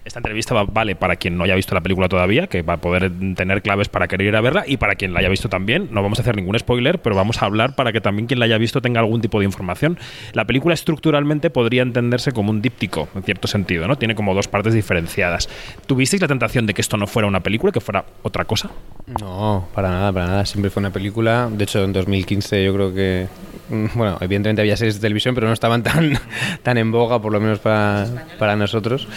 Esta 0.05 0.19
entrevista 0.19 0.53
va, 0.53 0.65
vale 0.65 0.95
para 0.95 1.15
quien 1.15 1.37
no 1.37 1.45
haya 1.45 1.55
visto 1.55 1.73
la 1.73 1.81
película 1.81 2.09
todavía, 2.09 2.47
que 2.47 2.61
va 2.61 2.73
a 2.73 2.77
poder 2.77 3.11
tener 3.35 3.61
claves 3.61 3.87
para 3.87 4.07
querer 4.07 4.27
ir 4.27 4.35
a 4.35 4.41
verla, 4.41 4.65
y 4.67 4.77
para 4.77 4.95
quien 4.95 5.13
la 5.13 5.19
haya 5.19 5.29
visto 5.29 5.47
también. 5.49 5.87
No 5.91 6.03
vamos 6.03 6.19
a 6.19 6.23
hacer 6.23 6.35
ningún 6.35 6.59
spoiler, 6.59 6.99
pero 6.99 7.15
vamos 7.15 7.41
a 7.41 7.45
hablar 7.45 7.75
para 7.75 7.93
que 7.93 8.01
también 8.01 8.27
quien 8.27 8.39
la 8.39 8.45
haya 8.45 8.57
visto 8.57 8.81
tenga 8.81 8.99
algún 8.99 9.21
tipo 9.21 9.39
de 9.39 9.45
información. 9.45 9.97
La 10.33 10.45
película 10.45 10.73
estructuralmente 10.73 11.49
podría 11.49 11.83
entenderse 11.83 12.31
como 12.33 12.51
un 12.51 12.61
díptico, 12.61 13.07
en 13.15 13.23
cierto 13.23 13.47
sentido, 13.47 13.87
¿no? 13.87 13.97
Tiene 13.97 14.15
como 14.15 14.33
dos 14.33 14.47
partes 14.47 14.73
diferenciadas. 14.73 15.47
¿Tuvisteis 15.85 16.21
la 16.21 16.27
tentación 16.27 16.65
de 16.65 16.73
que 16.73 16.81
esto 16.81 16.97
no 16.97 17.07
fuera 17.07 17.27
una 17.27 17.39
película, 17.39 17.71
que 17.71 17.79
fuera 17.79 18.05
otra 18.23 18.45
cosa? 18.45 18.71
No, 19.05 19.67
para 19.73 19.89
nada, 19.89 20.11
para 20.11 20.27
nada. 20.27 20.45
Siempre 20.45 20.71
fue 20.71 20.81
una 20.81 20.91
película. 20.91 21.49
De 21.51 21.63
hecho, 21.63 21.83
en 21.83 21.93
2015 21.93 22.63
yo 22.63 22.73
creo 22.73 22.93
que 22.93 23.27
bueno, 23.69 24.17
evidentemente 24.19 24.61
había 24.61 24.75
series 24.75 24.95
de 24.95 25.01
televisión, 25.01 25.33
pero 25.35 25.47
no 25.47 25.53
estaban 25.53 25.83
tan, 25.83 26.19
tan 26.63 26.77
en 26.77 26.91
boga, 26.91 27.21
por 27.21 27.31
lo 27.31 27.39
menos 27.39 27.59
para, 27.59 28.27
para 28.37 28.55
nosotros. 28.55 29.07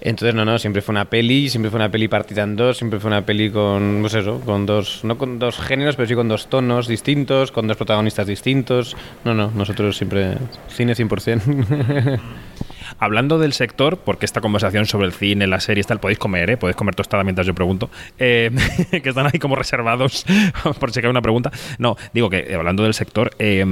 Entonces, 0.00 0.34
no, 0.34 0.44
no, 0.44 0.58
siempre 0.58 0.82
fue 0.82 0.92
una 0.92 1.06
peli, 1.06 1.48
siempre 1.48 1.70
fue 1.70 1.78
una 1.78 1.90
peli 1.90 2.08
partida 2.08 2.42
en 2.42 2.56
dos, 2.56 2.78
siempre 2.78 3.00
fue 3.00 3.08
una 3.08 3.24
peli 3.24 3.50
con, 3.50 3.98
pues 4.00 4.14
eso, 4.14 4.40
con 4.40 4.66
dos, 4.66 5.00
no 5.04 5.18
con 5.18 5.38
dos 5.38 5.58
géneros, 5.58 5.96
pero 5.96 6.08
sí 6.08 6.14
con 6.14 6.28
dos 6.28 6.48
tonos 6.48 6.86
distintos, 6.86 7.52
con 7.52 7.66
dos 7.66 7.76
protagonistas 7.76 8.26
distintos. 8.26 8.96
No, 9.24 9.34
no, 9.34 9.50
nosotros 9.50 9.96
siempre 9.96 10.36
cine 10.68 10.94
100%. 10.94 12.20
Hablando 12.98 13.38
del 13.38 13.52
sector, 13.52 13.98
porque 13.98 14.26
esta 14.26 14.40
conversación 14.40 14.86
sobre 14.86 15.06
el 15.06 15.12
cine, 15.12 15.46
las 15.46 15.64
series, 15.64 15.86
tal, 15.86 16.00
podéis 16.00 16.18
comer, 16.18 16.50
¿eh? 16.50 16.56
Podéis 16.56 16.76
comer 16.76 16.94
tostada 16.94 17.24
mientras 17.24 17.46
yo 17.46 17.54
pregunto. 17.54 17.90
Eh, 18.18 18.50
que 18.90 19.08
están 19.08 19.26
ahí 19.26 19.38
como 19.38 19.56
reservados 19.56 20.24
por 20.80 20.92
si 20.92 21.00
cae 21.00 21.10
una 21.10 21.22
pregunta. 21.22 21.50
No, 21.78 21.96
digo 22.12 22.30
que 22.30 22.54
hablando 22.54 22.82
del 22.82 22.94
sector, 22.94 23.30
eh, 23.38 23.64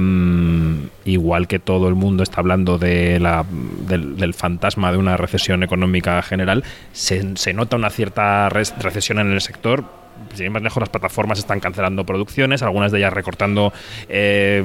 igual 1.05 1.47
que 1.47 1.59
todo 1.59 1.87
el 1.87 1.95
mundo 1.95 2.23
está 2.23 2.41
hablando 2.41 2.77
de 2.77 3.19
la, 3.19 3.45
del, 3.87 4.33
fantasma 4.33 4.91
de 4.91 4.97
una 4.97 5.17
recesión 5.17 5.63
económica 5.63 6.21
general, 6.21 6.63
se 6.93 7.53
nota 7.53 7.75
una 7.75 7.89
cierta 7.89 8.49
recesión 8.49 9.19
en 9.19 9.31
el 9.31 9.41
sector 9.41 10.06
sin 10.33 10.45
ir 10.45 10.51
más 10.51 10.61
lejos, 10.61 10.79
las 10.79 10.89
plataformas 10.89 11.39
están 11.39 11.59
cancelando 11.59 12.05
producciones, 12.05 12.61
algunas 12.61 12.91
de 12.91 12.99
ellas 12.99 13.13
recortando 13.13 13.73
eh, 14.09 14.63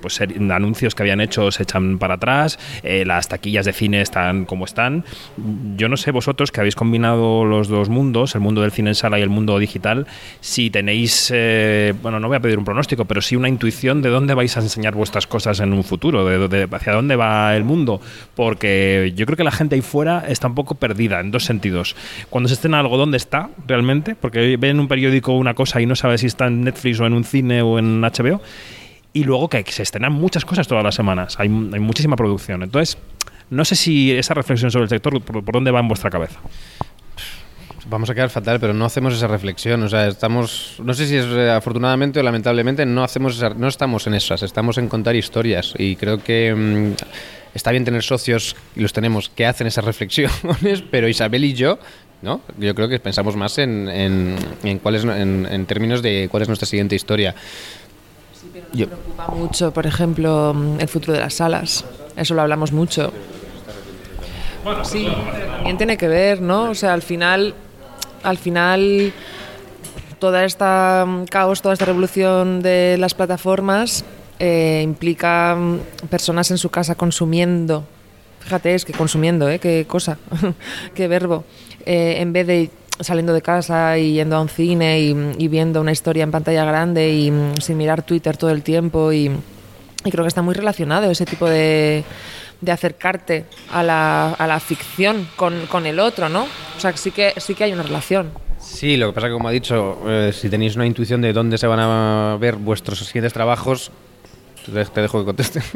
pues, 0.00 0.20
anuncios 0.20 0.94
que 0.94 1.02
habían 1.02 1.20
hecho 1.20 1.50
se 1.50 1.62
echan 1.62 1.98
para 1.98 2.14
atrás, 2.14 2.58
eh, 2.82 3.04
las 3.04 3.28
taquillas 3.28 3.64
de 3.64 3.72
cine 3.72 4.00
están 4.00 4.44
como 4.44 4.64
están. 4.64 5.04
Yo 5.76 5.88
no 5.88 5.96
sé 5.96 6.10
vosotros 6.10 6.52
que 6.52 6.60
habéis 6.60 6.74
combinado 6.74 7.44
los 7.44 7.68
dos 7.68 7.88
mundos, 7.88 8.34
el 8.34 8.40
mundo 8.40 8.62
del 8.62 8.70
cine 8.70 8.90
en 8.90 8.94
sala 8.94 9.18
y 9.18 9.22
el 9.22 9.30
mundo 9.30 9.58
digital, 9.58 10.06
si 10.40 10.70
tenéis, 10.70 11.30
eh, 11.34 11.94
bueno, 12.02 12.20
no 12.20 12.28
voy 12.28 12.36
a 12.36 12.40
pedir 12.40 12.58
un 12.58 12.64
pronóstico, 12.64 13.04
pero 13.04 13.20
sí 13.20 13.36
una 13.36 13.48
intuición 13.48 14.02
de 14.02 14.10
dónde 14.10 14.34
vais 14.34 14.56
a 14.56 14.60
enseñar 14.60 14.94
vuestras 14.94 15.26
cosas 15.26 15.60
en 15.60 15.72
un 15.72 15.84
futuro, 15.84 16.24
de, 16.48 16.68
hacia 16.70 16.92
dónde 16.92 17.16
va 17.16 17.56
el 17.56 17.64
mundo, 17.64 18.00
porque 18.34 19.12
yo 19.16 19.26
creo 19.26 19.36
que 19.36 19.44
la 19.44 19.50
gente 19.50 19.74
ahí 19.74 19.80
fuera 19.82 20.24
está 20.28 20.48
un 20.48 20.54
poco 20.54 20.74
perdida 20.74 21.20
en 21.20 21.30
dos 21.30 21.44
sentidos. 21.44 21.96
Cuando 22.30 22.48
se 22.48 22.54
estrena 22.54 22.80
algo, 22.80 22.96
¿dónde 22.96 23.16
está 23.16 23.50
realmente? 23.66 24.14
Porque 24.14 24.56
ven 24.56 24.80
un 24.80 24.88
periódico 24.94 25.32
una 25.32 25.54
cosa 25.54 25.80
y 25.80 25.86
no 25.86 25.96
sabe 25.96 26.18
si 26.18 26.26
está 26.26 26.46
en 26.46 26.62
Netflix 26.62 27.00
o 27.00 27.06
en 27.06 27.14
un 27.14 27.24
cine 27.24 27.62
o 27.62 27.78
en 27.78 28.00
HBO. 28.00 28.40
Y 29.12 29.24
luego 29.24 29.48
que 29.48 29.64
se 29.68 29.82
estrenan 29.82 30.12
muchas 30.12 30.44
cosas 30.44 30.68
todas 30.68 30.84
las 30.84 30.94
semanas. 30.94 31.36
Hay, 31.38 31.48
hay 31.48 31.80
muchísima 31.80 32.16
producción. 32.16 32.62
Entonces, 32.62 32.98
no 33.50 33.64
sé 33.64 33.74
si 33.74 34.12
esa 34.12 34.34
reflexión 34.34 34.70
sobre 34.70 34.84
el 34.84 34.88
sector, 34.88 35.20
por, 35.20 35.44
por 35.44 35.54
dónde 35.54 35.70
va 35.70 35.80
en 35.80 35.88
vuestra 35.88 36.10
cabeza 36.10 36.40
vamos 37.86 38.08
a 38.10 38.14
quedar 38.14 38.30
fatal, 38.30 38.58
pero 38.60 38.72
no 38.72 38.84
hacemos 38.84 39.14
esa 39.14 39.26
reflexión. 39.26 39.82
O 39.82 39.88
sea, 39.88 40.06
estamos, 40.06 40.76
no 40.82 40.94
sé 40.94 41.06
si 41.06 41.16
es 41.16 41.26
eh, 41.26 41.50
afortunadamente 41.50 42.20
o 42.20 42.22
lamentablemente, 42.22 42.86
no 42.86 43.04
hacemos 43.04 43.36
esa, 43.36 43.50
no 43.50 43.68
estamos 43.68 44.06
en 44.06 44.14
esas, 44.14 44.42
estamos 44.42 44.78
en 44.78 44.88
contar 44.88 45.14
historias. 45.16 45.74
Y 45.76 45.96
creo 45.96 46.18
que 46.18 46.54
mmm, 46.54 46.94
está 47.54 47.70
bien 47.70 47.84
tener 47.84 48.02
socios, 48.02 48.56
y 48.74 48.80
los 48.80 48.92
tenemos, 48.92 49.28
que 49.28 49.46
hacen 49.46 49.66
esas 49.66 49.84
reflexiones, 49.90 50.82
pero 50.90 51.08
Isabel 51.08 51.44
y 51.44 51.54
yo 51.54 51.78
¿no? 52.24 52.40
Yo 52.58 52.74
creo 52.74 52.88
que 52.88 52.98
pensamos 52.98 53.36
más 53.36 53.58
en, 53.58 53.88
en, 53.88 54.36
en, 54.64 54.78
cuál 54.78 54.96
es, 54.96 55.04
en, 55.04 55.46
en 55.48 55.66
términos 55.66 56.02
de 56.02 56.28
cuál 56.30 56.42
es 56.42 56.48
nuestra 56.48 56.66
siguiente 56.66 56.96
historia. 56.96 57.34
Sí, 58.32 58.48
pero 58.52 58.66
nos 58.66 58.76
Yo. 58.78 58.86
preocupa 58.88 59.28
mucho, 59.28 59.72
por 59.72 59.86
ejemplo, 59.86 60.56
el 60.78 60.88
futuro 60.88 61.12
de 61.12 61.20
las 61.20 61.34
salas. 61.34 61.84
Eso 62.16 62.34
lo 62.34 62.42
hablamos 62.42 62.72
mucho. 62.72 63.12
Bueno, 64.64 64.84
sí, 64.84 65.06
pero 65.32 65.46
también 65.52 65.76
tiene 65.76 65.96
que 65.98 66.08
ver, 66.08 66.40
¿no? 66.40 66.70
O 66.70 66.74
sea, 66.74 66.94
al 66.94 67.02
final, 67.02 67.54
al 68.22 68.38
final, 68.38 69.12
toda 70.18 70.44
esta 70.46 71.06
caos, 71.30 71.60
toda 71.60 71.74
esta 71.74 71.84
revolución 71.84 72.62
de 72.62 72.96
las 72.98 73.12
plataformas 73.12 74.04
eh, 74.38 74.80
implica 74.82 75.58
personas 76.08 76.50
en 76.50 76.56
su 76.56 76.70
casa 76.70 76.94
consumiendo. 76.94 77.84
Fíjate, 78.40 78.74
es 78.74 78.86
que 78.86 78.94
consumiendo, 78.94 79.48
¿eh? 79.50 79.58
Qué 79.58 79.84
cosa, 79.86 80.16
qué 80.94 81.08
verbo 81.08 81.44
eh, 81.86 82.16
en 82.20 82.32
vez 82.32 82.46
de 82.46 82.70
saliendo 83.00 83.32
de 83.32 83.42
casa 83.42 83.98
y 83.98 84.14
yendo 84.14 84.36
a 84.36 84.40
un 84.40 84.48
cine 84.48 85.00
y, 85.00 85.16
y, 85.38 85.48
viendo 85.48 85.80
una 85.80 85.90
historia 85.90 86.22
en 86.22 86.30
pantalla 86.30 86.64
grande 86.64 87.10
y 87.10 87.32
sin 87.60 87.76
mirar 87.76 88.02
Twitter 88.02 88.36
todo 88.36 88.50
el 88.50 88.62
tiempo 88.62 89.12
y, 89.12 89.30
y 90.04 90.10
creo 90.10 90.22
que 90.24 90.28
está 90.28 90.42
muy 90.42 90.54
relacionado 90.54 91.10
ese 91.10 91.26
tipo 91.26 91.48
de, 91.48 92.04
de 92.60 92.72
acercarte 92.72 93.46
a 93.72 93.82
la, 93.82 94.32
a 94.32 94.46
la 94.46 94.60
ficción 94.60 95.28
con, 95.36 95.66
con, 95.66 95.86
el 95.86 95.98
otro, 95.98 96.28
¿no? 96.28 96.44
O 96.76 96.80
sea, 96.80 96.96
sí 96.96 97.10
que, 97.10 97.34
sí 97.38 97.54
que 97.54 97.64
hay 97.64 97.72
una 97.72 97.82
relación. 97.82 98.30
Sí, 98.58 98.96
lo 98.96 99.08
que 99.08 99.12
pasa 99.12 99.26
que 99.26 99.32
como 99.34 99.48
ha 99.48 99.52
dicho, 99.52 99.98
eh, 100.06 100.32
si 100.32 100.48
tenéis 100.48 100.76
una 100.76 100.86
intuición 100.86 101.20
de 101.20 101.32
dónde 101.32 101.58
se 101.58 101.66
van 101.66 101.80
a 101.80 102.36
ver 102.40 102.56
vuestros 102.56 102.98
siguientes 102.98 103.32
trabajos, 103.32 103.90
te 104.64 105.00
dejo 105.00 105.20
que 105.20 105.24
conteste. 105.24 105.60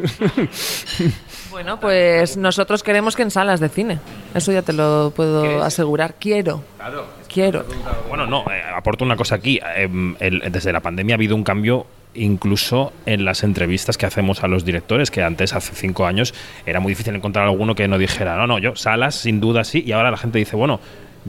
Bueno, 1.51 1.81
pues 1.81 2.37
nosotros 2.37 2.83
queremos 2.83 3.17
que 3.17 3.23
en 3.23 3.31
salas 3.31 3.61
de 3.61 3.69
cine. 3.69 3.99
Eso 4.35 4.53
ya 4.53 4.63
te 4.63 4.73
lo 4.73 5.13
puedo 5.15 5.43
¿Quieres? 5.43 5.63
asegurar. 5.63 6.15
Quiero. 6.19 6.63
Claro. 6.77 7.07
Quiero. 7.33 7.65
Bueno, 8.09 8.27
no, 8.27 8.45
eh, 8.51 8.63
aporto 8.75 9.05
una 9.05 9.17
cosa 9.17 9.37
aquí. 9.37 9.61
Eh, 9.77 9.89
el, 10.21 10.53
desde 10.53 10.73
la 10.73 10.81
pandemia 10.81 11.15
ha 11.15 11.17
habido 11.17 11.35
un 11.35 11.45
cambio 11.45 11.87
incluso 12.15 12.93
en 13.07 13.25
las 13.25 13.43
entrevistas 13.45 13.97
que 13.97 14.07
hacemos 14.07 14.43
a 14.43 14.49
los 14.49 14.65
directores, 14.65 15.11
que 15.11 15.23
antes, 15.23 15.55
hace 15.55 15.75
cinco 15.75 16.07
años, 16.07 16.35
era 16.67 16.81
muy 16.81 16.91
difícil 16.93 17.15
encontrar 17.15 17.47
alguno 17.47 17.75
que 17.75 17.87
no 17.87 17.99
dijera, 17.99 18.37
no, 18.37 18.47
no, 18.47 18.59
yo, 18.59 18.75
salas, 18.77 19.15
sin 19.15 19.41
duda 19.41 19.63
sí, 19.63 19.85
y 19.87 19.93
ahora 19.93 20.11
la 20.11 20.17
gente 20.17 20.39
dice, 20.39 20.57
bueno, 20.57 20.81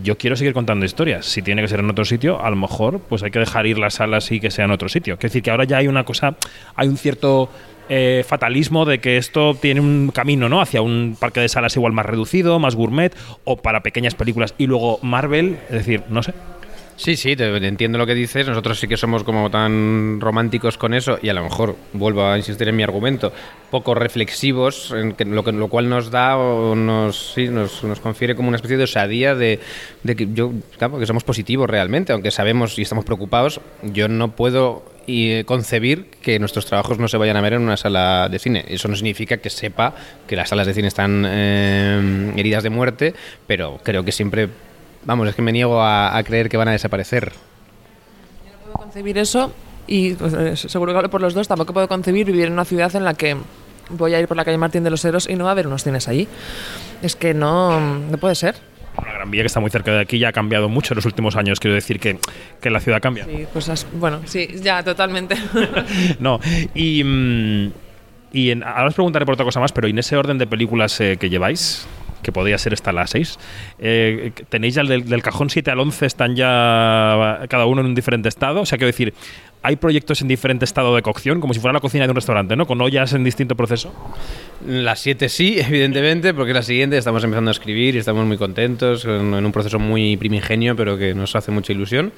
yo 0.03 0.17
quiero 0.17 0.35
seguir 0.35 0.53
contando 0.53 0.85
historias. 0.85 1.25
Si 1.25 1.41
tiene 1.41 1.61
que 1.61 1.67
ser 1.67 1.79
en 1.79 1.89
otro 1.89 2.05
sitio, 2.05 2.41
a 2.43 2.49
lo 2.49 2.55
mejor 2.55 2.99
pues 2.99 3.23
hay 3.23 3.31
que 3.31 3.39
dejar 3.39 3.65
ir 3.65 3.77
las 3.77 3.95
salas 3.95 4.31
y 4.31 4.39
que 4.39 4.51
sea 4.51 4.65
en 4.65 4.71
otro 4.71 4.89
sitio. 4.89 5.15
Es 5.15 5.19
decir, 5.19 5.41
que 5.43 5.51
ahora 5.51 5.63
ya 5.63 5.77
hay 5.77 5.87
una 5.87 6.03
cosa, 6.03 6.35
hay 6.75 6.87
un 6.87 6.97
cierto 6.97 7.49
eh, 7.89 8.23
fatalismo 8.27 8.85
de 8.85 8.99
que 8.99 9.17
esto 9.17 9.55
tiene 9.55 9.81
un 9.81 10.11
camino, 10.13 10.47
¿no? 10.47 10.61
Hacia 10.61 10.81
un 10.81 11.17
parque 11.19 11.39
de 11.39 11.49
salas 11.49 11.75
igual 11.75 11.93
más 11.93 12.05
reducido, 12.05 12.59
más 12.59 12.75
gourmet, 12.75 13.15
o 13.45 13.57
para 13.57 13.81
pequeñas 13.81 14.15
películas. 14.15 14.53
Y 14.57 14.67
luego 14.67 14.99
Marvel, 15.01 15.57
es 15.69 15.75
decir, 15.75 16.03
no 16.09 16.21
sé. 16.21 16.33
Sí, 16.99 17.15
sí, 17.15 17.37
te, 17.37 17.45
entiendo 17.65 17.97
lo 17.97 18.05
que 18.05 18.13
dices. 18.13 18.45
Nosotros 18.45 18.77
sí 18.77 18.85
que 18.85 18.97
somos 18.97 19.23
como 19.23 19.49
tan 19.49 20.19
románticos 20.19 20.77
con 20.77 20.93
eso 20.93 21.17
y 21.21 21.29
a 21.29 21.33
lo 21.33 21.41
mejor, 21.41 21.77
vuelvo 21.93 22.25
a 22.25 22.35
insistir 22.35 22.67
en 22.67 22.75
mi 22.75 22.83
argumento, 22.83 23.31
poco 23.71 23.95
reflexivos, 23.95 24.91
en 24.91 25.13
que, 25.13 25.23
lo, 25.23 25.41
que, 25.45 25.53
lo 25.53 25.69
cual 25.69 25.87
nos 25.87 26.11
da 26.11 26.35
o 26.35 26.75
nos, 26.75 27.31
sí, 27.35 27.47
nos, 27.47 27.85
nos 27.85 28.01
confiere 28.01 28.35
como 28.35 28.49
una 28.49 28.57
especie 28.57 28.75
de 28.75 28.83
osadía 28.83 29.33
de, 29.33 29.61
de 30.03 30.15
que 30.17 30.27
yo, 30.33 30.51
claro, 30.77 30.99
que 30.99 31.05
somos 31.05 31.23
positivos 31.23 31.69
realmente, 31.69 32.11
aunque 32.11 32.31
sabemos 32.31 32.77
y 32.77 32.81
estamos 32.81 33.05
preocupados, 33.05 33.61
yo 33.81 34.09
no 34.09 34.35
puedo 34.35 34.83
y 35.07 35.45
concebir 35.45 36.07
que 36.21 36.37
nuestros 36.37 36.65
trabajos 36.65 36.99
no 36.99 37.07
se 37.07 37.15
vayan 37.15 37.37
a 37.37 37.41
ver 37.41 37.53
en 37.53 37.61
una 37.61 37.77
sala 37.77 38.27
de 38.27 38.39
cine. 38.39 38.65
Eso 38.67 38.89
no 38.89 38.97
significa 38.97 39.37
que 39.37 39.49
sepa 39.49 39.95
que 40.27 40.35
las 40.35 40.49
salas 40.49 40.67
de 40.67 40.73
cine 40.73 40.89
están 40.89 41.25
eh, 41.25 42.33
heridas 42.35 42.61
de 42.61 42.69
muerte, 42.69 43.13
pero 43.47 43.79
creo 43.83 44.03
que 44.03 44.11
siempre 44.11 44.49
Vamos, 45.05 45.29
es 45.29 45.35
que 45.35 45.41
me 45.41 45.51
niego 45.51 45.81
a, 45.81 46.15
a 46.15 46.23
creer 46.23 46.49
que 46.49 46.57
van 46.57 46.67
a 46.67 46.71
desaparecer. 46.71 47.31
Yo 48.45 48.51
no 48.51 48.59
puedo 48.63 48.77
concebir 48.85 49.17
eso 49.17 49.53
y 49.87 50.13
pues, 50.13 50.59
seguro 50.59 50.91
que 50.91 50.97
hablo 50.97 51.09
por 51.09 51.21
los 51.21 51.33
dos. 51.33 51.47
Tampoco 51.47 51.73
puedo 51.73 51.87
concebir 51.87 52.27
vivir 52.27 52.45
en 52.45 52.53
una 52.53 52.65
ciudad 52.65 52.95
en 52.95 53.05
la 53.05 53.13
que 53.13 53.37
voy 53.89 54.13
a 54.13 54.19
ir 54.19 54.27
por 54.27 54.37
la 54.37 54.45
calle 54.45 54.57
Martín 54.57 54.83
de 54.83 54.89
los 54.89 55.03
Heros 55.03 55.27
y 55.29 55.35
no 55.35 55.45
va 55.45 55.51
a 55.51 55.53
haber 55.53 55.67
unos 55.67 55.83
cines 55.83 56.07
allí. 56.07 56.27
Es 57.01 57.15
que 57.15 57.33
no, 57.33 57.79
no 57.79 58.17
puede 58.17 58.35
ser. 58.35 58.55
La 59.03 59.13
Gran 59.13 59.31
Vía, 59.31 59.43
que 59.43 59.47
está 59.47 59.61
muy 59.61 59.69
cerca 59.69 59.91
de 59.91 60.01
aquí, 60.01 60.19
ya 60.19 60.29
ha 60.29 60.33
cambiado 60.33 60.67
mucho 60.67 60.93
en 60.93 60.97
los 60.97 61.05
últimos 61.05 61.37
años. 61.37 61.59
Quiero 61.59 61.73
decir 61.73 61.99
que, 61.99 62.19
que 62.59 62.69
la 62.69 62.81
ciudad 62.81 63.01
cambia. 63.01 63.23
Sí, 63.25 63.45
pues 63.53 63.87
bueno, 63.93 64.21
sí, 64.25 64.47
ya, 64.61 64.83
totalmente. 64.83 65.35
no, 66.19 66.39
y. 66.73 67.03
Mmm, 67.03 67.71
y 68.31 68.51
en, 68.51 68.63
ahora 68.63 68.87
os 68.87 68.93
preguntaré 68.93 69.25
por 69.25 69.33
otra 69.33 69.45
cosa 69.45 69.59
más, 69.59 69.71
pero 69.71 69.87
en 69.87 69.97
ese 69.97 70.15
orden 70.15 70.37
de 70.37 70.45
películas 70.45 70.99
eh, 71.01 71.17
que 71.19 71.29
lleváis, 71.29 71.87
que 72.21 72.31
podría 72.31 72.57
ser 72.57 72.73
hasta 72.73 72.91
las 72.91 73.11
6. 73.11 73.39
Eh, 73.79 74.31
¿Tenéis 74.49 74.75
ya 74.75 74.83
del, 74.83 75.07
del, 75.07 75.21
cajón 75.21 75.49
7 75.49 75.71
al 75.71 75.79
11? 75.79 76.05
¿Están 76.05 76.35
ya 76.35 77.45
cada 77.49 77.65
uno 77.65 77.81
en 77.81 77.87
un 77.87 77.95
diferente 77.95 78.29
estado? 78.29 78.61
O 78.61 78.65
sea, 78.65 78.77
quiero 78.77 78.87
decir, 78.87 79.13
¿hay 79.61 79.75
proyectos 79.75 80.21
en 80.21 80.27
diferente 80.27 80.65
estado 80.65 80.95
de 80.95 81.01
cocción? 81.01 81.41
Como 81.41 81.53
si 81.53 81.59
fuera 81.59 81.73
la 81.73 81.79
cocina 81.79 82.05
de 82.05 82.11
un 82.11 82.15
restaurante, 82.15 82.55
¿no? 82.55 82.65
¿Con 82.65 82.81
ollas 82.81 83.13
en 83.13 83.23
distinto 83.23 83.55
proceso? 83.55 83.93
Las 84.65 84.99
7 84.99 85.29
sí, 85.29 85.59
evidentemente, 85.67 86.33
porque 86.33 86.53
la 86.53 86.63
siguiente 86.63 86.97
estamos 86.97 87.23
empezando 87.23 87.49
a 87.49 87.53
escribir 87.53 87.95
y 87.95 87.99
estamos 87.99 88.25
muy 88.25 88.37
contentos, 88.37 89.05
en, 89.05 89.33
en 89.33 89.45
un 89.45 89.51
proceso 89.51 89.79
muy 89.79 90.17
primigenio, 90.17 90.75
pero 90.75 90.97
que 90.97 91.13
nos 91.13 91.35
hace 91.35 91.51
mucha 91.51 91.73
ilusión. 91.73 92.11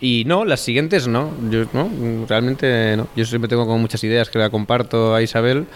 Y 0.00 0.24
no, 0.26 0.44
las 0.44 0.60
siguientes 0.60 1.08
no. 1.08 1.32
Yo, 1.50 1.64
no, 1.72 1.88
realmente 2.28 2.94
no. 2.96 3.08
Yo 3.16 3.24
siempre 3.24 3.48
tengo 3.48 3.64
como 3.64 3.78
muchas 3.78 4.02
ideas 4.04 4.28
que 4.28 4.38
la 4.38 4.50
comparto 4.50 5.14
a 5.14 5.22
Isabel. 5.22 5.66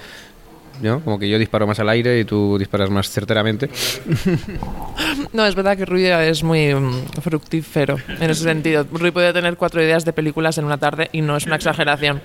¿No? 0.82 1.00
Como 1.00 1.18
que 1.18 1.28
yo 1.28 1.38
disparo 1.38 1.66
más 1.66 1.78
al 1.80 1.88
aire 1.88 2.20
y 2.20 2.24
tú 2.24 2.56
disparas 2.58 2.90
más 2.90 3.10
certeramente. 3.10 3.68
No, 5.32 5.46
es 5.46 5.54
verdad 5.54 5.76
que 5.76 5.84
Rui 5.84 6.06
es 6.06 6.42
muy 6.42 6.72
um, 6.72 7.04
fructífero 7.20 7.96
en 8.20 8.30
ese 8.30 8.44
sentido. 8.44 8.86
Rui 8.90 9.10
puede 9.10 9.32
tener 9.32 9.56
cuatro 9.56 9.82
ideas 9.82 10.04
de 10.04 10.12
películas 10.12 10.58
en 10.58 10.64
una 10.64 10.78
tarde 10.78 11.08
y 11.12 11.20
no 11.20 11.36
es 11.36 11.46
una 11.46 11.56
exageración. 11.56 12.20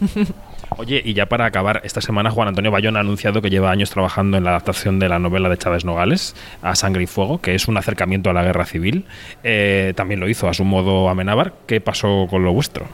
Oye, 0.78 1.00
y 1.04 1.14
ya 1.14 1.26
para 1.26 1.46
acabar, 1.46 1.80
esta 1.84 2.00
semana 2.00 2.30
Juan 2.30 2.48
Antonio 2.48 2.70
Bayón 2.70 2.96
ha 2.96 3.00
anunciado 3.00 3.40
que 3.40 3.50
lleva 3.50 3.70
años 3.70 3.90
trabajando 3.90 4.36
en 4.36 4.44
la 4.44 4.50
adaptación 4.50 4.98
de 4.98 5.08
la 5.08 5.18
novela 5.18 5.48
de 5.48 5.56
Chávez 5.56 5.84
Nogales, 5.84 6.34
A 6.62 6.74
Sangre 6.74 7.04
y 7.04 7.06
Fuego, 7.06 7.40
que 7.40 7.54
es 7.54 7.68
un 7.68 7.76
acercamiento 7.76 8.30
a 8.30 8.32
la 8.32 8.42
guerra 8.42 8.66
civil. 8.66 9.04
Eh, 9.44 9.92
también 9.96 10.20
lo 10.20 10.28
hizo 10.28 10.48
a 10.48 10.54
su 10.54 10.64
modo 10.64 11.08
Amenábar. 11.08 11.54
¿Qué 11.66 11.80
pasó 11.80 12.26
con 12.28 12.44
lo 12.44 12.52
vuestro? 12.52 12.86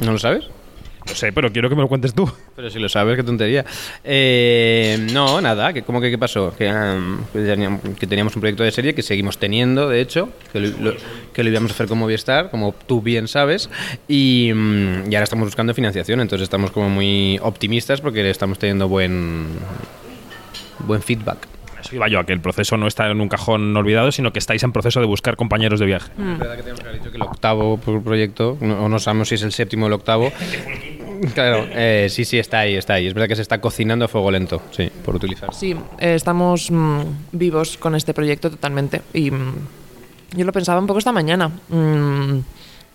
¿No 0.00 0.12
lo 0.12 0.18
sabes? 0.18 0.44
No 1.08 1.14
sé, 1.14 1.32
pero 1.32 1.52
quiero 1.52 1.68
que 1.68 1.76
me 1.76 1.82
lo 1.82 1.88
cuentes 1.88 2.14
tú. 2.14 2.30
Pero 2.56 2.68
si 2.68 2.78
lo 2.78 2.88
sabes, 2.88 3.16
qué 3.16 3.22
tontería. 3.22 3.64
Eh, 4.02 5.06
no, 5.12 5.40
nada, 5.40 5.72
que, 5.72 5.82
¿cómo 5.82 6.00
que 6.00 6.10
qué 6.10 6.18
pasó? 6.18 6.54
Que, 6.56 6.72
um, 6.72 7.18
que, 7.94 8.06
teníamos 8.06 8.34
un 8.34 8.40
proyecto 8.40 8.64
de 8.64 8.72
serie 8.72 8.94
que 8.94 9.02
seguimos 9.02 9.38
teniendo, 9.38 9.88
de 9.88 10.00
hecho, 10.00 10.30
que 10.52 10.60
lo, 10.60 10.78
lo, 10.78 10.96
que 11.32 11.44
lo 11.44 11.50
íbamos 11.50 11.70
a 11.70 11.74
hacer 11.74 11.86
con 11.86 11.98
Movistar, 11.98 12.50
como 12.50 12.74
tú 12.86 13.02
bien 13.02 13.28
sabes, 13.28 13.70
y, 14.08 14.50
um, 14.52 15.10
y 15.10 15.14
ahora 15.14 15.24
estamos 15.24 15.46
buscando 15.46 15.74
financiación, 15.74 16.20
entonces 16.20 16.44
estamos 16.44 16.70
como 16.70 16.88
muy 16.88 17.38
optimistas 17.42 18.00
porque 18.00 18.28
estamos 18.28 18.58
teniendo 18.58 18.88
buen, 18.88 19.46
buen 20.80 21.02
feedback. 21.02 21.46
Eso 21.80 21.94
iba 21.94 22.08
yo, 22.08 22.18
a 22.18 22.24
que 22.24 22.32
el 22.32 22.40
proceso 22.40 22.76
no 22.76 22.86
está 22.86 23.08
en 23.08 23.20
un 23.20 23.28
cajón 23.28 23.76
olvidado, 23.76 24.10
sino 24.10 24.32
que 24.32 24.38
estáis 24.38 24.62
en 24.64 24.72
proceso 24.72 24.98
de 25.00 25.06
buscar 25.06 25.36
compañeros 25.36 25.78
de 25.78 25.86
viaje. 25.86 26.10
Mm. 26.16 26.32
Es 26.32 26.38
verdad 26.38 26.56
que 26.56 26.62
tenemos 26.62 26.80
que 26.80 26.88
haber 26.88 27.00
dicho 27.00 27.10
que 27.10 27.16
el 27.16 27.22
octavo 27.22 27.78
proyecto, 27.78 28.58
o 28.60 28.88
no 28.88 28.98
sabemos 28.98 29.28
si 29.28 29.36
es 29.36 29.42
el 29.42 29.52
séptimo 29.52 29.84
o 29.84 29.88
el 29.88 29.92
octavo. 29.92 30.32
Claro, 31.34 31.66
eh, 31.70 32.08
sí, 32.10 32.24
sí, 32.24 32.38
está 32.38 32.60
ahí, 32.60 32.74
está 32.76 32.94
ahí. 32.94 33.06
Es 33.06 33.14
verdad 33.14 33.28
que 33.28 33.36
se 33.36 33.42
está 33.42 33.60
cocinando 33.60 34.04
a 34.04 34.08
fuego 34.08 34.30
lento, 34.30 34.62
sí, 34.70 34.90
por 35.04 35.16
utilizar. 35.16 35.52
Sí, 35.54 35.74
eh, 35.98 36.14
estamos 36.14 36.70
mmm, 36.70 37.02
vivos 37.32 37.76
con 37.76 37.94
este 37.94 38.14
proyecto 38.14 38.50
totalmente. 38.50 39.02
Y 39.12 39.30
mmm, 39.30 39.54
yo 40.36 40.44
lo 40.44 40.52
pensaba 40.52 40.80
un 40.80 40.86
poco 40.86 40.98
esta 40.98 41.12
mañana. 41.12 41.50
Mmm, 41.68 42.40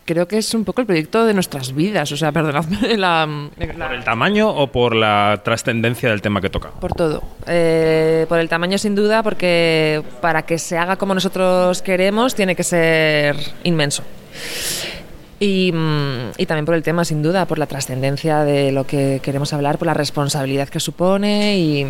creo 0.06 0.28
que 0.28 0.38
es 0.38 0.54
un 0.54 0.66
poco 0.66 0.82
el 0.82 0.88
proyecto 0.88 1.26
de 1.26 1.34
nuestras 1.34 1.74
vidas. 1.74 2.12
O 2.12 2.18
sea, 2.18 2.32
perdonadme 2.32 2.98
la, 2.98 3.28
la... 3.58 3.88
¿Por 3.88 3.96
el 3.96 4.04
tamaño 4.04 4.50
o 4.50 4.68
por 4.68 4.96
la 4.96 5.42
trascendencia 5.44 6.10
del 6.10 6.22
tema 6.22 6.42
que 6.42 6.50
toca? 6.50 6.72
Por 6.72 6.94
todo. 6.94 7.24
Eh, 7.48 8.26
por 8.28 8.40
el 8.40 8.50
tamaño, 8.50 8.78
sin 8.78 8.96
duda, 8.96 9.24
porque 9.24 10.04
para 10.22 10.44
que 10.44 10.58
se 10.58 10.78
haga 10.78 10.98
como 10.98 11.14
nosotros 11.14 11.82
queremos, 11.82 12.36
tiene 12.36 12.56
que 12.56 12.64
ser 12.64 13.36
inmenso. 13.64 14.04
Y, 15.44 15.74
y, 16.38 16.46
también 16.46 16.66
por 16.68 16.76
el 16.76 16.84
tema, 16.84 17.04
sin 17.04 17.24
duda, 17.24 17.48
por 17.48 17.58
la 17.58 17.66
trascendencia 17.66 18.44
de 18.44 18.72
lo 18.72 18.86
que 18.86 19.22
queremos 19.24 19.54
hablar, 19.54 19.80
por 19.80 19.88
la 19.88 19.96
responsabilidad 19.96 20.70
que 20.70 20.80
supone 20.80 21.58
y 21.58 21.88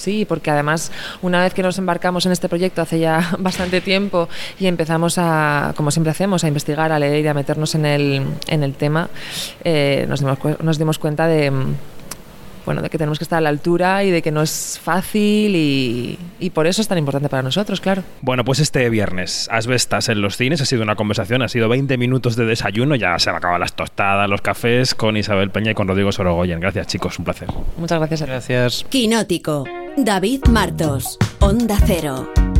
sí, 0.00 0.24
porque 0.24 0.50
además 0.50 0.90
una 1.20 1.42
vez 1.42 1.52
que 1.52 1.62
nos 1.62 1.78
embarcamos 1.78 2.26
en 2.26 2.32
este 2.32 2.48
proyecto 2.48 2.80
hace 2.82 2.98
ya 2.98 3.30
bastante 3.38 3.80
tiempo 3.80 4.28
y 4.58 4.66
empezamos 4.66 5.18
a, 5.18 5.72
como 5.76 5.90
siempre 5.90 6.10
hacemos, 6.10 6.44
a 6.44 6.48
investigar, 6.48 6.90
a 6.92 6.98
leer 6.98 7.24
y 7.24 7.28
a 7.28 7.34
meternos 7.34 7.74
en 7.74 7.86
el, 7.86 8.22
en 8.46 8.62
el 8.62 8.74
tema, 8.74 9.10
eh, 9.64 10.06
nos, 10.08 10.20
dimos, 10.20 10.38
nos 10.62 10.78
dimos 10.78 10.98
cuenta 10.98 11.26
de 11.26 11.52
bueno, 12.70 12.82
de 12.82 12.88
que 12.88 12.98
tenemos 12.98 13.18
que 13.18 13.24
estar 13.24 13.38
a 13.38 13.40
la 13.40 13.48
altura 13.48 14.04
y 14.04 14.12
de 14.12 14.22
que 14.22 14.30
no 14.30 14.42
es 14.42 14.78
fácil 14.80 15.56
y, 15.56 16.16
y, 16.38 16.50
por 16.50 16.68
eso 16.68 16.80
es 16.80 16.86
tan 16.86 16.98
importante 16.98 17.28
para 17.28 17.42
nosotros, 17.42 17.80
claro. 17.80 18.04
Bueno, 18.22 18.44
pues 18.44 18.60
este 18.60 18.88
viernes, 18.90 19.48
Asbestas 19.50 20.08
en 20.08 20.20
los 20.20 20.36
cines, 20.36 20.60
ha 20.60 20.64
sido 20.64 20.84
una 20.84 20.94
conversación, 20.94 21.42
ha 21.42 21.48
sido 21.48 21.68
20 21.68 21.98
minutos 21.98 22.36
de 22.36 22.44
desayuno, 22.44 22.94
ya 22.94 23.18
se 23.18 23.28
han 23.28 23.34
acabado 23.34 23.58
las 23.58 23.74
tostadas, 23.74 24.30
los 24.30 24.40
cafés 24.40 24.94
con 24.94 25.16
Isabel 25.16 25.50
Peña 25.50 25.72
y 25.72 25.74
con 25.74 25.88
Rodrigo 25.88 26.12
Sorogoyen. 26.12 26.60
Gracias 26.60 26.86
chicos, 26.86 27.18
un 27.18 27.24
placer. 27.24 27.48
Muchas 27.76 27.98
gracias. 27.98 28.22
Gracias. 28.22 28.86
Quinótico, 28.88 29.64
David 29.96 30.44
Martos, 30.48 31.18
Onda 31.40 31.76
Cero. 31.84 32.59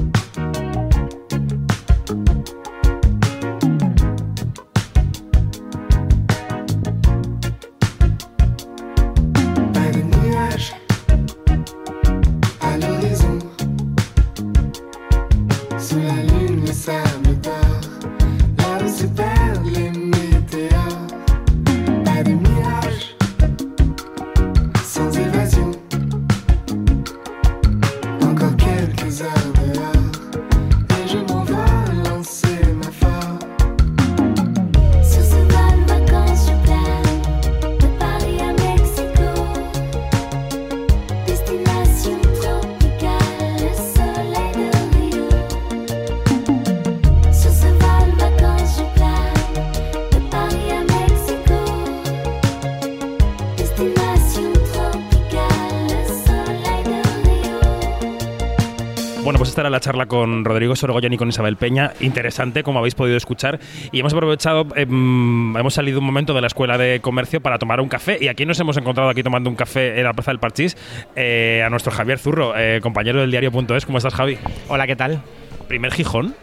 La 59.71 59.81
charla 59.81 60.07
con 60.07 60.45
Rodrigo 60.45 60.75
Sorogoyen 60.75 61.13
y 61.13 61.17
con 61.17 61.29
Isabel 61.29 61.57
Peña. 61.57 61.93
Interesante, 62.01 62.63
como 62.63 62.79
habéis 62.79 62.95
podido 62.95 63.17
escuchar. 63.17 63.61
Y 63.93 64.01
hemos 64.01 64.13
aprovechado, 64.13 64.67
eh, 64.75 64.83
hemos 64.83 65.75
salido 65.75 66.01
un 66.01 66.05
momento 66.05 66.35
de 66.35 66.41
la 66.41 66.47
Escuela 66.47 66.79
de 66.79 67.01
Comercio 67.01 67.41
para 67.41 67.59
tomar 67.59 67.81
un 67.81 67.89
café. 67.89 68.19
Y 68.21 68.29
aquí 68.29 68.45
nos 68.45 68.59
hemos 68.61 68.77
encontrado 68.77 69.09
aquí 69.11 69.23
tomando 69.23 69.51
un 69.51 69.57
café 69.57 69.99
en 69.99 70.05
la 70.05 70.13
Plaza 70.13 70.31
del 70.31 70.41
Parchís 70.41 70.77
eh, 71.17 71.63
a 71.65 71.71
nuestro 71.71 71.93
Javier 71.93 72.19
Zurro, 72.19 72.55
eh, 72.57 72.81
compañero 72.83 73.21
del 73.21 73.31
diario.es. 73.31 73.87
¿Cómo 73.87 73.99
estás, 73.99 74.15
Javi? 74.15 74.39
Hola, 74.69 74.87
¿qué 74.87 74.97
tal? 74.97 75.21
¿Primer 75.69 75.93
Gijón? 75.93 76.35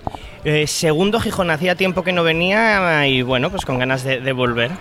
Eh, 0.46 0.68
segundo 0.68 1.20
Gijón, 1.20 1.50
hacía 1.50 1.76
tiempo 1.76 2.04
que 2.04 2.14
no 2.14 2.24
venía 2.24 3.06
y 3.08 3.22
bueno, 3.22 3.50
pues 3.50 3.66
con 3.66 3.80
ganas 3.80 4.04
de, 4.04 4.22
de 4.22 4.32
volver. 4.32 4.72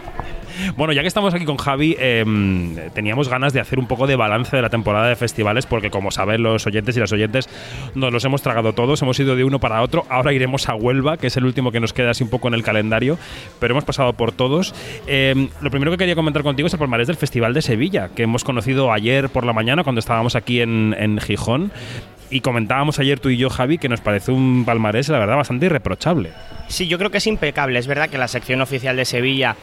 Bueno, 0.77 0.93
ya 0.93 1.03
que 1.03 1.09
estamos 1.09 1.35
aquí 1.35 1.45
con 1.45 1.57
Javi, 1.57 1.97
em, 1.99 2.77
teníamos 2.95 3.29
ganas 3.29 3.53
de 3.53 3.61
hacer 3.61 3.79
un 3.79 3.87
poco 3.87 4.07
de 4.07 4.17
balance 4.17 4.55
de 4.55 4.63
la 4.63 4.71
temporada 4.71 5.09
de 5.09 5.17
festivales, 5.17 5.67
porque 5.67 5.91
como 5.91 6.11
saben 6.11 6.43
los 6.43 6.67
oyentes 6.67 6.97
y 6.97 7.01
las 7.01 7.13
oyentes, 7.13 7.49
nos 7.95 8.13
los 8.13 8.25
hemos 8.25 8.43
tragado 8.43 8.73
todos, 8.73 9.03
hemos 9.03 9.19
ido 9.19 9.37
de 9.37 9.45
uno 9.45 9.61
para 9.61 9.83
otro. 9.83 10.05
Ahora 10.09 10.33
iremos 10.33 10.69
a 10.69 10.75
Huelva, 10.75 11.17
que 11.17 11.29
es 11.29 11.37
el 11.37 11.45
último 11.45 11.73
que 11.73 11.81
nos 11.81 11.93
queda 11.93 12.11
así 12.11 12.25
un 12.25 12.31
poco 12.31 12.49
en 12.49 12.55
el 12.55 12.63
calendario, 12.63 13.19
pero 13.59 13.73
hemos 13.73 13.85
pasado 13.85 14.13
por 14.13 14.33
todos. 14.33 14.75
Em, 15.07 15.49
lo 15.61 15.71
primero 15.71 15.91
que 15.91 15.99
quería 15.99 16.15
comentar 16.15 16.43
contigo 16.43 16.67
es 16.67 16.73
el 16.73 16.79
palmarés 16.79 17.07
del 17.07 17.17
Festival 17.17 17.55
de 17.55 17.63
Sevilla, 17.63 18.11
que 18.15 18.23
hemos 18.23 18.45
conocido 18.45 18.93
ayer 18.93 19.29
por 19.29 19.45
la 19.45 19.53
mañana 19.53 19.85
cuando 19.85 19.99
estábamos 19.99 20.37
aquí 20.37 20.61
en, 20.61 20.95
en 20.99 21.19
Gijón. 21.19 21.73
Y 22.29 22.41
comentábamos 22.41 22.99
ayer 22.99 23.21
tú 23.21 23.29
y 23.29 23.37
yo, 23.37 23.51
Javi, 23.51 23.79
que 23.79 23.89
nos 23.89 24.01
parece 24.01 24.33
un 24.33 24.65
palmarés, 24.65 25.09
la 25.09 25.19
verdad, 25.19 25.37
bastante 25.37 25.67
irreprochable. 25.67 26.33
Sí, 26.67 26.89
yo 26.89 26.99
creo 26.99 27.11
que 27.11 27.19
es 27.19 27.27
impecable. 27.27 27.79
Es 27.79 27.87
verdad 27.87 28.11
que 28.11 28.19
la 28.19 28.27
sección 28.27 28.61
oficial 28.61 28.97
de 28.97 29.05
Sevilla 29.05 29.57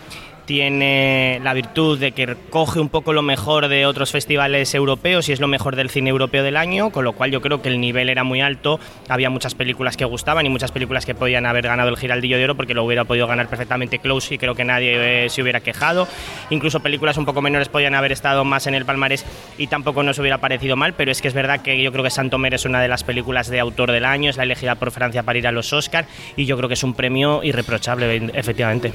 tiene 0.46 1.39
la 1.44 1.54
virtud 1.54 2.00
de 2.00 2.12
que 2.12 2.36
coge 2.50 2.80
un 2.80 2.89
poco 2.89 3.14
lo 3.14 3.22
mejor 3.22 3.68
de 3.68 3.86
otros 3.86 4.12
festivales 4.12 4.74
europeos 4.74 5.30
y 5.30 5.32
es 5.32 5.39
lo 5.39 5.48
mejor 5.48 5.76
del 5.76 5.89
cine 5.89 6.10
europeo 6.10 6.44
del 6.44 6.58
año, 6.58 6.89
con 6.91 7.04
lo 7.04 7.14
cual 7.14 7.32
yo 7.32 7.41
creo 7.41 7.62
que 7.62 7.70
el 7.70 7.80
nivel 7.80 8.10
era 8.10 8.24
muy 8.24 8.41
alto, 8.41 8.80
había 9.10 9.30
muchas 9.30 9.56
películas 9.56 9.98
que 9.98 10.06
gustaban 10.06 10.46
y 10.46 10.50
muchas 10.50 10.72
películas 10.72 11.06
que 11.06 11.16
podían 11.16 11.46
haber 11.46 11.68
ganado 11.68 11.89
el 11.89 11.98
Giraldillo 11.98 12.38
de 12.38 12.44
Oro 12.46 12.56
porque 12.56 12.74
lo 12.74 12.84
hubiera 12.84 13.06
podido 13.06 13.28
ganar 13.28 13.48
perfectamente 13.48 14.00
Close 14.00 14.36
y 14.36 14.38
creo 14.38 14.56
que 14.56 14.66
nadie 14.66 15.26
eh, 15.26 15.30
se 15.30 15.41
hubiera 15.41 15.62
quejado, 15.62 16.08
incluso 16.50 16.82
películas 16.82 17.18
un 17.18 17.26
poco 17.26 17.41
menores 17.41 17.70
podían 17.70 17.96
haber 17.96 18.12
estado 18.12 18.44
más 18.44 18.68
en 18.68 18.76
el 18.76 18.86
palmarés 18.86 19.26
y 19.58 19.68
tampoco 19.68 20.04
nos 20.04 20.20
hubiera 20.20 20.39
parecido 20.39 20.76
mal, 20.76 20.94
pero 20.94 21.12
es 21.12 21.22
que 21.22 21.28
es 21.28 21.34
verdad 21.34 21.62
que 21.62 21.82
yo 21.82 21.91
creo 21.91 22.04
que 22.04 22.10
Santomer 22.10 22.54
es 22.54 22.66
una 22.66 22.82
de 22.82 22.88
las 22.88 23.04
películas 23.04 23.50
de 23.50 23.60
autor 23.60 23.91
del 23.91 24.06
año, 24.06 24.30
es 24.30 24.38
la 24.38 24.44
elegida 24.44 24.76
por 24.76 24.91
Francia 24.91 25.24
para 25.24 25.39
ir 25.39 25.48
a 25.48 25.52
los 25.52 25.72
Oscar 25.74 26.06
y 26.36 26.46
yo 26.46 26.58
creo 26.58 26.68
que 26.68 26.74
es 26.74 26.84
un 26.84 26.94
premio 26.94 27.44
irreprochable, 27.44 28.32
efectivamente. 28.34 28.91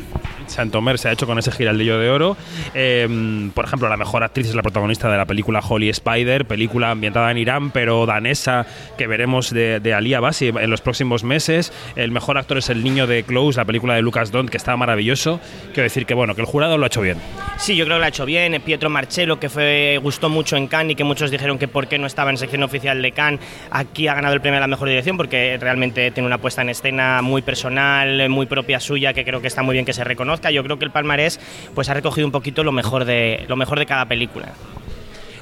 Santomer 0.46 0.98
se 0.98 1.08
ha 1.08 1.12
hecho 1.12 1.26
con 1.26 1.37
ese 1.38 1.50
giraldillo 1.50 1.98
de 1.98 2.10
oro. 2.10 2.36
Eh, 2.74 3.50
por 3.54 3.64
ejemplo, 3.64 3.88
la 3.88 3.96
mejor 3.96 4.24
actriz 4.24 4.48
es 4.48 4.54
la 4.54 4.62
protagonista 4.62 5.10
de 5.10 5.16
la 5.16 5.26
película 5.26 5.60
Holy 5.60 5.88
Spider, 5.88 6.46
película 6.46 6.90
ambientada 6.90 7.30
en 7.30 7.38
Irán, 7.38 7.70
pero 7.70 8.06
danesa, 8.06 8.66
que 8.96 9.06
veremos 9.06 9.50
de, 9.50 9.80
de 9.80 9.94
Ali 9.94 10.14
Abasi 10.14 10.48
en 10.48 10.70
los 10.70 10.80
próximos 10.80 11.24
meses. 11.24 11.72
El 11.96 12.10
mejor 12.10 12.38
actor 12.38 12.58
es 12.58 12.70
el 12.70 12.82
niño 12.82 13.06
de 13.06 13.22
Close, 13.22 13.58
la 13.58 13.64
película 13.64 13.94
de 13.94 14.02
Lucas 14.02 14.30
Don, 14.30 14.48
que 14.48 14.56
está 14.56 14.76
maravilloso. 14.76 15.40
Quiero 15.72 15.84
decir 15.84 16.06
que 16.06 16.14
bueno, 16.14 16.34
que 16.34 16.40
el 16.40 16.46
jurado 16.46 16.78
lo 16.78 16.84
ha 16.84 16.86
hecho 16.88 17.00
bien. 17.00 17.18
Sí, 17.56 17.76
yo 17.76 17.84
creo 17.84 17.96
que 17.96 18.00
lo 18.00 18.04
ha 18.04 18.08
hecho 18.08 18.24
bien. 18.24 18.60
Pietro 18.64 18.90
Marcello, 18.90 19.38
que 19.38 19.48
fue, 19.48 19.98
gustó 20.02 20.28
mucho 20.28 20.56
en 20.56 20.66
Cannes 20.66 20.92
y 20.92 20.94
que 20.94 21.04
muchos 21.04 21.30
dijeron 21.30 21.58
que 21.58 21.68
por 21.68 21.86
qué 21.88 21.98
no 21.98 22.06
estaba 22.06 22.30
en 22.30 22.36
sección 22.36 22.62
oficial 22.62 23.02
de 23.02 23.12
Cannes, 23.12 23.40
aquí 23.70 24.08
ha 24.08 24.14
ganado 24.14 24.34
el 24.34 24.40
premio 24.40 24.58
a 24.58 24.60
la 24.60 24.66
mejor 24.66 24.88
dirección 24.88 25.16
porque 25.16 25.58
realmente 25.60 26.10
tiene 26.10 26.26
una 26.26 26.38
puesta 26.38 26.62
en 26.62 26.70
escena 26.70 27.20
muy 27.22 27.42
personal, 27.42 28.28
muy 28.28 28.46
propia 28.46 28.80
suya, 28.80 29.12
que 29.12 29.24
creo 29.24 29.40
que 29.40 29.48
está 29.48 29.62
muy 29.62 29.74
bien 29.74 29.84
que 29.84 29.92
se 29.92 30.04
reconozca. 30.04 30.50
Yo 30.50 30.62
creo 30.64 30.78
que 30.78 30.84
el 30.84 30.90
palmarés 30.90 31.27
pues 31.74 31.88
ha 31.88 31.94
recogido 31.94 32.26
un 32.26 32.32
poquito 32.32 32.64
lo 32.64 32.72
mejor 32.72 33.04
de, 33.04 33.44
lo 33.48 33.56
mejor 33.56 33.78
de 33.78 33.86
cada 33.86 34.06
película. 34.06 34.52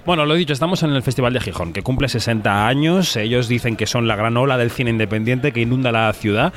Bueno, 0.07 0.25
lo 0.25 0.37
he 0.37 0.39
dicho, 0.39 0.53
estamos 0.53 0.85
en 0.85 0.91
el 0.91 1.03
Festival 1.03 1.33
de 1.33 1.41
Gijón, 1.41 1.73
que 1.73 1.83
cumple 1.83 2.09
60 2.09 2.69
años. 2.69 3.17
Ellos 3.17 3.49
dicen 3.49 3.75
que 3.75 3.87
son 3.87 4.07
la 4.07 4.15
gran 4.15 4.37
ola 4.37 4.57
del 4.57 4.71
cine 4.71 4.91
independiente 4.91 5.51
que 5.51 5.61
inunda 5.61 5.91
la 5.91 6.13
ciudad. 6.13 6.53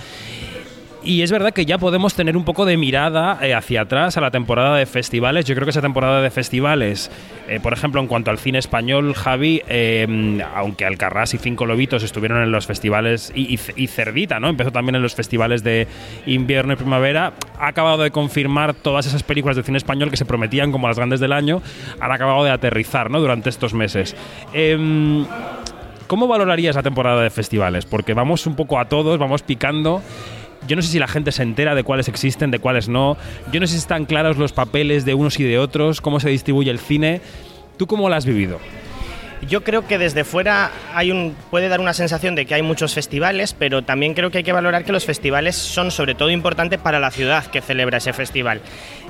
Y 1.02 1.22
es 1.22 1.32
verdad 1.32 1.54
que 1.54 1.66
ya 1.66 1.78
podemos 1.78 2.14
tener 2.14 2.36
un 2.36 2.44
poco 2.44 2.66
de 2.66 2.76
mirada 2.76 3.40
eh, 3.42 3.54
hacia 3.54 3.82
atrás 3.82 4.18
a 4.18 4.22
la 4.22 4.32
temporada 4.32 4.76
de 4.76 4.86
festivales. 4.86 5.46
Yo 5.46 5.56
creo 5.56 5.66
que 5.66 5.72
esa 5.72 5.82
temporada 5.82 6.22
de 6.22 6.30
festivales, 6.30 7.10
eh, 7.48 7.60
por 7.62 7.72
ejemplo, 7.72 8.02
en 8.02 8.08
cuanto 8.08 8.32
al 8.32 8.38
cine 8.38 8.60
español, 8.60 9.14
Javi, 9.14 9.62
eh, 9.70 10.44
aunque 10.54 10.86
Alcarrás 10.86 11.34
y 11.34 11.38
Cinco 11.38 11.66
Lobitos 11.66 12.04
estuvieron 12.04 12.44
en 12.44 12.52
los 12.52 12.68
festivales, 12.68 13.32
y, 13.34 13.56
y, 13.56 13.60
y, 13.78 13.88
Cerdita, 13.88 14.42
¿no? 14.42 14.50
Empezó 14.50 14.72
también 14.72 14.96
en 14.96 15.02
los 15.02 15.16
festivales 15.16 15.64
de 15.64 15.88
invierno 16.26 16.74
y 16.74 16.76
primavera, 16.76 17.34
ha 17.58 17.68
acabado 17.68 18.04
de 18.04 18.12
confirmar 18.12 18.74
todas 18.74 19.06
esas 19.06 19.24
películas 19.24 19.56
de 19.56 19.64
cine 19.64 19.78
español 19.78 20.12
que 20.12 20.18
se 20.18 20.26
prometían 20.26 20.74
como 20.74 20.90
las 20.90 20.98
grandes 20.98 21.22
del 21.22 21.32
año, 21.32 21.62
han 22.02 22.12
acabado 22.12 22.44
de 22.44 22.52
aterrizar, 22.52 23.10
¿no? 23.10 23.22
Durante 23.22 23.50
estos 23.50 23.74
meses. 23.74 24.18
Em, 24.54 25.26
¿Cómo 26.08 26.28
valorarías 26.28 26.76
la 26.76 26.82
temporada 26.82 27.22
de 27.22 27.30
festivales? 27.30 27.86
Porque 27.86 28.16
vamos 28.16 28.48
un 28.48 28.56
poco 28.56 28.80
a 28.80 28.86
todos, 28.86 29.20
vamos 29.20 29.44
picando. 29.44 30.02
Yo 30.68 30.76
no 30.76 30.82
sé 30.82 30.90
si 30.90 31.00
la 31.00 31.08
gente 31.08 31.32
se 31.32 31.44
entera 31.44 31.74
de 31.76 31.84
cuáles 31.84 32.08
existen, 32.08 32.52
de 32.52 32.60
cuáles 32.60 32.90
no. 32.90 33.18
Yo 33.52 33.60
no 33.60 33.68
sé 33.68 33.74
si 33.74 33.80
están 33.80 34.06
claros 34.06 34.38
los 34.38 34.52
papeles 34.52 35.06
de 35.06 35.14
unos 35.14 35.40
y 35.40 35.44
de 35.44 35.58
otros, 35.58 36.02
cómo 36.02 36.20
se 36.20 36.30
distribuye 36.30 36.70
el 36.70 36.80
cine. 36.80 37.22
¿Tú 37.78 37.88
cómo 37.88 38.10
lo 38.10 38.16
has 38.16 38.26
vivido? 38.26 38.60
Yo 39.48 39.64
creo 39.64 39.88
que 39.88 39.98
desde 39.98 40.24
fuera 40.24 40.72
hay 40.94 41.12
un, 41.12 41.36
puede 41.50 41.70
dar 41.70 41.80
una 41.80 41.94
sensación 41.94 42.36
de 42.36 42.46
que 42.46 42.56
hay 42.56 42.62
muchos 42.62 42.94
festivales, 42.94 43.56
pero 43.58 43.84
también 43.84 44.14
creo 44.14 44.32
que 44.32 44.40
hay 44.40 44.44
que 44.44 44.52
valorar 44.52 44.84
que 44.84 44.92
los 44.92 45.06
festivales 45.06 45.56
son 45.56 45.92
sobre 45.92 46.14
todo 46.14 46.30
importantes 46.30 46.80
para 46.80 47.00
la 47.00 47.10
ciudad 47.10 47.46
que 47.46 47.62
celebra 47.62 47.98
ese 47.98 48.12
festival. 48.12 48.62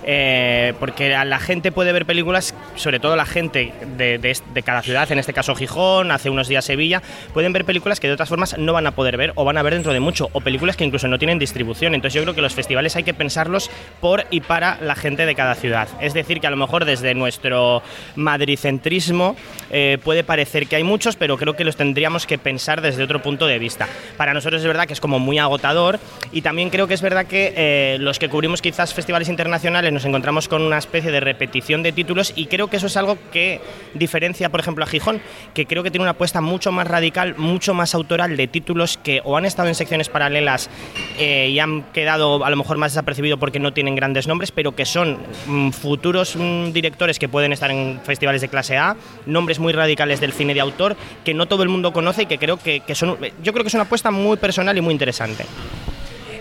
Eh, 0.03 0.73
porque 0.79 1.09
la 1.09 1.39
gente 1.39 1.71
puede 1.71 1.91
ver 1.91 2.05
películas, 2.05 2.55
sobre 2.75 2.99
todo 2.99 3.15
la 3.15 3.25
gente 3.25 3.73
de, 3.97 4.17
de, 4.17 4.37
de, 4.53 4.63
cada 4.63 4.81
ciudad, 4.81 5.11
en 5.11 5.19
este 5.19 5.33
caso 5.33 5.55
Gijón, 5.55 6.11
hace 6.11 6.29
unos 6.29 6.47
días 6.47 6.65
Sevilla, 6.65 7.01
pueden 7.33 7.51
ver 7.51 7.65
películas 7.65 7.99
que 7.99 8.07
de 8.07 8.13
otras 8.13 8.29
formas 8.29 8.57
no 8.57 8.73
van 8.73 8.87
a 8.87 8.91
poder 8.91 9.17
ver 9.17 9.33
o 9.35 9.43
van 9.43 9.57
a 9.57 9.61
ver 9.61 9.73
dentro 9.73 9.93
de 9.93 9.99
mucho, 9.99 10.29
o 10.31 10.41
películas 10.41 10.77
que 10.77 10.85
incluso 10.85 11.07
no 11.07 11.19
tienen 11.19 11.37
distribución. 11.37 11.95
Entonces 11.95 12.15
yo 12.15 12.21
creo 12.23 12.33
que 12.33 12.41
los 12.41 12.53
festivales 12.53 12.95
hay 12.95 13.03
que 13.03 13.13
pensarlos 13.13 13.69
por 13.99 14.25
y 14.29 14.41
para 14.41 14.79
la 14.81 14.95
gente 14.95 15.25
de 15.25 15.35
cada 15.35 15.55
ciudad. 15.55 15.87
Es 15.99 16.13
decir, 16.13 16.39
que 16.39 16.47
a 16.47 16.51
lo 16.51 16.57
mejor 16.57 16.85
desde 16.85 17.13
nuestro 17.13 17.83
madricentrismo 18.15 19.35
eh, 19.69 19.97
puede 20.03 20.18
parecer 20.23 20.67
que 20.67 20.75
hay 20.75 20.83
muchos, 20.83 21.15
pero 21.15 21.37
creo 21.37 21.55
que 21.55 21.63
los 21.63 21.75
tendríamos 21.75 22.25
que 22.25 22.37
pensar 22.37 22.81
desde 22.81 23.03
otro 23.03 23.21
punto 23.21 23.47
de 23.47 23.59
vista. 23.59 23.87
Para 24.17 24.33
nosotros 24.33 24.61
es 24.61 24.67
verdad 24.67 24.87
que 24.87 24.93
es 24.93 24.99
como 24.99 25.19
muy 25.19 25.37
agotador 25.37 25.99
y 26.31 26.41
también 26.41 26.69
creo 26.69 26.87
que 26.87 26.93
es 26.93 27.01
verdad 27.01 27.25
que 27.25 27.53
eh, 27.55 27.97
los 27.99 28.19
que 28.19 28.29
cubrimos 28.29 28.61
quizás 28.61 28.93
festivales 28.93 29.29
internacionales 29.29 29.91
nos 29.93 30.05
encontramos 30.05 30.47
con 30.47 30.61
una 30.61 30.77
especie 30.77 31.11
de 31.11 31.19
repetición 31.19 31.83
de 31.83 31.91
títulos 31.91 32.33
y 32.35 32.47
creo 32.47 32.67
que 32.67 32.77
eso 32.77 32.87
es 32.87 32.97
algo 32.97 33.17
que 33.31 33.61
diferencia, 33.93 34.49
por 34.49 34.59
ejemplo, 34.59 34.83
a 34.83 34.87
Gijón, 34.87 35.21
que 35.53 35.65
creo 35.65 35.83
que 35.83 35.91
tiene 35.91 36.03
una 36.03 36.11
apuesta 36.11 36.41
mucho 36.41 36.71
más 36.71 36.87
radical, 36.87 37.35
mucho 37.37 37.73
más 37.73 37.95
autoral 37.95 38.37
de 38.37 38.47
títulos 38.47 38.97
que 38.97 39.21
o 39.23 39.37
han 39.37 39.45
estado 39.45 39.67
en 39.67 39.75
secciones 39.75 40.09
paralelas 40.09 40.69
eh, 41.17 41.49
y 41.49 41.59
han 41.59 41.83
quedado 41.93 42.43
a 42.43 42.49
lo 42.49 42.55
mejor 42.55 42.77
más 42.77 42.93
desapercibidos 42.93 43.39
porque 43.39 43.59
no 43.59 43.73
tienen 43.73 43.95
grandes 43.95 44.27
nombres, 44.27 44.51
pero 44.51 44.75
que 44.75 44.85
son 44.85 45.17
mm, 45.45 45.71
futuros 45.71 46.35
mm, 46.35 46.71
directores 46.71 47.19
que 47.19 47.29
pueden 47.29 47.53
estar 47.53 47.71
en 47.71 47.99
festivales 48.03 48.41
de 48.41 48.49
clase 48.49 48.77
A, 48.77 48.95
nombres 49.25 49.59
muy 49.59 49.73
radicales 49.73 50.08
del 50.19 50.33
cine 50.33 50.53
de 50.53 50.61
autor 50.61 50.97
que 51.23 51.33
no 51.33 51.47
todo 51.47 51.61
el 51.63 51.69
mundo 51.69 51.93
conoce 51.93 52.23
y 52.23 52.25
que 52.25 52.39
creo 52.39 52.57
que, 52.57 52.79
que 52.79 52.95
son, 52.95 53.17
yo 53.43 53.53
creo 53.53 53.63
que 53.63 53.67
es 53.67 53.73
una 53.75 53.83
apuesta 53.83 54.09
muy 54.09 54.37
personal 54.37 54.77
y 54.77 54.81
muy 54.81 54.93
interesante. 54.93 55.45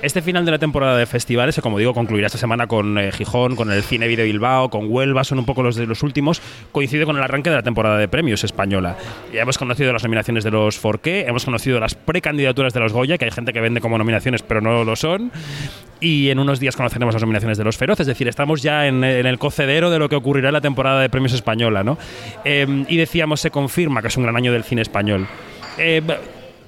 Este 0.00 0.22
final 0.22 0.44
de 0.44 0.52
la 0.52 0.58
temporada 0.58 0.96
de 0.96 1.06
festivales, 1.06 1.58
como 1.60 1.76
digo, 1.76 1.92
concluirá 1.92 2.26
esta 2.26 2.38
semana 2.38 2.68
con 2.68 2.98
eh, 2.98 3.10
Gijón, 3.10 3.56
con 3.56 3.72
el 3.72 3.82
Cine 3.82 4.06
Video 4.06 4.24
Bilbao, 4.24 4.70
con 4.70 4.86
Huelva, 4.88 5.24
son 5.24 5.40
un 5.40 5.44
poco 5.44 5.64
los 5.64 5.74
de 5.74 5.86
los 5.86 6.04
últimos. 6.04 6.40
Coincide 6.70 7.04
con 7.04 7.16
el 7.16 7.22
arranque 7.22 7.50
de 7.50 7.56
la 7.56 7.64
temporada 7.64 7.98
de 7.98 8.06
premios 8.06 8.44
española. 8.44 8.96
Ya 9.32 9.42
hemos 9.42 9.58
conocido 9.58 9.92
las 9.92 10.04
nominaciones 10.04 10.44
de 10.44 10.52
los 10.52 10.78
Forqué, 10.78 11.26
hemos 11.26 11.44
conocido 11.44 11.80
las 11.80 11.96
precandidaturas 11.96 12.72
de 12.72 12.78
los 12.78 12.92
Goya, 12.92 13.18
que 13.18 13.24
hay 13.24 13.32
gente 13.32 13.52
que 13.52 13.60
vende 13.60 13.80
como 13.80 13.98
nominaciones, 13.98 14.42
pero 14.42 14.60
no 14.60 14.84
lo 14.84 14.94
son. 14.94 15.32
Y 16.00 16.30
en 16.30 16.38
unos 16.38 16.60
días 16.60 16.76
conoceremos 16.76 17.14
las 17.14 17.22
nominaciones 17.22 17.58
de 17.58 17.64
los 17.64 17.76
Feroz, 17.76 17.98
es 17.98 18.06
decir, 18.06 18.28
estamos 18.28 18.62
ya 18.62 18.86
en, 18.86 19.02
el 19.02 19.38
cocedero 19.40 19.90
de 19.90 19.98
lo 19.98 20.08
que 20.08 20.14
ocurrirá 20.14 20.50
en 20.50 20.54
la 20.54 20.60
temporada 20.60 21.00
de 21.00 21.10
premios 21.10 21.32
española, 21.32 21.82
¿no? 21.82 21.98
Eh, 22.44 22.84
y 22.88 22.96
decíamos, 22.96 23.40
se 23.40 23.50
confirma 23.50 24.00
que 24.00 24.08
es 24.08 24.16
un 24.16 24.22
gran 24.22 24.36
año 24.36 24.52
del 24.52 24.62
cine 24.62 24.82
español. 24.82 25.26
Eh, 25.76 26.02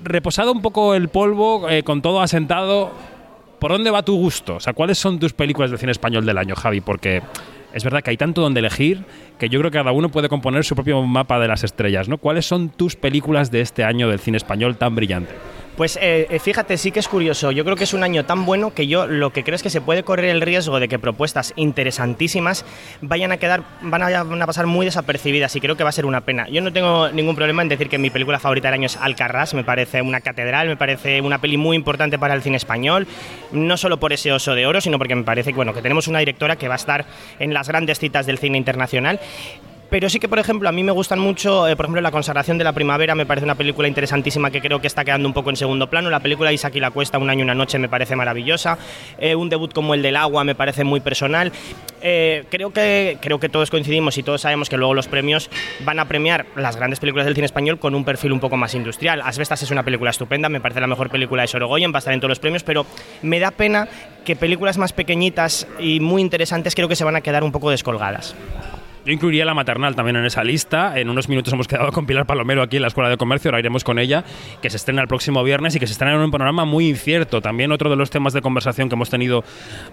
reposado 0.03 0.51
un 0.51 0.62
poco 0.62 0.97
el 0.97 1.09
polvo, 1.11 1.68
con 1.85 2.03
todo 2.03 2.22
asentado, 2.22 2.93
¿por 3.61 3.70
dónde 3.70 3.90
va 3.90 4.02
tu 4.02 4.16
gusto? 4.16 4.56
O 4.56 4.61
sea, 4.61 4.72
¿cuáles 4.72 4.98
son 4.98 5.20
tus 5.20 5.32
películas 5.32 5.70
de 5.70 5.78
cine 5.78 5.92
español 5.92 6.26
del 6.26 6.38
año, 6.38 6.56
Javi? 6.56 6.80
Porque 6.80 7.22
es 7.72 7.84
verdad 7.84 8.02
que 8.02 8.11
hay 8.11 8.16
tanto 8.16 8.40
donde 8.40 8.58
elegir 8.58 9.04
que 9.38 9.48
yo 9.48 9.61
creo 9.61 9.70
que 9.70 9.78
cada 9.78 9.92
uno 9.92 10.08
puede 10.08 10.28
componer 10.28 10.64
su 10.64 10.74
propio 10.74 11.00
mapa 11.02 11.38
de 11.38 11.46
las 11.46 11.62
estrellas, 11.62 12.08
¿no? 12.08 12.18
¿Cuáles 12.18 12.46
son 12.46 12.70
tus 12.70 12.96
películas 12.96 13.50
de 13.50 13.61
este 13.61 13.84
año 13.84 14.08
del 14.08 14.18
cine 14.18 14.38
español 14.38 14.76
tan 14.76 14.96
brillante? 14.96 15.32
Pues 15.77 15.99
eh, 16.01 16.39
fíjate, 16.43 16.77
sí 16.77 16.91
que 16.91 17.01
es 17.01 17.09
curioso. 17.09 17.53
Yo 17.53 17.64
creo 17.64 17.77
que 17.77 17.85
es 17.85 17.95
un 17.95 18.03
año 18.03 18.25
tan 18.25 18.45
bueno 18.45 18.75
que 18.75 18.87
yo 18.87 19.07
lo 19.07 19.31
que 19.31 19.45
creo 19.45 19.57
es 19.57 19.62
que 19.62 19.71
se 19.71 19.81
puede 19.81 20.03
correr 20.03 20.27
el 20.27 20.41
riesgo 20.41 20.79
de 20.79 20.89
que 20.89 20.99
propuestas 20.99 21.53
interesantísimas 21.57 22.64
vayan 23.01 23.33
a 23.33 23.39
quedar, 23.39 23.62
van 23.81 24.03
a, 24.03 24.23
van 24.23 24.43
a, 24.43 24.47
pasar 24.47 24.66
muy 24.66 24.85
desapercibidas 24.85 25.55
y 25.57 25.61
creo 25.61 25.77
que 25.77 25.85
va 25.85 25.89
a 25.89 25.93
ser 25.93 26.07
una 26.07 26.21
pena. 26.23 26.49
Yo 26.49 26.61
no 26.61 26.73
tengo 26.73 27.11
ningún 27.11 27.35
problema 27.35 27.62
en 27.62 27.68
decir 27.68 27.89
que 27.89 27.99
mi 27.99 28.11
película 28.11 28.39
favorita 28.39 28.68
del 28.68 28.75
año 28.75 28.87
es 28.87 28.97
Alcarrás, 28.97 29.55
me 29.55 29.64
parece 29.64 30.03
una 30.03 30.21
catedral, 30.21 30.68
me 30.68 30.77
parece 30.77 31.21
una 31.21 31.41
peli 31.41 31.57
muy 31.57 31.77
importante 31.77 32.18
para 32.18 32.35
el 32.35 32.43
cine 32.43 32.57
español, 32.57 33.07
no 33.53 33.77
solo 33.77 33.99
por 33.99 34.12
ese 34.12 34.33
oso 34.33 34.55
de 34.55 34.66
oro, 34.66 34.81
sino 34.81 34.99
porque 34.99 35.14
me 35.14 35.25
parece 35.25 35.51
que, 35.51 35.57
bueno, 35.57 35.73
que 35.73 35.83
tenemos 35.83 36.09
una 36.09 36.18
directora 36.18 36.57
que 36.57 36.68
va 36.68 36.75
a 36.75 36.77
estar 36.77 37.07
en 37.39 37.55
las 37.55 37.68
grandes 37.68 37.99
citas 37.99 38.27
del 38.27 38.39
cine 38.39 38.59
internacional 38.59 39.21
Pero 39.91 40.09
sí 40.09 40.20
que, 40.20 40.28
por 40.28 40.38
ejemplo, 40.38 40.68
a 40.68 40.72
mí 40.72 40.84
me 40.84 40.93
gustan 40.93 41.18
mucho, 41.18 41.66
eh, 41.66 41.74
por 41.74 41.86
ejemplo, 41.86 42.01
La 42.01 42.12
consagración 42.12 42.59
de 42.59 42.64
la 42.64 42.72
primavera 42.72 43.16
me 43.16 43.26
parece 43.26 43.45
una 43.45 43.57
película 43.57 43.88
interesantísima 43.88 44.51
que 44.51 44.61
creo 44.61 44.80
que 44.80 44.86
está 44.86 45.05
quedando 45.05 45.26
un 45.26 45.34
poco 45.34 45.51
en 45.51 45.57
segundo 45.57 45.91
plano. 45.91 46.09
La 46.11 46.20
película 46.20 46.53
Isaac 46.53 46.76
y 46.76 46.80
la 46.80 46.93
Cuesta, 46.93 47.18
Un 47.18 47.28
año 47.28 47.41
y 47.41 47.43
una 47.43 47.55
noche, 47.57 47.78
me 47.78 47.88
parece 47.88 48.14
maravillosa. 48.14 48.78
Eh, 49.18 49.34
un 49.34 49.49
debut 49.49 49.72
como 49.72 49.95
el 49.95 50.03
del 50.03 50.14
agua 50.16 50.45
me 50.45 50.55
parece 50.55 50.84
muy 50.84 51.01
personal. 51.01 51.51
Eh, 52.03 52.45
creo, 52.51 52.72
que, 52.72 53.18
creo 53.20 53.41
que 53.41 53.49
todos 53.49 53.68
coincidimos 53.70 54.16
y 54.16 54.22
todos 54.22 54.43
sabemos 54.43 54.68
que 54.68 54.76
luego 54.76 54.95
los 54.95 55.09
premios 55.09 55.51
van 55.80 55.99
a 55.99 56.07
premiar 56.07 56.47
las 56.55 56.76
grandes 56.76 57.01
películas 57.01 57.26
del 57.26 57.34
cine 57.34 57.47
español 57.47 57.78
con 57.80 57.95
un 57.95 58.05
perfil 58.05 58.32
un 58.32 58.41
poco 58.41 58.57
más 58.57 58.74
industrial. 58.74 59.20
Asbestas 59.22 59.62
es 59.62 59.70
una 59.72 59.82
película 59.82 60.11
estupenda, 60.11 60.49
me 60.49 60.61
parece 60.61 60.80
la 60.80 60.86
mejor 60.86 61.11
película 61.11 61.43
de 61.43 61.49
Sorogoyen, 61.49 61.93
va 61.93 61.97
a 61.97 61.99
estar 61.99 62.14
en 62.14 62.20
todos 62.20 62.30
los 62.30 62.38
premios, 62.38 62.62
pero 62.62 62.86
me 63.22 63.41
da 63.41 63.51
pena 63.51 63.88
que 64.24 64.36
películas 64.36 64.78
más 64.78 64.93
pequeñitas 64.93 65.66
y 65.78 66.01
muy 66.01 66.22
interesantes 66.22 66.74
creo 66.74 66.88
que 66.88 66.97
se 66.97 67.05
van 67.05 67.16
a 67.16 67.20
quedar 67.20 67.43
un 67.43 67.53
poco 67.53 67.70
descolgadas. 67.70 68.36
Yo 69.05 69.12
incluiría 69.12 69.46
la 69.46 69.55
maternal 69.55 69.96
también 69.96 70.16
en 70.16 70.26
esa 70.26 70.44
lista. 70.44 70.98
En 70.98 71.09
unos 71.09 71.28
minutos 71.28 71.55
hemos 71.55 71.66
quedado 71.66 71.90
con 71.90 72.05
Pilar 72.05 72.26
Palomero 72.26 72.61
aquí 72.62 72.76
en 72.76 72.82
la 72.82 72.88
Escuela 72.88 73.09
de 73.09 73.16
Comercio, 73.16 73.48
ahora 73.48 73.61
iremos 73.61 73.82
con 73.82 73.98
ella, 73.98 74.24
que 74.61 74.68
se 74.68 74.76
estrena 74.76 75.01
el 75.01 75.09
próximo 75.09 75.42
viernes 75.42 75.74
y 75.74 75.80
que 75.80 75.86
se 75.86 75.92
estrena 75.92 76.14
en 76.16 76.20
un 76.20 76.30
panorama 76.30 76.66
muy 76.66 76.88
incierto. 76.88 77.40
También 77.40 77.72
otro 77.72 77.88
de 77.88 77.96
los 77.96 78.11
temas 78.11 78.34
de 78.34 78.42
conversación 78.42 78.90
que 78.90 78.96
hemos 78.96 79.09
tenido, 79.09 79.42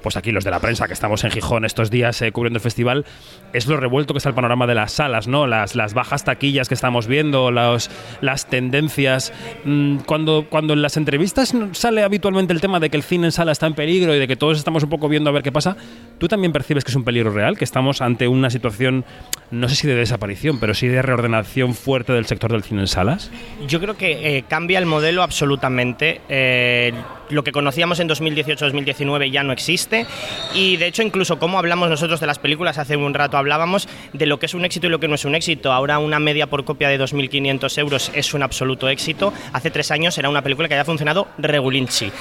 pues 0.03 0.17
aquí 0.17 0.33
los 0.33 0.43
de 0.43 0.51
la 0.51 0.59
prensa, 0.59 0.87
que 0.87 0.93
estamos 0.93 1.23
en 1.23 1.31
Gijón 1.31 1.63
estos 1.63 1.89
días 1.89 2.21
eh, 2.21 2.33
cubriendo 2.33 2.57
el 2.57 2.61
festival, 2.61 3.05
es 3.53 3.67
lo 3.67 3.77
revuelto 3.77 4.13
que 4.13 4.17
está 4.17 4.27
el 4.27 4.35
panorama 4.35 4.67
de 4.67 4.75
las 4.75 4.91
salas, 4.91 5.27
¿no? 5.27 5.47
Las, 5.47 5.75
las 5.75 5.93
bajas 5.93 6.25
taquillas 6.25 6.67
que 6.67 6.73
estamos 6.73 7.07
viendo, 7.07 7.49
las 7.51 8.49
tendencias. 8.49 9.31
Mm, 9.63 9.99
cuando, 9.99 10.47
cuando 10.49 10.73
en 10.73 10.81
las 10.81 10.97
entrevistas 10.97 11.55
sale 11.71 12.03
habitualmente 12.03 12.51
el 12.51 12.59
tema 12.59 12.81
de 12.81 12.89
que 12.89 12.97
el 12.97 13.03
cine 13.03 13.27
en 13.27 13.31
sala 13.31 13.53
está 13.53 13.67
en 13.67 13.73
peligro 13.73 14.13
y 14.13 14.19
de 14.19 14.27
que 14.27 14.35
todos 14.35 14.57
estamos 14.57 14.83
un 14.83 14.89
poco 14.89 15.07
viendo 15.07 15.29
a 15.29 15.33
ver 15.33 15.43
qué 15.43 15.53
pasa, 15.53 15.77
¿tú 16.17 16.27
también 16.27 16.51
percibes 16.51 16.83
que 16.83 16.91
es 16.91 16.95
un 16.95 17.05
peligro 17.05 17.31
real? 17.31 17.57
Que 17.57 17.63
estamos 17.63 18.01
ante 18.01 18.27
una 18.27 18.49
situación 18.49 18.96
on 18.97 19.03
no 19.51 19.69
sé 19.69 19.75
si 19.75 19.87
de 19.87 19.95
desaparición, 19.95 20.59
pero 20.59 20.73
sí 20.73 20.87
de 20.87 21.01
reordenación 21.01 21.73
fuerte 21.73 22.13
del 22.13 22.25
sector 22.25 22.51
del 22.51 22.63
cine 22.63 22.81
en 22.81 22.87
salas? 22.87 23.31
Yo 23.67 23.79
creo 23.79 23.95
que 23.95 24.37
eh, 24.37 24.43
cambia 24.47 24.79
el 24.79 24.85
modelo 24.85 25.23
absolutamente. 25.23 26.21
Eh, 26.27 26.93
lo 27.29 27.43
que 27.43 27.51
conocíamos 27.51 27.99
en 27.99 28.09
2018-2019 28.09 29.31
ya 29.31 29.43
no 29.43 29.51
existe 29.51 30.05
y 30.53 30.77
de 30.77 30.87
hecho 30.87 31.03
incluso 31.03 31.39
como 31.39 31.57
hablamos 31.59 31.89
nosotros 31.89 32.19
de 32.19 32.27
las 32.27 32.39
películas, 32.39 32.77
hace 32.77 32.95
un 32.95 33.13
rato 33.13 33.37
hablábamos 33.37 33.87
de 34.13 34.25
lo 34.25 34.39
que 34.39 34.45
es 34.45 34.53
un 34.53 34.65
éxito 34.65 34.87
y 34.87 34.89
lo 34.89 34.99
que 34.99 35.07
no 35.07 35.15
es 35.15 35.25
un 35.25 35.35
éxito. 35.35 35.71
Ahora 35.71 35.99
una 35.99 36.19
media 36.19 36.47
por 36.47 36.63
copia 36.63 36.89
de 36.89 36.99
2.500 36.99 37.77
euros 37.79 38.11
es 38.13 38.33
un 38.33 38.43
absoluto 38.43 38.87
éxito. 38.89 39.33
Hace 39.53 39.71
tres 39.71 39.91
años 39.91 40.17
era 40.17 40.29
una 40.29 40.41
película 40.41 40.67
que 40.67 40.75
había 40.75 40.85
funcionado 40.85 41.27
regulinchi. 41.37 42.11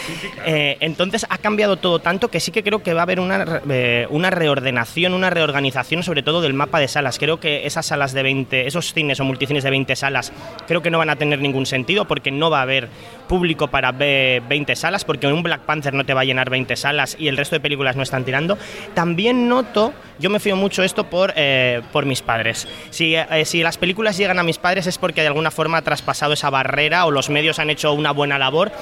Eh, 0.44 0.76
entonces 0.80 1.26
ha 1.28 1.38
cambiado 1.38 1.76
todo 1.76 1.98
tanto 1.98 2.28
que 2.28 2.40
sí 2.40 2.52
que 2.52 2.62
creo 2.62 2.82
que 2.82 2.94
va 2.94 3.00
a 3.00 3.02
haber 3.02 3.20
una, 3.20 3.62
eh, 3.68 4.06
una 4.10 4.30
reordenación, 4.30 5.14
una 5.14 5.30
reorganización 5.30 6.02
sobre 6.02 6.22
todo 6.22 6.40
del 6.40 6.54
mapa 6.54 6.80
de 6.80 6.88
salas. 6.88 7.15
Creo 7.18 7.40
que 7.40 7.66
esas 7.66 7.86
salas 7.86 8.12
de 8.12 8.22
20, 8.22 8.66
esos 8.66 8.92
cines 8.92 9.20
o 9.20 9.24
multicines 9.24 9.64
de 9.64 9.70
20 9.70 9.96
salas, 9.96 10.32
creo 10.66 10.82
que 10.82 10.90
no 10.90 10.98
van 10.98 11.10
a 11.10 11.16
tener 11.16 11.40
ningún 11.40 11.66
sentido 11.66 12.06
porque 12.06 12.30
no 12.30 12.50
va 12.50 12.60
a 12.60 12.62
haber 12.62 12.88
público 13.28 13.68
para 13.68 13.92
ver 13.92 14.42
20 14.42 14.76
salas 14.76 15.04
porque 15.04 15.26
un 15.26 15.42
Black 15.42 15.62
Panther 15.62 15.94
no 15.94 16.04
te 16.04 16.14
va 16.14 16.22
a 16.22 16.24
llenar 16.24 16.50
20 16.50 16.76
salas 16.76 17.16
y 17.18 17.28
el 17.28 17.36
resto 17.36 17.56
de 17.56 17.60
películas 17.60 17.96
no 17.96 18.02
están 18.02 18.24
tirando. 18.24 18.58
También 18.94 19.48
noto, 19.48 19.92
yo 20.18 20.30
me 20.30 20.40
fío 20.40 20.56
mucho 20.56 20.82
esto 20.82 21.04
por, 21.04 21.32
eh, 21.36 21.82
por 21.92 22.06
mis 22.06 22.22
padres. 22.22 22.68
Si, 22.90 23.14
eh, 23.14 23.44
si 23.44 23.62
las 23.62 23.78
películas 23.78 24.16
llegan 24.16 24.38
a 24.38 24.42
mis 24.42 24.58
padres 24.58 24.86
es 24.86 24.98
porque 24.98 25.22
de 25.22 25.28
alguna 25.28 25.50
forma 25.50 25.78
ha 25.78 25.82
traspasado 25.82 26.32
esa 26.32 26.50
barrera 26.50 27.06
o 27.06 27.10
los 27.10 27.30
medios 27.30 27.58
han 27.58 27.70
hecho 27.70 27.92
una 27.92 28.12
buena 28.12 28.38
labor 28.38 28.72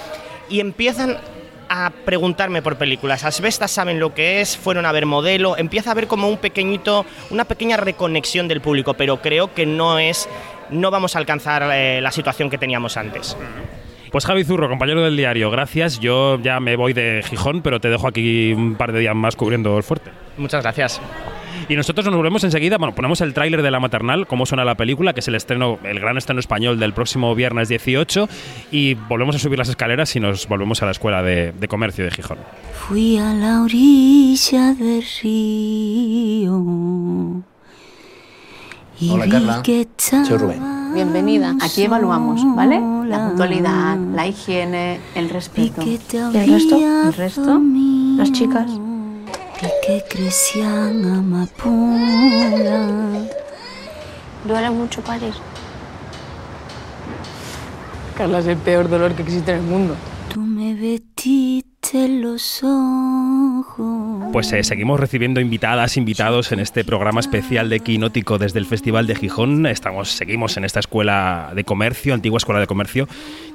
y 0.49 0.61
empiezan 0.61 1.18
a 1.68 1.90
preguntarme 2.04 2.62
por 2.62 2.76
películas. 2.76 3.24
Asbestas 3.24 3.70
saben 3.70 4.00
lo 4.00 4.14
que 4.14 4.40
es, 4.40 4.56
fueron 4.56 4.86
a 4.86 4.92
ver 4.92 5.06
modelo, 5.06 5.56
empieza 5.56 5.90
a 5.90 5.92
haber 5.92 6.06
como 6.06 6.28
un 6.28 6.38
pequeñito, 6.38 7.04
una 7.30 7.44
pequeña 7.44 7.76
reconexión 7.76 8.48
del 8.48 8.60
público, 8.60 8.94
pero 8.94 9.20
creo 9.20 9.52
que 9.52 9.66
no 9.66 9.98
es, 9.98 10.28
no 10.70 10.90
vamos 10.90 11.16
a 11.16 11.18
alcanzar 11.18 11.68
eh, 11.72 12.00
la 12.00 12.10
situación 12.10 12.50
que 12.50 12.58
teníamos 12.58 12.96
antes. 12.96 13.36
Pues 14.10 14.26
Javi 14.26 14.44
Zurro, 14.44 14.68
compañero 14.68 15.02
del 15.02 15.16
diario, 15.16 15.50
gracias. 15.50 15.98
Yo 15.98 16.38
ya 16.40 16.60
me 16.60 16.76
voy 16.76 16.92
de 16.92 17.20
Gijón, 17.28 17.62
pero 17.62 17.80
te 17.80 17.88
dejo 17.88 18.06
aquí 18.06 18.52
un 18.52 18.76
par 18.76 18.92
de 18.92 19.00
días 19.00 19.16
más 19.16 19.34
cubriendo 19.34 19.76
el 19.76 19.82
fuerte. 19.82 20.12
Muchas 20.36 20.62
gracias. 20.62 21.00
Y 21.68 21.76
nosotros 21.76 22.05
nos 22.07 22.14
volvemos 22.16 22.44
enseguida, 22.44 22.78
bueno, 22.78 22.94
ponemos 22.94 23.20
el 23.20 23.34
tráiler 23.34 23.62
de 23.62 23.70
La 23.70 23.80
Maternal, 23.80 24.26
cómo 24.26 24.46
suena 24.46 24.64
la 24.64 24.74
película, 24.76 25.12
que 25.12 25.20
es 25.20 25.28
el 25.28 25.34
estreno, 25.34 25.78
el 25.84 26.00
gran 26.00 26.16
estreno 26.18 26.40
español 26.40 26.78
del 26.78 26.92
próximo 26.92 27.34
viernes 27.34 27.68
18, 27.68 28.28
y 28.70 28.94
volvemos 28.94 29.36
a 29.36 29.38
subir 29.38 29.59
las 29.59 29.68
escaleras 29.68 30.14
y 30.16 30.20
nos 30.20 30.46
volvemos 30.48 30.82
a 30.82 30.86
la 30.86 30.92
Escuela 30.92 31.22
de, 31.22 31.52
de 31.52 31.68
Comercio 31.68 32.05
de 32.05 32.11
Gijón. 32.11 32.38
Fui 32.88 33.18
a 33.18 33.32
la 33.34 33.62
orilla 33.62 34.74
del 34.74 35.05
río. 35.22 36.62
Y 39.00 39.11
Hola, 39.11 39.28
Carla. 39.28 39.62
que 39.62 39.88
Soy 39.96 40.36
Rubén. 40.38 40.94
Bienvenida. 40.94 41.57
Aquí 41.61 41.82
evaluamos, 41.82 42.40
¿vale? 42.55 42.80
La 43.09 43.28
puntualidad, 43.28 43.96
la 43.98 44.26
higiene, 44.28 45.00
el 45.16 45.28
respeto. 45.28 45.82
Y 45.82 45.84
que 45.84 45.98
te 45.98 46.16
¿Y 46.18 46.36
el 46.36 46.50
resto? 46.50 46.76
¿El 46.76 47.12
resto? 47.14 47.61
Las 48.16 48.30
chicas. 48.30 48.70
Y 49.64 49.86
que 49.86 50.04
crecían 50.08 51.04
amapola. 51.06 52.86
Duele 54.44 54.70
mucho 54.70 55.00
parir. 55.00 55.32
Carla 58.14 58.40
es 58.40 58.46
el 58.46 58.58
peor 58.58 58.90
dolor 58.90 59.14
que 59.14 59.22
existe 59.22 59.52
en 59.52 59.58
el 59.58 59.64
mundo. 59.64 59.96
Tú 60.32 60.40
me 60.40 60.74
metiste 60.74 61.74
los 61.93 62.62
ojos. 62.64 64.32
Pues 64.32 64.53
eh, 64.53 64.64
seguimos 64.64 64.99
recibiendo 64.99 65.41
invitadas, 65.41 65.97
invitados 65.97 66.51
en 66.51 66.61
este 66.61 66.82
programa 66.82 67.20
especial 67.20 67.68
de 67.68 67.80
Quinótico 67.80 68.39
desde 68.39 68.59
el 68.59 68.66
Festival 68.66 69.07
de 69.07 69.14
Gijón. 69.14 69.66
Estamos, 69.66 70.11
seguimos 70.11 70.57
en 70.57 70.64
esta 70.64 70.80
escuela 70.80 71.53
de 71.55 71.64
comercio, 71.64 72.14
antigua 72.14 72.39
escuela 72.39 72.61
de 72.61 72.66
comercio, 72.66 73.07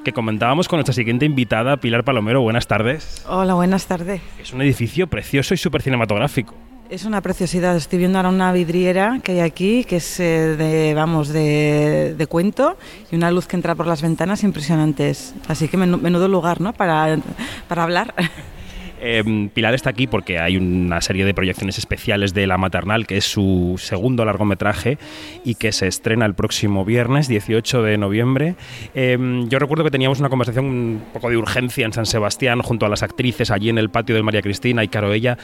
que 0.04 0.12
comentábamos 0.12 0.68
con 0.68 0.78
nuestra 0.78 0.94
siguiente 0.94 1.26
invitada, 1.26 1.78
Pilar 1.78 2.04
Palomero. 2.04 2.40
Buenas 2.40 2.66
tardes. 2.66 3.24
Hola, 3.28 3.54
buenas 3.54 3.86
tardes. 3.86 4.22
Es 4.40 4.52
un 4.52 4.62
edificio 4.62 5.08
precioso 5.08 5.52
y 5.52 5.56
súper 5.56 5.82
cinematográfico. 5.82 6.54
Es 6.90 7.04
una 7.04 7.20
preciosidad. 7.20 7.76
Estoy 7.76 8.00
viendo 8.00 8.18
ahora 8.18 8.30
una 8.30 8.52
vidriera 8.52 9.20
que 9.22 9.32
hay 9.32 9.40
aquí, 9.40 9.84
que 9.84 9.96
es 9.96 10.18
eh, 10.18 10.56
de, 10.56 10.92
vamos, 10.94 11.28
de, 11.28 12.14
de 12.18 12.26
cuento, 12.26 12.76
y 13.12 13.16
una 13.16 13.30
luz 13.30 13.46
que 13.46 13.54
entra 13.54 13.76
por 13.76 13.86
las 13.86 14.02
ventanas 14.02 14.42
impresionantes. 14.42 15.34
Así 15.46 15.68
que 15.68 15.78
menu- 15.78 16.00
menudo 16.00 16.26
lugar, 16.26 16.60
¿no? 16.60 16.72
Para, 16.72 17.16
para 17.68 17.84
hablar. 17.84 18.14
Eh, 19.00 19.48
Pilar 19.54 19.74
está 19.74 19.90
aquí 19.90 20.06
porque 20.06 20.38
hay 20.38 20.56
una 20.56 21.00
serie 21.00 21.24
de 21.24 21.34
proyecciones 21.34 21.78
especiales 21.78 22.34
de 22.34 22.46
La 22.46 22.58
Maternal, 22.58 23.06
que 23.06 23.16
es 23.16 23.24
su 23.24 23.76
segundo 23.78 24.24
largometraje 24.24 24.98
y 25.44 25.54
que 25.54 25.72
se 25.72 25.86
estrena 25.86 26.26
el 26.26 26.34
próximo 26.34 26.84
viernes, 26.84 27.28
18 27.28 27.82
de 27.82 27.98
noviembre. 27.98 28.54
Eh, 28.94 29.18
yo 29.48 29.58
recuerdo 29.58 29.84
que 29.84 29.90
teníamos 29.90 30.20
una 30.20 30.28
conversación 30.28 30.64
un 30.66 31.02
poco 31.12 31.30
de 31.30 31.36
urgencia 31.36 31.84
en 31.86 31.92
San 31.92 32.06
Sebastián 32.06 32.62
junto 32.62 32.86
a 32.86 32.88
las 32.88 33.02
actrices 33.02 33.50
allí 33.50 33.68
en 33.68 33.78
el 33.78 33.90
patio 33.90 34.14
del 34.14 34.24
María 34.24 34.42
Cristina 34.42 34.84
y 34.84 34.88
claro, 34.88 35.12
ella, 35.12 35.38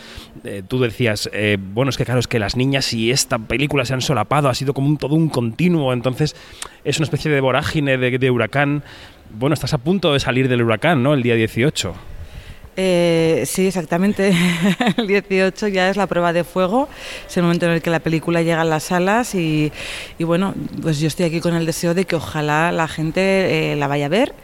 eh, 0.45 0.63
tú 0.67 0.79
decías, 0.79 1.31
eh, 1.33 1.59
bueno, 1.61 1.91
es 1.91 1.97
que 1.97 2.05
claro, 2.05 2.21
es 2.21 2.29
que 2.29 2.39
las 2.39 2.57
niñas 2.57 2.93
y 2.93 3.11
esta 3.11 3.39
película 3.39 3.85
se 3.85 3.95
han 3.95 4.01
solapado, 4.01 4.49
ha 4.49 4.55
sido 4.55 4.75
como 4.75 4.89
un, 4.89 4.99
todo 4.99 5.15
un 5.15 5.29
continuo, 5.29 5.93
entonces 5.93 6.37
es 6.85 6.99
una 6.99 7.05
especie 7.05 7.31
de 7.31 7.41
vorágine, 7.41 7.99
de, 7.99 8.19
de 8.19 8.31
huracán. 8.31 8.83
Bueno, 9.31 9.55
estás 9.55 9.75
a 9.75 9.79
punto 9.79 10.13
de 10.13 10.21
salir 10.21 10.49
del 10.49 10.63
huracán, 10.63 11.03
¿no? 11.03 11.15
El 11.15 11.23
día 11.23 11.35
18. 11.35 12.16
Eh, 12.77 13.45
sí, 13.47 13.67
exactamente. 13.67 14.33
El 14.97 15.07
18 15.07 15.69
ya 15.69 15.89
es 15.89 15.97
la 15.97 16.07
prueba 16.07 16.33
de 16.33 16.45
fuego. 16.45 16.89
Es 17.27 17.37
el 17.37 17.43
momento 17.45 17.67
en 17.67 17.73
el 17.73 17.83
que 17.83 17.91
la 17.91 18.01
película 18.01 18.43
llega 18.43 18.61
a 18.61 18.65
las 18.65 18.85
salas 18.85 19.35
y, 19.35 19.73
bueno, 20.19 20.55
pues 20.83 21.01
yo 21.01 21.09
estoy 21.09 21.27
aquí 21.27 21.41
con 21.41 21.55
el 21.55 21.65
deseo 21.65 21.95
de 21.95 22.05
que 22.05 22.17
ojalá 22.17 22.73
la 22.73 22.87
gente 22.89 23.73
eh, 23.73 23.77
la 23.77 23.89
vaya 23.89 24.07
a 24.07 24.11
ver, 24.11 24.35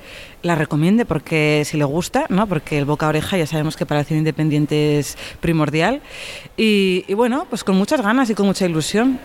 la 0.42 0.54
recomiende 0.54 1.04
porque 1.04 1.62
si 1.66 1.76
le 1.76 1.84
gusta, 1.84 2.24
¿no? 2.30 2.46
Porque 2.46 2.78
el 2.78 2.84
boca 2.84 3.06
a 3.06 3.10
oreja 3.10 3.36
ya 3.36 3.46
sabemos 3.46 3.76
que 3.76 3.86
para 3.86 4.00
el 4.00 4.06
cine 4.06 4.18
independiente 4.18 4.98
es 4.98 5.16
primordial. 5.40 6.00
Y 6.56 7.12
bueno, 7.14 7.46
pues 7.50 7.64
con 7.64 7.76
muchas 7.76 8.00
ganas 8.00 8.30
y 8.30 8.34
con 8.34 8.46
mucha 8.46 8.64
ilusión. 8.64 9.18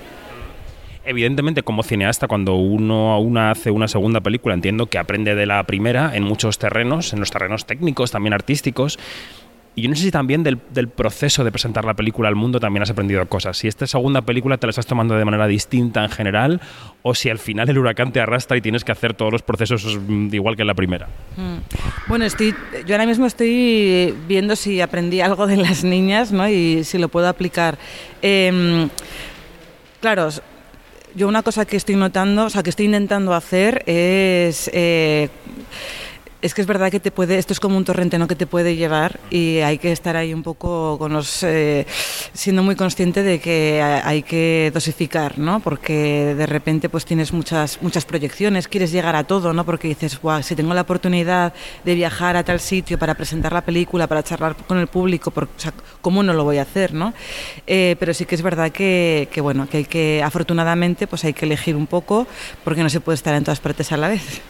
Evidentemente, 1.08 1.64
como 1.64 1.84
cineasta, 1.84 2.28
cuando 2.28 2.56
uno 2.56 3.18
una 3.22 3.52
hace 3.52 3.72
una 3.72 3.88
segunda 3.88 4.20
película, 4.20 4.54
entiendo 4.54 4.88
que 4.88 4.98
aprende 4.98 5.36
de 5.36 5.46
la 5.46 5.64
primera 5.64 6.14
en 6.14 6.24
muchos 6.24 6.60
terrenos, 6.60 7.14
en 7.14 7.22
los 7.22 7.32
terrenos 7.32 7.66
técnicos, 7.66 8.12
también 8.12 8.34
artísticos. 8.34 9.00
Y 9.74 9.84
yo 9.84 9.90
no 9.90 9.96
sé 9.96 10.02
si 10.02 10.12
también 10.12 10.44
del, 10.44 10.60
del 10.72 10.90
proceso 10.90 11.46
de 11.46 11.52
presentar 11.52 11.86
la 11.86 11.94
película 11.94 12.28
al 12.28 12.36
mundo 12.36 12.60
también 12.60 12.84
has 12.84 12.90
aprendido 12.90 13.26
cosas. 13.28 13.58
Si 13.58 13.70
esta 13.70 13.88
segunda 13.88 14.24
película 14.24 14.58
te 14.58 14.68
la 14.68 14.72
estás 14.72 14.86
tomando 14.86 15.16
de 15.16 15.24
manera 15.24 15.48
distinta 15.48 16.04
en 16.04 16.10
general, 16.10 16.60
o 17.04 17.16
si 17.16 17.30
al 17.30 17.40
final 17.40 17.70
el 17.70 17.78
huracán 17.78 18.12
te 18.12 18.20
arrastra 18.20 18.58
y 18.58 18.62
tienes 18.62 18.84
que 18.84 18.92
hacer 18.92 19.14
todos 19.14 19.32
los 19.32 19.44
procesos 19.44 19.98
mm, 20.06 20.34
igual 20.34 20.58
que 20.58 20.64
en 20.64 20.68
la 20.68 20.74
primera. 20.74 21.08
Mm. 21.38 22.10
Bueno, 22.10 22.26
estoy, 22.26 22.54
yo 22.86 22.96
ahora 22.96 23.06
mismo 23.06 23.28
estoy 23.28 24.14
viendo 24.28 24.58
si 24.58 24.82
aprendí 24.82 25.22
algo 25.22 25.48
de 25.48 25.56
las 25.56 25.86
niñas 25.86 26.34
¿no? 26.34 26.50
y 26.50 26.84
si 26.84 26.98
lo 26.98 27.08
puedo 27.08 27.30
aplicar. 27.30 27.78
Em, 28.22 28.90
claro, 30.02 30.32
yo 31.18 31.28
una 31.28 31.42
cosa 31.42 31.66
que 31.66 31.78
estoy 31.78 31.96
notando, 31.96 32.46
o 32.46 32.50
sea, 32.52 32.62
que 32.62 32.70
estoy 32.70 32.86
intentando 32.86 33.34
hacer 33.34 33.82
es, 33.88 34.70
eh, 34.72 35.30
es 36.48 36.54
que 36.54 36.62
es 36.62 36.68
verdad 36.68 36.90
que 36.90 37.02
te 37.02 37.12
puede, 37.12 37.38
esto 37.38 37.52
es 37.52 37.60
como 37.60 37.76
un 37.76 37.84
torrente 37.84 38.18
¿no? 38.18 38.28
que 38.28 38.36
te 38.36 38.48
puede 38.48 38.78
llevar 38.78 39.20
y 39.30 39.60
hay 39.60 39.78
que 39.78 39.92
estar 39.92 40.16
ahí 40.16 40.34
un 40.34 40.44
poco 40.44 40.98
con 40.98 41.12
los, 41.12 41.44
eh, 41.44 41.86
siendo 42.34 42.64
muy 42.64 42.76
consciente 42.76 43.22
de 43.22 43.40
que 43.40 43.82
hay 43.82 44.24
que 44.24 44.72
dosificar, 44.74 45.38
¿no? 45.38 45.60
Porque 45.60 46.34
de 46.36 46.46
repente 46.46 46.88
pues 46.88 47.04
tienes 47.04 47.34
muchas, 47.34 47.82
muchas 47.82 48.06
proyecciones, 48.06 48.70
quieres 48.70 48.94
llegar 48.94 49.16
a 49.18 49.26
todo, 49.26 49.52
¿no? 49.52 49.66
Porque 49.66 49.90
dices, 49.90 50.22
wow, 50.22 50.42
si 50.42 50.56
tengo 50.56 50.74
la 50.74 50.82
oportunidad 50.82 51.54
de 51.84 51.96
viajar 51.96 52.38
a 52.38 52.44
tal 52.44 52.62
sitio 52.62 52.98
para 52.98 53.16
presentar 53.16 53.52
la 53.52 53.62
película, 53.62 54.08
para 54.08 54.24
charlar 54.24 54.56
con 54.56 54.78
el 54.78 54.88
público, 54.88 55.34
¿cómo 56.00 56.24
no 56.24 56.32
lo 56.32 56.46
voy 56.46 56.60
a 56.60 56.62
hacer, 56.62 56.94
¿no? 56.94 57.14
Eh, 57.68 57.98
pero 58.00 58.14
sí 58.14 58.26
que 58.26 58.36
es 58.36 58.42
verdad 58.42 58.72
que, 58.72 59.28
que, 59.34 59.42
bueno, 59.42 59.68
que 59.70 59.78
hay 59.78 59.86
que, 59.86 60.24
afortunadamente, 60.24 61.08
pues 61.08 61.26
hay 61.26 61.34
que 61.34 61.46
elegir 61.46 61.76
un 61.76 61.88
poco 61.88 62.26
porque 62.64 62.84
no 62.84 62.90
se 62.90 63.02
puede 63.02 63.16
estar 63.16 63.36
en 63.36 63.44
todas 63.44 63.60
partes 63.60 63.92
a 63.92 63.98
la 63.98 64.08
vez. 64.08 64.42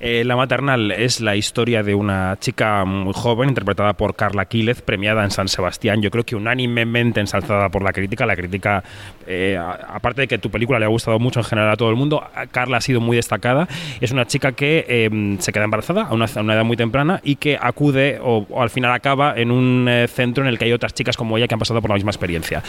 Eh, 0.00 0.22
la 0.24 0.36
maternal 0.36 0.92
es 0.92 1.20
la 1.20 1.34
historia 1.34 1.82
de 1.82 1.94
una 1.94 2.36
chica 2.38 2.84
muy 2.84 3.12
joven, 3.12 3.48
interpretada 3.48 3.94
por 3.94 4.14
Carla 4.14 4.44
Quílez, 4.44 4.80
premiada 4.80 5.24
en 5.24 5.32
San 5.32 5.48
Sebastián. 5.48 6.00
Yo 6.00 6.10
creo 6.10 6.24
que 6.24 6.36
unánimemente 6.36 7.18
ensalzada 7.18 7.68
por 7.68 7.82
la 7.82 7.92
crítica. 7.92 8.24
La 8.24 8.36
crítica, 8.36 8.84
eh, 9.26 9.58
aparte 9.58 10.22
de 10.22 10.28
que 10.28 10.38
tu 10.38 10.50
película 10.50 10.78
le 10.78 10.84
ha 10.84 10.88
gustado 10.88 11.18
mucho 11.18 11.40
en 11.40 11.44
general 11.44 11.72
a 11.72 11.76
todo 11.76 11.90
el 11.90 11.96
mundo, 11.96 12.22
Carla 12.52 12.76
ha 12.76 12.80
sido 12.80 13.00
muy 13.00 13.16
destacada. 13.16 13.66
Es 14.00 14.12
una 14.12 14.26
chica 14.26 14.52
que 14.52 14.84
eh, 14.88 15.36
se 15.40 15.52
queda 15.52 15.64
embarazada 15.64 16.02
a 16.02 16.14
una, 16.14 16.26
edad 16.26 16.64
muy 16.64 16.76
temprana 16.76 17.20
y 17.24 17.36
que 17.36 17.58
acude 17.60 18.20
o, 18.22 18.46
al 18.60 18.70
final 18.70 18.92
acaba 18.92 19.34
en 19.36 19.50
un 19.50 19.88
eh, 19.88 20.06
centro 20.06 20.44
en 20.44 20.48
el 20.48 20.58
que 20.58 20.66
hay 20.66 20.72
otras 20.72 20.94
chicas 20.94 21.16
como 21.16 21.36
ella 21.36 21.48
que 21.48 21.54
han 21.54 21.60
pasado 21.60 21.80
por 21.80 21.90
la 21.90 21.96
misma 21.96 22.12
experiencia. 22.12 22.62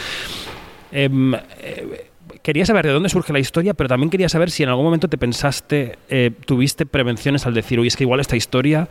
Em, 0.90 1.32
quería 2.42 2.66
saber 2.66 2.86
de 2.86 2.92
dónde 2.92 3.08
surge 3.08 3.32
la 3.32 3.38
historia, 3.38 3.74
pero 3.74 3.88
también 3.88 4.10
quería 4.10 4.28
saber 4.28 4.50
si 4.50 4.62
en 4.62 4.68
algún 4.68 4.84
momento 4.84 5.08
te 5.08 5.18
pensaste, 5.18 5.98
eh, 6.08 6.30
tuviste 6.46 6.86
prevenciones 6.86 7.46
al 7.46 7.54
decir, 7.54 7.78
oye, 7.78 7.88
es 7.88 7.96
que 7.96 8.04
igual 8.04 8.20
esta 8.20 8.36
historia 8.36 8.88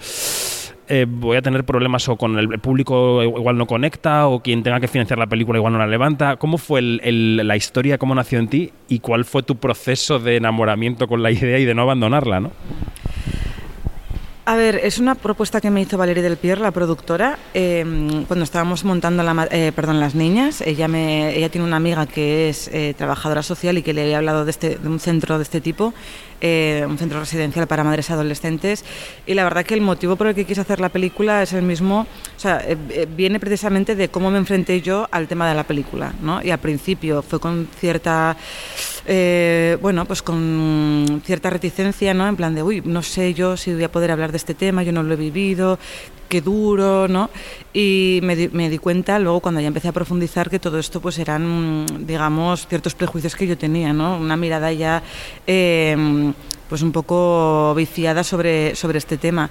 eh, 0.92 1.06
voy 1.08 1.38
a 1.38 1.42
tener 1.44 1.64
problemas 1.66 2.10
o 2.10 2.18
con 2.18 2.40
el 2.40 2.60
público 2.60 3.22
igual 3.22 3.58
no 3.58 3.68
conecta 3.68 4.28
o 4.28 4.42
quien 4.42 4.64
tenga 4.64 4.80
que 4.80 4.88
financiar 4.88 5.20
la 5.20 5.28
película 5.28 5.60
igual 5.60 5.74
no 5.74 5.80
la 5.80 5.86
levanta. 5.86 6.38
¿Cómo 6.38 6.58
fue 6.58 6.80
el, 6.80 7.38
la 7.38 7.56
historia, 7.56 8.00
cómo 8.00 8.16
nació 8.16 8.40
en 8.40 8.48
ti 8.48 8.72
y 8.88 9.00
cuál 9.00 9.24
fue 9.24 9.44
tu 9.44 9.58
proceso 9.58 10.18
de 10.18 10.38
enamoramiento 10.38 11.08
con 11.08 11.22
la 11.22 11.30
idea 11.30 11.60
y 11.60 11.66
de 11.66 11.76
no 11.76 11.84
abandonarla? 11.84 12.40
¿no? 12.40 12.52
A 14.50 14.56
ver, 14.56 14.82
es 14.84 14.98
una 14.98 15.14
propuesta 15.14 15.62
que 15.62 15.70
me 15.70 15.80
hizo 15.80 15.96
Valerie 15.96 16.24
Del 16.24 16.36
Pier, 16.36 16.58
la 16.58 16.72
productora, 16.72 17.38
eh, 17.54 17.86
cuando 18.28 18.44
estábamos 18.44 18.84
montando 18.84 19.22
eh, 19.52 19.72
Las 19.76 20.16
Niñas. 20.16 20.62
Ella 20.62 20.88
tiene 21.50 21.68
una 21.68 21.76
amiga 21.76 22.08
que 22.08 22.50
es 22.50 22.68
eh, 22.70 22.96
trabajadora 22.98 23.44
social 23.44 23.78
y 23.78 23.84
que 23.84 23.94
le 23.94 24.02
había 24.02 24.18
hablado 24.18 24.46
de, 24.46 24.50
este, 24.50 24.78
de 24.78 24.90
un 24.90 25.00
centro 25.00 25.38
de 25.38 25.44
este 25.44 25.62
tipo, 25.62 25.94
eh, 26.42 26.84
un 26.90 26.98
centro 26.98 27.20
residencial 27.20 27.68
para 27.68 27.84
madres 27.84 28.10
adolescentes. 28.10 28.84
Y 29.28 29.36
la 29.36 29.44
verdad 29.44 29.64
que 29.64 29.76
el 29.76 29.82
motivo 29.82 30.16
por 30.16 30.26
el 30.26 30.34
que 30.34 30.46
quise 30.46 30.62
hacer 30.62 30.80
la 30.80 30.90
película 30.90 31.44
es 31.44 31.54
el 31.54 31.62
mismo, 31.62 32.08
o 32.36 32.40
sea, 32.40 32.66
viene 33.16 33.40
precisamente 33.40 33.96
de 33.96 34.10
cómo 34.10 34.32
me 34.32 34.40
enfrenté 34.40 34.82
yo 34.82 35.08
al 35.12 35.28
tema 35.28 35.48
de 35.48 35.54
la 35.54 35.64
película. 35.66 36.12
¿no? 36.24 36.42
Y 36.42 36.50
al 36.50 36.60
principio 36.60 37.22
fue 37.22 37.40
con 37.40 37.68
cierta 37.80 38.36
eh, 39.12 39.78
bueno, 39.82 40.06
pues 40.06 40.22
con 40.22 41.22
cierta 41.26 41.50
reticencia, 41.50 42.14
¿no? 42.14 42.28
En 42.28 42.36
plan 42.36 42.54
de, 42.54 42.62
uy, 42.62 42.84
no 42.86 43.02
sé 43.02 43.34
yo 43.34 43.58
si 43.58 43.74
voy 43.74 43.84
a 43.84 43.92
poder 43.92 44.12
hablar 44.12 44.30
de 44.30 44.38
este 44.38 44.54
tema, 44.54 44.84
yo 44.84 44.92
no 44.92 45.02
lo 45.02 45.16
he 45.16 45.18
vivido, 45.18 45.80
qué 46.28 46.42
duro, 46.42 47.08
¿no? 47.08 47.32
Y 47.74 48.20
me 48.22 48.36
di, 48.36 48.50
me 48.50 48.70
di 48.70 48.78
cuenta 48.78 49.18
luego 49.18 49.40
cuando 49.40 49.62
ya 49.62 49.68
empecé 49.68 49.88
a 49.88 49.94
profundizar 49.94 50.52
que 50.52 50.60
todo 50.60 50.78
esto 50.78 51.02
pues 51.02 51.18
eran, 51.18 51.88
digamos, 52.06 52.68
ciertos 52.68 52.94
prejuicios 52.94 53.36
que 53.36 53.48
yo 53.48 53.58
tenía, 53.58 53.94
¿no? 53.94 54.18
Una 54.18 54.38
mirada 54.38 54.72
ya... 54.72 55.02
Eh, 55.48 56.32
pues 56.70 56.84
un 56.84 56.92
poco 56.92 57.74
viciada 57.74 58.24
sobre, 58.24 58.76
sobre 58.76 59.00
este 59.00 59.18
tema 59.18 59.50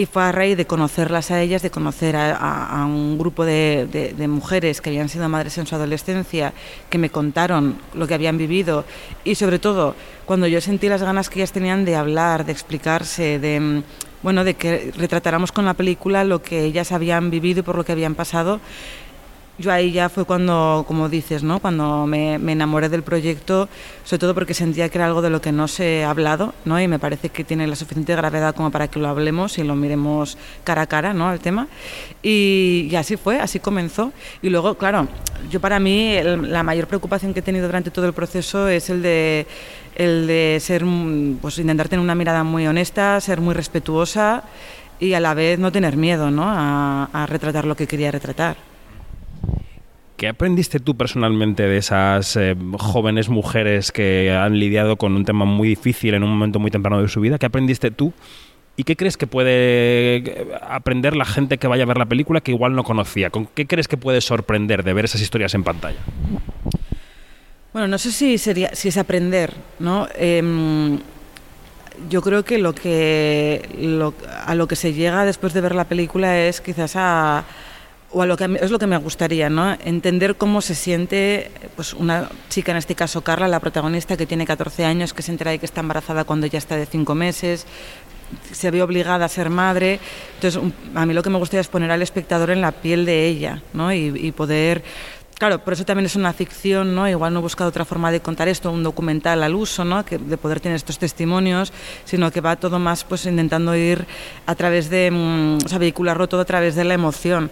y 0.00 0.06
fue 0.06 0.22
a 0.22 0.32
raíz 0.32 0.56
de 0.56 0.66
conocerlas 0.66 1.30
a 1.30 1.42
ellas, 1.42 1.60
de 1.60 1.70
conocer 1.70 2.16
a, 2.16 2.86
un 2.86 3.18
grupo 3.18 3.44
de, 3.44 3.86
de, 3.92 4.14
de, 4.14 4.28
mujeres 4.28 4.80
que 4.80 4.88
habían 4.88 5.10
sido 5.10 5.28
madres 5.28 5.58
en 5.58 5.66
su 5.66 5.74
adolescencia, 5.74 6.54
que 6.88 6.96
me 6.96 7.10
contaron 7.10 7.76
lo 7.92 8.06
que 8.06 8.14
habían 8.14 8.38
vivido. 8.38 8.86
Y 9.24 9.34
sobre 9.34 9.58
todo 9.58 9.94
cuando 10.24 10.46
yo 10.46 10.62
sentí 10.62 10.88
las 10.88 11.02
ganas 11.02 11.28
que 11.28 11.40
ellas 11.40 11.52
tenían 11.52 11.84
de 11.84 11.96
hablar, 11.96 12.46
de 12.46 12.52
explicarse, 12.52 13.38
de 13.38 13.82
bueno, 14.22 14.42
de 14.42 14.54
que 14.54 14.90
retratáramos 14.96 15.52
con 15.52 15.66
la 15.66 15.74
película 15.74 16.24
lo 16.24 16.40
que 16.40 16.64
ellas 16.64 16.92
habían 16.92 17.30
vivido 17.30 17.60
y 17.60 17.62
por 17.62 17.76
lo 17.76 17.84
que 17.84 17.92
habían 17.92 18.14
pasado 18.14 18.58
yo 19.60 19.70
ahí 19.70 19.92
ya 19.92 20.08
fue 20.08 20.24
cuando, 20.24 20.84
como 20.88 21.08
dices, 21.08 21.42
¿no? 21.42 21.60
cuando 21.60 22.06
me, 22.06 22.34
enamoré 22.34 22.88
del 22.88 23.02
proyecto, 23.02 23.68
sobre 24.04 24.18
todo 24.18 24.34
porque 24.34 24.54
sentía 24.54 24.88
que 24.88 24.96
era 24.96 25.06
algo 25.06 25.20
de 25.20 25.28
lo 25.28 25.40
que 25.40 25.52
no 25.52 25.68
se 25.68 26.02
ha 26.02 26.10
hablado 26.10 26.54
¿no? 26.64 26.80
y 26.80 26.88
me 26.88 26.98
parece 26.98 27.28
que 27.28 27.44
tiene 27.44 27.66
la 27.66 27.76
suficiente 27.76 28.16
gravedad 28.16 28.54
como 28.54 28.70
para 28.70 28.88
que 28.88 28.98
lo 28.98 29.08
hablemos 29.08 29.58
y 29.58 29.62
lo 29.62 29.76
miremos 29.76 30.38
cara 30.64 30.82
a 30.82 30.86
cara 30.86 31.12
¿no? 31.12 31.30
el 31.32 31.40
tema. 31.40 31.68
Y, 32.22 32.90
así 32.96 33.16
fue, 33.16 33.38
así 33.38 33.60
comenzó. 33.60 34.12
Y 34.40 34.48
luego, 34.48 34.76
claro, 34.76 35.08
yo 35.50 35.60
para 35.60 35.78
mí 35.78 36.16
la 36.22 36.62
mayor 36.62 36.86
preocupación 36.86 37.34
que 37.34 37.40
he 37.40 37.42
tenido 37.42 37.66
durante 37.66 37.90
todo 37.90 38.06
el 38.06 38.14
proceso 38.14 38.66
es 38.68 38.88
el 38.88 39.02
de, 39.02 39.46
el 39.94 40.26
de 40.26 40.58
ser, 40.60 40.84
pues 41.40 41.58
intentar 41.58 41.88
tener 41.88 42.02
una 42.02 42.14
mirada 42.14 42.44
muy 42.44 42.66
honesta, 42.66 43.20
ser 43.20 43.40
muy 43.40 43.54
respetuosa 43.54 44.42
y 44.98 45.12
a 45.12 45.20
la 45.20 45.34
vez 45.34 45.58
no 45.58 45.72
tener 45.72 45.96
miedo 45.96 46.30
¿no? 46.30 46.44
A 46.46 47.26
retratar 47.28 47.66
lo 47.66 47.76
que 47.76 47.86
quería 47.86 48.10
retratar. 48.10 48.69
¿Qué 50.20 50.28
aprendiste 50.28 50.80
tú 50.80 50.98
personalmente 50.98 51.62
de 51.62 51.78
esas 51.78 52.36
eh, 52.36 52.54
jóvenes 52.78 53.30
mujeres 53.30 53.90
que 53.90 54.30
han 54.30 54.58
lidiado 54.58 54.96
con 54.96 55.16
un 55.16 55.24
tema 55.24 55.46
muy 55.46 55.66
difícil 55.66 56.12
en 56.12 56.22
un 56.22 56.28
momento 56.28 56.58
muy 56.58 56.70
temprano 56.70 57.00
de 57.00 57.08
su 57.08 57.22
vida? 57.22 57.38
¿Qué 57.38 57.46
aprendiste 57.46 57.90
tú? 57.90 58.12
¿Y 58.76 58.84
qué 58.84 58.96
crees 58.96 59.16
que 59.16 59.26
puede 59.26 60.46
aprender 60.60 61.16
la 61.16 61.24
gente 61.24 61.56
que 61.56 61.66
vaya 61.68 61.84
a 61.84 61.86
ver 61.86 61.96
la 61.96 62.04
película 62.04 62.42
que 62.42 62.50
igual 62.50 62.74
no 62.74 62.84
conocía? 62.84 63.30
¿Con 63.30 63.46
qué 63.46 63.66
crees 63.66 63.88
que 63.88 63.96
puede 63.96 64.20
sorprender 64.20 64.84
de 64.84 64.92
ver 64.92 65.06
esas 65.06 65.22
historias 65.22 65.54
en 65.54 65.64
pantalla? 65.64 66.00
Bueno, 67.72 67.88
no 67.88 67.96
sé 67.96 68.12
si, 68.12 68.36
sería, 68.36 68.74
si 68.74 68.88
es 68.88 68.98
aprender, 68.98 69.54
¿no? 69.78 70.06
Eh, 70.16 70.98
yo 72.10 72.20
creo 72.20 72.44
que 72.44 72.58
lo 72.58 72.74
que 72.74 74.12
a 74.44 74.54
lo 74.54 74.68
que 74.68 74.76
se 74.76 74.92
llega 74.92 75.24
después 75.24 75.54
de 75.54 75.62
ver 75.62 75.74
la 75.74 75.84
película 75.84 76.38
es 76.38 76.60
quizás 76.60 76.92
a 76.96 77.44
o 78.12 78.22
a 78.22 78.26
lo 78.26 78.36
que 78.36 78.58
es 78.60 78.70
lo 78.70 78.78
que 78.78 78.86
me 78.86 78.96
gustaría, 78.96 79.50
¿no? 79.50 79.76
Entender 79.84 80.36
cómo 80.36 80.60
se 80.60 80.74
siente 80.74 81.50
pues 81.76 81.94
una 81.94 82.28
chica, 82.48 82.72
en 82.72 82.78
este 82.78 82.94
caso 82.94 83.22
Carla, 83.22 83.48
la 83.48 83.60
protagonista 83.60 84.16
que 84.16 84.26
tiene 84.26 84.46
14 84.46 84.84
años, 84.84 85.14
que 85.14 85.22
se 85.22 85.32
entera 85.32 85.52
de 85.52 85.58
que 85.58 85.66
está 85.66 85.80
embarazada 85.80 86.24
cuando 86.24 86.46
ya 86.46 86.58
está 86.58 86.76
de 86.76 86.86
5 86.86 87.14
meses, 87.14 87.66
se 88.52 88.70
ve 88.70 88.82
obligada 88.82 89.24
a 89.24 89.28
ser 89.28 89.50
madre. 89.50 90.00
Entonces, 90.36 90.60
a 90.94 91.06
mí 91.06 91.14
lo 91.14 91.22
que 91.22 91.30
me 91.30 91.38
gustaría 91.38 91.60
es 91.60 91.68
poner 91.68 91.90
al 91.90 92.02
espectador 92.02 92.50
en 92.50 92.60
la 92.60 92.72
piel 92.72 93.04
de 93.06 93.26
ella, 93.26 93.62
¿no? 93.72 93.92
Y, 93.92 94.12
y 94.16 94.32
poder 94.32 94.82
Claro, 95.40 95.58
por 95.64 95.72
eso 95.72 95.86
también 95.86 96.04
es 96.04 96.16
una 96.16 96.34
ficción, 96.34 96.94
¿no? 96.94 97.08
Igual 97.08 97.32
no 97.32 97.38
he 97.38 97.42
buscado 97.42 97.70
otra 97.70 97.86
forma 97.86 98.12
de 98.12 98.20
contar 98.20 98.46
esto, 98.48 98.70
un 98.70 98.82
documental 98.82 99.42
al 99.42 99.54
uso, 99.54 99.86
¿no? 99.86 100.04
Que, 100.04 100.18
de 100.18 100.36
poder 100.36 100.60
tener 100.60 100.76
estos 100.76 100.98
testimonios, 100.98 101.72
sino 102.04 102.30
que 102.30 102.42
va 102.42 102.56
todo 102.56 102.78
más 102.78 103.04
pues 103.04 103.24
intentando 103.24 103.74
ir 103.74 104.06
a 104.44 104.54
través 104.54 104.90
de, 104.90 105.10
o 105.64 105.66
sea, 105.66 105.78
vehicularlo 105.78 106.28
todo 106.28 106.42
a 106.42 106.44
través 106.44 106.74
de 106.74 106.84
la 106.84 106.92
emoción. 106.92 107.50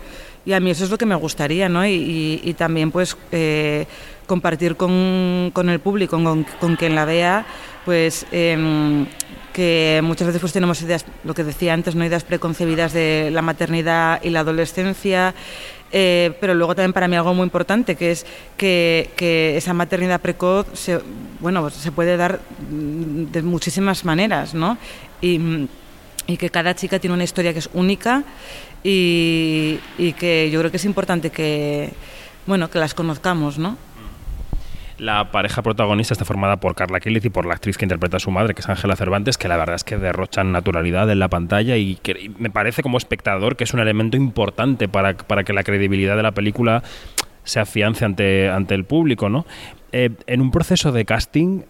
Y 0.48 0.54
a 0.54 0.60
mí 0.60 0.70
eso 0.70 0.84
es 0.84 0.90
lo 0.90 0.96
que 0.96 1.04
me 1.04 1.14
gustaría, 1.14 1.68
¿no? 1.68 1.86
Y, 1.86 2.54
también 2.56 2.90
pues 2.90 3.14
eh, 3.32 3.84
compartir 4.26 4.76
con, 4.76 5.50
con, 5.52 5.68
el 5.68 5.78
público, 5.78 6.16
con, 6.16 6.44
con, 6.58 6.76
quien 6.76 6.94
la 6.94 7.04
vea, 7.04 7.44
pues... 7.84 8.24
Eh, 8.32 9.04
que 9.52 10.00
muchas 10.04 10.28
veces 10.28 10.40
pues 10.40 10.52
tenemos 10.52 10.80
ideas, 10.82 11.04
lo 11.24 11.34
que 11.34 11.42
decía 11.42 11.74
antes, 11.74 11.96
no 11.96 12.04
ideas 12.04 12.22
preconcebidas 12.22 12.92
de 12.92 13.30
la 13.32 13.42
maternidad 13.42 14.22
y 14.22 14.30
la 14.30 14.40
adolescencia, 14.40 15.34
eh, 15.90 16.32
pero 16.40 16.54
luego 16.54 16.76
también 16.76 16.92
para 16.92 17.08
mí 17.08 17.16
algo 17.16 17.34
muy 17.34 17.42
importante, 17.42 17.96
que 17.96 18.12
es 18.12 18.24
que, 18.56 19.10
que 19.16 19.56
esa 19.56 19.74
maternidad 19.74 20.20
precoz 20.20 20.68
se, 20.74 21.00
bueno, 21.40 21.68
se 21.70 21.90
puede 21.90 22.16
dar 22.16 22.40
de 22.70 23.42
muchísimas 23.42 24.04
maneras, 24.04 24.54
¿no? 24.54 24.78
Y, 25.20 25.66
y 26.28 26.36
que 26.36 26.50
cada 26.50 26.74
chica 26.76 27.00
tiene 27.00 27.14
una 27.14 27.24
historia 27.24 27.52
que 27.52 27.58
es 27.58 27.70
única 27.72 28.22
y, 28.82 29.78
que 30.18 30.50
yo 30.50 30.60
creo 30.60 30.70
que 30.70 30.76
es 30.76 30.84
importante 30.84 31.30
que, 31.30 31.90
bueno, 32.46 32.70
que 32.70 32.78
las 32.78 32.94
conozcamos, 32.94 33.58
¿no? 33.58 33.76
La 34.98 35.30
pareja 35.30 35.62
protagonista 35.62 36.14
está 36.14 36.24
formada 36.24 36.56
por 36.56 36.74
Carla 36.74 36.98
Quílez 36.98 37.24
y 37.24 37.30
por 37.30 37.46
la 37.46 37.54
actriz 37.54 37.78
que 37.78 37.84
interpreta 37.84 38.16
a 38.16 38.20
su 38.20 38.32
madre, 38.32 38.54
que 38.54 38.62
es 38.62 38.68
Ángela 38.68 38.96
Cervantes, 38.96 39.38
que 39.38 39.46
la 39.46 39.56
verdad 39.56 39.76
es 39.76 39.84
que 39.84 39.96
derrochan 39.96 40.50
naturalidad 40.50 41.08
en 41.08 41.20
la 41.20 41.28
pantalla 41.28 41.76
y 41.76 41.96
que 41.96 42.32
me 42.38 42.50
parece 42.50 42.82
como 42.82 42.98
espectador 42.98 43.54
que 43.54 43.62
es 43.62 43.72
un 43.74 43.80
elemento 43.80 44.16
importante 44.16 44.88
para, 44.88 45.16
para 45.16 45.44
que 45.44 45.52
la 45.52 45.62
credibilidad 45.62 46.16
de 46.16 46.24
la 46.24 46.32
película 46.32 46.82
se 47.44 47.60
afiance 47.60 48.04
ante, 48.04 48.48
ante 48.48 48.74
el 48.74 48.84
público, 48.84 49.28
¿no? 49.28 49.46
Eh, 49.92 50.10
en 50.26 50.40
un 50.40 50.50
proceso 50.50 50.90
de 50.90 51.04
casting, 51.04 51.62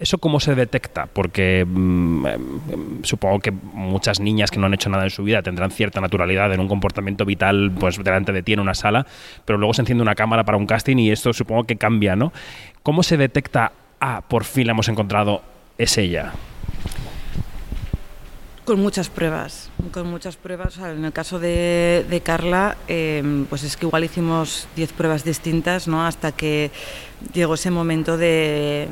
¿Eso 0.00 0.18
cómo 0.18 0.40
se 0.40 0.54
detecta? 0.54 1.06
Porque 1.06 1.64
mmm, 1.66 2.26
supongo 3.02 3.40
que 3.40 3.50
muchas 3.50 4.20
niñas 4.20 4.50
que 4.50 4.58
no 4.58 4.66
han 4.66 4.74
hecho 4.74 4.90
nada 4.90 5.04
en 5.04 5.10
su 5.10 5.22
vida 5.22 5.42
tendrán 5.42 5.70
cierta 5.70 6.00
naturalidad 6.00 6.52
en 6.52 6.60
un 6.60 6.68
comportamiento 6.68 7.24
vital 7.24 7.72
pues 7.78 8.02
delante 8.02 8.32
de 8.32 8.42
ti 8.42 8.54
en 8.54 8.60
una 8.60 8.74
sala, 8.74 9.06
pero 9.44 9.58
luego 9.58 9.74
se 9.74 9.82
enciende 9.82 10.02
una 10.02 10.14
cámara 10.14 10.44
para 10.44 10.58
un 10.58 10.66
casting 10.66 10.96
y 10.96 11.10
esto 11.10 11.32
supongo 11.32 11.64
que 11.64 11.76
cambia, 11.76 12.16
¿no? 12.16 12.32
¿Cómo 12.82 13.02
se 13.02 13.16
detecta, 13.16 13.72
ah, 14.00 14.22
por 14.26 14.44
fin 14.44 14.66
la 14.66 14.72
hemos 14.72 14.88
encontrado, 14.88 15.42
es 15.78 15.96
ella? 15.96 16.32
Con 18.64 18.80
muchas 18.80 19.10
pruebas, 19.10 19.68
con 19.92 20.08
muchas 20.08 20.36
pruebas. 20.36 20.78
En 20.78 21.04
el 21.04 21.12
caso 21.12 21.38
de, 21.38 22.22
Carla, 22.24 22.78
eh, 22.88 23.44
pues 23.50 23.62
es 23.62 23.76
que 23.76 23.84
igual 23.84 24.04
hicimos 24.04 24.68
10 24.74 24.92
pruebas 24.94 25.22
distintas, 25.22 25.86
¿no? 25.86 26.06
Hasta 26.06 26.32
que 26.32 26.70
llegó 27.34 27.54
ese 27.54 27.70
momento 27.70 28.16
de, 28.16 28.88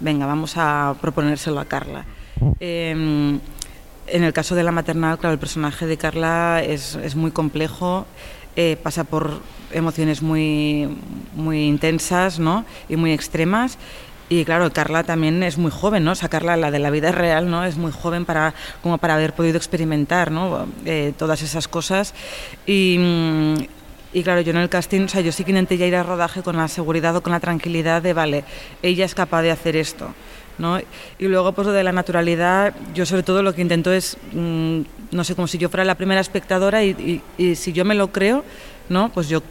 venga, 0.00 0.26
vamos 0.26 0.54
a 0.56 0.96
proponérselo 1.00 1.60
a 1.60 1.66
Carla. 1.66 2.04
Eh, 2.58 3.38
en 4.08 4.22
el 4.22 4.32
caso 4.32 4.56
de 4.56 4.64
la 4.64 4.72
maternal, 4.72 5.18
claro, 5.18 5.34
el 5.34 5.38
personaje 5.38 5.86
de 5.86 5.96
Carla 5.96 6.62
es, 6.64 6.96
es 6.96 7.14
muy 7.14 7.30
complejo, 7.30 8.06
eh, 8.56 8.76
pasa 8.82 9.04
por 9.04 9.40
emociones 9.72 10.22
muy, 10.22 10.88
muy 11.34 11.66
intensas 11.66 12.38
¿no? 12.38 12.64
y 12.88 12.96
muy 12.96 13.12
extremas. 13.12 13.78
Y 14.28 14.44
claro, 14.44 14.72
Carla 14.72 15.04
también 15.04 15.42
es 15.44 15.56
muy 15.56 15.70
joven, 15.70 16.02
¿no? 16.04 16.12
O 16.12 16.14
sea, 16.16 16.28
Carla, 16.28 16.56
la 16.56 16.70
de 16.72 16.80
la 16.80 16.90
vida 16.90 17.12
real, 17.12 17.48
¿no? 17.48 17.64
Es 17.64 17.76
muy 17.76 17.92
joven 17.92 18.24
para, 18.24 18.54
como 18.82 18.98
para 18.98 19.14
haber 19.14 19.32
podido 19.34 19.56
experimentar, 19.56 20.32
¿no? 20.32 20.66
Eh, 20.84 21.12
todas 21.16 21.42
esas 21.42 21.68
cosas. 21.68 22.12
Y, 22.66 22.96
mm, 22.98 23.54
y 24.12 24.22
claro, 24.24 24.40
yo 24.40 24.50
en 24.50 24.56
el 24.56 24.68
casting, 24.68 25.02
o 25.02 25.08
sea, 25.08 25.20
yo 25.20 25.30
sí 25.30 25.44
que 25.44 25.50
intenté 25.52 25.78
ya 25.78 25.86
ir 25.86 25.94
al 25.94 26.06
rodaje 26.06 26.42
con 26.42 26.56
la 26.56 26.66
seguridad 26.66 27.14
o 27.14 27.22
con 27.22 27.32
la 27.32 27.38
tranquilidad 27.40 28.02
de, 28.02 28.14
vale, 28.14 28.42
ella 28.82 29.04
es 29.04 29.14
capaz 29.14 29.42
de 29.42 29.52
hacer 29.52 29.76
esto. 29.76 30.08
¿no? 30.58 30.80
Y 31.18 31.28
luego, 31.28 31.52
pues 31.52 31.66
lo 31.66 31.72
de 31.74 31.84
la 31.84 31.92
naturalidad, 31.92 32.74
yo 32.94 33.04
sobre 33.04 33.22
todo 33.22 33.42
lo 33.42 33.54
que 33.54 33.60
intento 33.60 33.92
es, 33.92 34.16
mm, 34.32 34.80
no 35.12 35.22
sé, 35.22 35.34
como 35.34 35.46
si 35.46 35.58
yo 35.58 35.68
fuera 35.68 35.84
la 35.84 35.96
primera 35.96 36.20
espectadora 36.20 36.82
y, 36.82 37.22
y- 37.38 37.44
y 37.44 37.54
si 37.56 37.72
yo 37.74 37.84
me 37.84 37.94
lo 37.94 38.10
creo, 38.10 38.42
¿no? 38.88 39.10
Pues 39.10 39.28
yo 39.28 39.42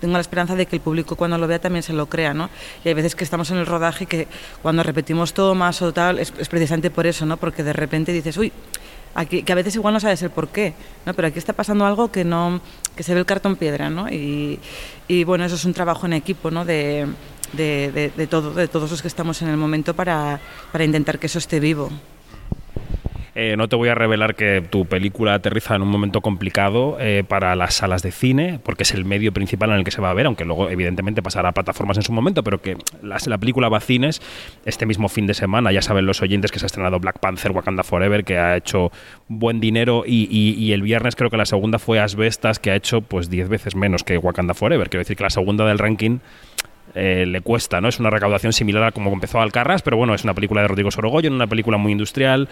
tengo 0.00 0.14
la 0.14 0.20
esperanza 0.20 0.54
de 0.56 0.66
que 0.66 0.76
el 0.76 0.82
público 0.82 1.16
cuando 1.16 1.38
lo 1.38 1.46
vea 1.46 1.58
también 1.58 1.82
se 1.82 1.92
lo 1.92 2.06
crea, 2.06 2.34
¿no? 2.34 2.50
Y 2.84 2.88
hay 2.88 2.94
veces 2.94 3.14
que 3.14 3.24
estamos 3.24 3.50
en 3.50 3.56
el 3.58 3.66
rodaje 3.66 4.06
que 4.06 4.28
cuando 4.62 4.82
repetimos 4.82 5.32
tomas 5.34 5.80
o 5.82 5.92
tal, 5.92 6.18
es, 6.18 6.30
precisamente 6.30 6.90
por 6.90 7.06
eso, 7.06 7.24
¿no? 7.26 7.36
Porque 7.36 7.62
de 7.62 7.72
repente 7.72 8.12
dices, 8.12 8.36
uy, 8.36 8.52
aquí, 9.14 9.42
que 9.42 9.52
a 9.52 9.54
veces 9.56 9.74
igual 9.76 9.94
no 9.94 10.00
sabes 10.00 10.20
el 10.22 10.30
por 10.30 10.48
qué, 10.48 10.74
¿no? 11.06 11.14
Pero 11.14 11.28
aquí 11.28 11.38
está 11.38 11.52
pasando 11.52 11.86
algo 11.86 12.10
que 12.12 12.24
no, 12.24 12.60
que 12.96 13.02
se 13.02 13.14
ve 13.14 13.20
el 13.20 13.26
cartón 13.26 13.56
piedra, 13.56 13.88
¿no? 13.90 14.08
Y, 14.10 14.58
y 15.08 15.24
bueno, 15.24 15.44
eso 15.44 15.54
es 15.54 15.64
un 15.64 15.72
trabajo 15.74 16.06
en 16.06 16.12
equipo, 16.14 16.50
¿no? 16.50 16.64
De, 16.64 17.06
de, 17.52 17.90
de- 17.92 18.12
de 18.16 18.26
todo, 18.26 18.52
de 18.52 18.68
todos 18.68 18.90
los 18.90 19.00
que 19.00 19.08
estamos 19.08 19.40
en 19.42 19.48
el 19.48 19.56
momento 19.56 19.94
para, 19.94 20.40
para 20.72 20.84
intentar 20.84 21.18
que 21.18 21.26
eso 21.28 21.38
esté 21.38 21.60
vivo. 21.60 21.90
Eh, 23.34 23.56
no 23.56 23.68
te 23.68 23.76
voy 23.76 23.88
a 23.88 23.94
revelar 23.94 24.36
que 24.36 24.62
tu 24.62 24.86
película 24.86 25.34
aterriza 25.34 25.74
en 25.74 25.82
un 25.82 25.88
momento 25.88 26.20
complicado 26.20 26.96
eh, 27.00 27.24
para 27.26 27.56
las 27.56 27.74
salas 27.74 28.02
de 28.02 28.12
cine, 28.12 28.60
porque 28.62 28.84
es 28.84 28.94
el 28.94 29.04
medio 29.04 29.32
principal 29.32 29.70
en 29.70 29.76
el 29.76 29.84
que 29.84 29.90
se 29.90 30.00
va 30.00 30.10
a 30.10 30.14
ver, 30.14 30.26
aunque 30.26 30.44
luego 30.44 30.70
evidentemente 30.70 31.22
pasará 31.22 31.48
a 31.48 31.52
plataformas 31.52 31.96
en 31.96 32.04
su 32.04 32.12
momento, 32.12 32.44
pero 32.44 32.62
que 32.62 32.76
la, 33.02 33.16
la 33.26 33.38
película 33.38 33.68
va 33.68 33.78
a 33.78 33.80
cines 33.80 34.22
este 34.64 34.86
mismo 34.86 35.08
fin 35.08 35.26
de 35.26 35.34
semana. 35.34 35.72
Ya 35.72 35.82
saben 35.82 36.06
los 36.06 36.22
oyentes 36.22 36.52
que 36.52 36.58
se 36.58 36.66
ha 36.66 36.68
estrenado 36.68 37.00
Black 37.00 37.18
Panther 37.18 37.50
Wakanda 37.50 37.82
Forever, 37.82 38.24
que 38.24 38.38
ha 38.38 38.56
hecho 38.56 38.92
buen 39.26 39.60
dinero, 39.60 40.04
y 40.06 40.72
el 40.72 40.82
viernes 40.82 41.16
creo 41.16 41.30
que 41.30 41.36
la 41.36 41.46
segunda 41.46 41.78
fue 41.78 41.98
Asbestas, 41.98 42.58
que 42.58 42.70
ha 42.70 42.76
hecho 42.76 43.00
pues 43.00 43.30
10 43.30 43.48
veces 43.48 43.74
menos 43.74 44.04
que 44.04 44.16
Wakanda 44.18 44.54
Forever. 44.54 44.88
Quiero 44.88 45.00
decir 45.00 45.16
que 45.16 45.24
la 45.24 45.30
segunda 45.30 45.66
del 45.66 45.78
ranking 45.78 46.18
eh, 46.94 47.24
le 47.26 47.40
cuesta, 47.40 47.80
¿no? 47.80 47.88
Es 47.88 47.98
una 47.98 48.10
recaudación 48.10 48.52
similar 48.52 48.84
a 48.84 48.92
como 48.92 49.12
empezó 49.12 49.40
Alcarras, 49.40 49.82
pero 49.82 49.96
bueno, 49.96 50.14
es 50.14 50.22
una 50.24 50.34
película 50.34 50.62
de 50.62 50.68
Rodrigo 50.68 50.90
Sorogoyen, 50.90 51.32
una 51.32 51.46
película 51.46 51.76
muy 51.76 51.92
industrial. 51.92 52.48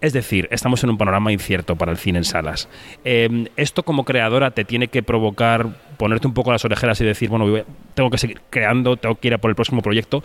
Es 0.00 0.14
decir, 0.14 0.48
estamos 0.50 0.82
en 0.82 0.90
un 0.90 0.98
panorama 0.98 1.30
incierto 1.30 1.76
para 1.76 1.92
el 1.92 1.98
cine 1.98 2.18
en 2.18 2.24
salas. 2.24 2.68
Eh, 3.04 3.48
esto 3.56 3.82
como 3.82 4.04
creadora 4.04 4.50
te 4.52 4.64
tiene 4.64 4.88
que 4.88 5.02
provocar 5.02 5.68
ponerte 5.98 6.26
un 6.26 6.32
poco 6.32 6.50
las 6.50 6.64
orejeras 6.64 6.98
y 7.02 7.04
decir, 7.04 7.28
bueno, 7.28 7.62
tengo 7.92 8.08
que 8.08 8.16
seguir 8.16 8.40
creando, 8.48 8.96
tengo 8.96 9.16
que 9.16 9.28
ir 9.28 9.34
a 9.34 9.38
por 9.38 9.50
el 9.50 9.54
próximo 9.54 9.82
proyecto. 9.82 10.22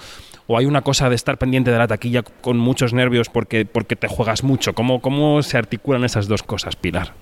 O 0.48 0.58
hay 0.58 0.66
una 0.66 0.82
cosa 0.82 1.10
de 1.10 1.16
estar 1.16 1.38
pendiente 1.38 1.72
de 1.72 1.78
la 1.78 1.88
taquilla 1.88 2.24
con 2.24 2.58
muchos 2.58 2.94
nervios 2.94 3.28
porque, 3.28 3.66
porque 3.66 3.98
te 3.98 4.08
juegas 4.08 4.44
mucho. 4.44 4.74
¿Cómo, 4.74 5.02
¿Cómo 5.02 5.44
se 5.44 5.58
articulan 5.58 6.06
esas 6.06 6.28
dos 6.28 6.44
cosas, 6.44 6.78
Pilar? 6.78 7.14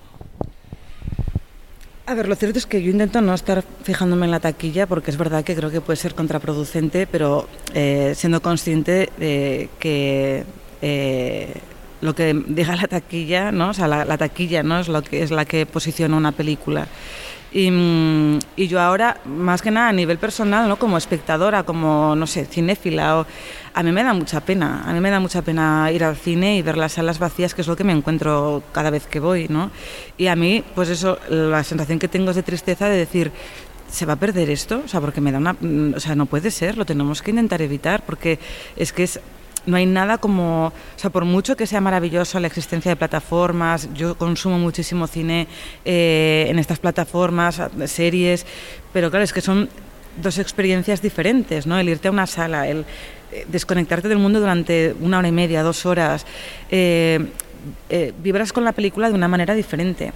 A 2.06 2.14
ver, 2.14 2.28
lo 2.28 2.36
cierto 2.36 2.58
es 2.58 2.66
que 2.66 2.82
yo 2.82 2.90
intento 2.90 3.20
no 3.22 3.34
estar 3.34 3.64
fijándome 3.82 4.26
en 4.26 4.30
la 4.30 4.38
taquilla 4.38 4.86
porque 4.86 5.10
es 5.10 5.16
verdad 5.16 5.42
que 5.42 5.56
creo 5.56 5.70
que 5.70 5.80
puede 5.80 5.96
ser 5.96 6.14
contraproducente, 6.14 7.08
pero 7.08 7.48
eh, 7.72 8.12
siendo 8.14 8.40
consciente 8.40 9.10
de 9.18 9.70
que 9.80 10.44
eh, 10.82 11.54
lo 12.04 12.14
que 12.14 12.34
diga 12.46 12.76
la 12.76 12.86
taquilla, 12.86 13.50
¿no? 13.50 13.70
O 13.70 13.74
sea, 13.74 13.88
la, 13.88 14.04
la 14.04 14.18
taquilla 14.18 14.62
no 14.62 14.78
es 14.78 14.88
lo 14.88 15.02
que 15.02 15.22
es 15.22 15.30
la 15.30 15.44
que 15.44 15.64
posiciona 15.66 16.16
una 16.16 16.32
película. 16.32 16.86
Y, 17.50 17.70
mm, 17.70 18.38
y 18.56 18.66
yo 18.66 18.80
ahora, 18.80 19.18
más 19.24 19.62
que 19.62 19.70
nada 19.70 19.88
a 19.88 19.92
nivel 19.92 20.18
personal, 20.18 20.68
¿no? 20.68 20.76
como 20.76 20.98
espectadora, 20.98 21.62
como, 21.62 22.14
no 22.16 22.26
sé, 22.26 22.44
cinéfila, 22.46 23.20
o- 23.20 23.26
a 23.74 23.82
mí 23.82 23.92
me 23.92 24.02
da 24.02 24.12
mucha 24.12 24.40
pena. 24.40 24.82
A 24.86 24.92
mí 24.92 25.00
me 25.00 25.08
da 25.10 25.20
mucha 25.20 25.40
pena 25.42 25.90
ir 25.92 26.02
al 26.04 26.16
cine 26.16 26.56
y 26.56 26.62
ver 26.62 26.76
las 26.76 26.92
salas 26.92 27.18
vacías, 27.18 27.54
que 27.54 27.62
es 27.62 27.68
lo 27.68 27.76
que 27.76 27.84
me 27.84 27.92
encuentro 27.92 28.62
cada 28.72 28.90
vez 28.90 29.06
que 29.06 29.20
voy. 29.20 29.46
¿no? 29.48 29.70
Y 30.18 30.26
a 30.26 30.36
mí, 30.36 30.62
pues 30.74 30.88
eso, 30.90 31.18
la 31.28 31.62
sensación 31.64 31.98
que 32.00 32.08
tengo 32.08 32.30
es 32.30 32.36
de 32.36 32.42
tristeza 32.42 32.88
de 32.88 32.96
decir, 32.96 33.30
¿se 33.90 34.04
va 34.04 34.14
a 34.14 34.16
perder 34.16 34.50
esto? 34.50 34.82
O 34.84 34.88
sea, 34.88 35.00
porque 35.00 35.20
me 35.20 35.30
da 35.32 35.38
una... 35.38 35.52
mm, 35.54 35.94
O 35.96 36.00
sea, 36.00 36.14
no 36.16 36.26
puede 36.26 36.50
ser, 36.50 36.76
lo 36.76 36.84
tenemos 36.84 37.22
que 37.22 37.30
intentar 37.30 37.62
evitar, 37.62 38.02
porque 38.04 38.38
es 38.76 38.92
que 38.92 39.04
es 39.04 39.20
no 39.66 39.76
hay 39.76 39.86
nada 39.86 40.18
como, 40.18 40.66
o 40.68 40.98
sea, 40.98 41.10
por 41.10 41.24
mucho 41.24 41.56
que 41.56 41.66
sea 41.66 41.80
maravilloso 41.80 42.38
la 42.40 42.46
existencia 42.46 42.90
de 42.90 42.96
plataformas, 42.96 43.88
yo 43.94 44.16
consumo 44.16 44.58
muchísimo 44.58 45.06
cine 45.06 45.46
eh, 45.84 46.46
en 46.48 46.58
estas 46.58 46.78
plataformas, 46.78 47.60
series, 47.86 48.46
pero 48.92 49.10
claro, 49.10 49.24
es 49.24 49.32
que 49.32 49.40
son 49.40 49.68
dos 50.22 50.38
experiencias 50.38 51.02
diferentes, 51.02 51.66
¿no? 51.66 51.78
El 51.78 51.88
irte 51.88 52.08
a 52.08 52.10
una 52.10 52.26
sala, 52.26 52.68
el 52.68 52.84
eh, 53.32 53.46
desconectarte 53.48 54.08
del 54.08 54.18
mundo 54.18 54.38
durante 54.38 54.94
una 55.00 55.18
hora 55.18 55.28
y 55.28 55.32
media, 55.32 55.62
dos 55.62 55.86
horas, 55.86 56.24
eh, 56.70 57.18
eh, 57.88 58.12
vibras 58.22 58.52
con 58.52 58.64
la 58.64 58.72
película 58.72 59.08
de 59.08 59.14
una 59.14 59.28
manera 59.28 59.54
diferente. 59.54 60.12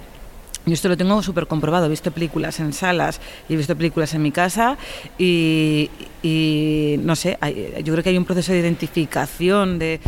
Yo 0.65 0.73
esto 0.73 0.89
lo 0.89 0.97
tengo 0.97 1.21
súper 1.23 1.47
comprobado. 1.47 1.85
He 1.85 1.89
visto 1.89 2.11
películas 2.11 2.59
en 2.59 2.73
salas 2.73 3.19
y 3.47 3.53
he 3.53 3.57
visto 3.57 3.75
películas 3.75 4.13
en 4.13 4.21
mi 4.21 4.31
casa 4.31 4.77
y, 5.17 5.89
no 7.03 7.15
sé, 7.15 7.37
hay- 7.41 7.73
yo 7.83 7.93
creo 7.93 8.03
que 8.03 8.09
hay 8.09 8.17
un 8.17 8.25
proceso 8.25 8.51
de 8.51 8.59
identificación 8.59 9.79
de 9.79 9.99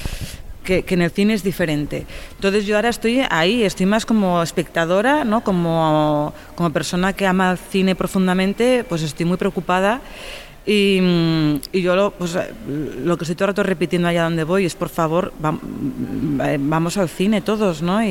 que, 0.63 0.83
que 0.83 0.93
en 0.93 1.01
el 1.01 1.09
cine 1.11 1.33
es 1.33 1.41
diferente. 1.43 2.05
Entonces 2.35 2.65
yo 2.67 2.75
ahora 2.75 2.89
estoy 2.89 3.21
ahí, 3.31 3.63
estoy 3.63 3.87
más 3.87 4.05
como 4.05 4.43
espectadora, 4.43 5.23
¿no? 5.23 5.43
como, 5.43 6.33
como 6.55 6.69
persona 6.71 7.13
que 7.13 7.25
ama 7.25 7.51
el 7.53 7.57
cine 7.57 7.95
profundamente, 7.95 8.83
pues 8.87 9.01
estoy 9.01 9.25
muy 9.25 9.37
preocupada 9.37 10.01
y, 10.65 10.99
mm, 11.01 11.55
y 11.73 11.81
yo 11.81 11.95
lo, 11.95 12.11
pues, 12.11 12.37
lo 13.03 13.17
que 13.17 13.23
estoy 13.23 13.35
todo 13.35 13.45
el 13.45 13.49
rato 13.55 13.63
repitiendo 13.63 14.07
allá 14.07 14.23
donde 14.23 14.43
voy 14.43 14.65
es, 14.65 14.75
por 14.75 14.89
favor, 14.89 15.33
eh, 15.41 16.57
vamos 16.59 16.97
al 16.97 17.09
cine 17.09 17.41
todos, 17.41 17.81
¿no? 17.81 17.99
Mm, 17.99 18.03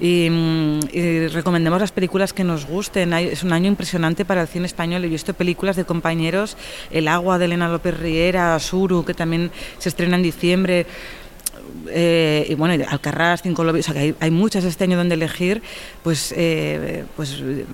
y 0.00 1.28
recomendemos 1.28 1.80
las 1.80 1.92
películas 1.92 2.32
que 2.32 2.42
nos 2.42 2.66
gusten. 2.66 3.12
Es 3.12 3.44
un 3.44 3.52
año 3.52 3.68
impresionante 3.68 4.24
para 4.24 4.42
el 4.42 4.48
cine 4.48 4.66
español. 4.66 5.04
He 5.04 5.08
visto 5.08 5.32
películas 5.34 5.76
de 5.76 5.84
compañeros, 5.84 6.56
El 6.90 7.06
agua 7.06 7.38
de 7.38 7.44
Elena 7.44 7.68
López 7.68 7.98
Riera, 7.98 8.58
Suru, 8.58 9.04
que 9.04 9.14
también 9.14 9.52
se 9.78 9.88
estrena 9.88 10.16
en 10.16 10.22
diciembre. 10.22 10.86
Eh, 11.88 12.46
y 12.48 12.54
bueno, 12.54 12.84
Alcarrás, 12.88 13.42
Cinco 13.42 13.64
Lobos, 13.64 13.80
o 13.80 13.82
sea 13.82 13.94
que 13.94 14.00
hay, 14.00 14.14
hay 14.20 14.30
muchas 14.30 14.64
este 14.64 14.84
año 14.84 14.96
donde 14.96 15.14
elegir, 15.14 15.62
pues, 16.02 16.34
eh, 16.36 17.04
pues 17.16 17.40
eh, 17.42 17.64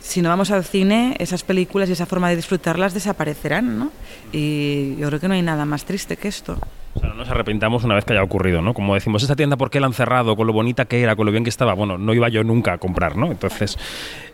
si 0.00 0.22
no 0.22 0.28
vamos 0.28 0.50
al 0.50 0.64
cine, 0.64 1.16
esas 1.18 1.42
películas 1.42 1.88
y 1.88 1.92
esa 1.92 2.06
forma 2.06 2.28
de 2.30 2.36
disfrutarlas 2.36 2.94
desaparecerán, 2.94 3.78
¿no? 3.78 3.92
Y 4.32 4.96
yo 4.96 5.08
creo 5.08 5.20
que 5.20 5.28
no 5.28 5.34
hay 5.34 5.42
nada 5.42 5.64
más 5.64 5.84
triste 5.84 6.16
que 6.16 6.28
esto. 6.28 6.58
O 6.94 7.00
sea, 7.00 7.08
no 7.08 7.16
nos 7.16 7.28
arrepentamos 7.28 7.84
una 7.84 7.94
vez 7.94 8.04
que 8.04 8.12
haya 8.12 8.22
ocurrido, 8.22 8.62
¿no? 8.62 8.72
Como 8.72 8.94
decimos, 8.94 9.22
esta 9.22 9.34
tienda, 9.34 9.56
¿por 9.56 9.70
qué 9.70 9.80
la 9.80 9.86
han 9.86 9.94
cerrado? 9.94 10.36
Con 10.36 10.46
lo 10.46 10.52
bonita 10.52 10.84
que 10.84 11.02
era, 11.02 11.16
con 11.16 11.26
lo 11.26 11.32
bien 11.32 11.44
que 11.44 11.50
estaba. 11.50 11.74
Bueno, 11.74 11.98
no 11.98 12.14
iba 12.14 12.28
yo 12.28 12.44
nunca 12.44 12.74
a 12.74 12.78
comprar, 12.78 13.16
¿no? 13.16 13.32
Entonces, 13.32 13.76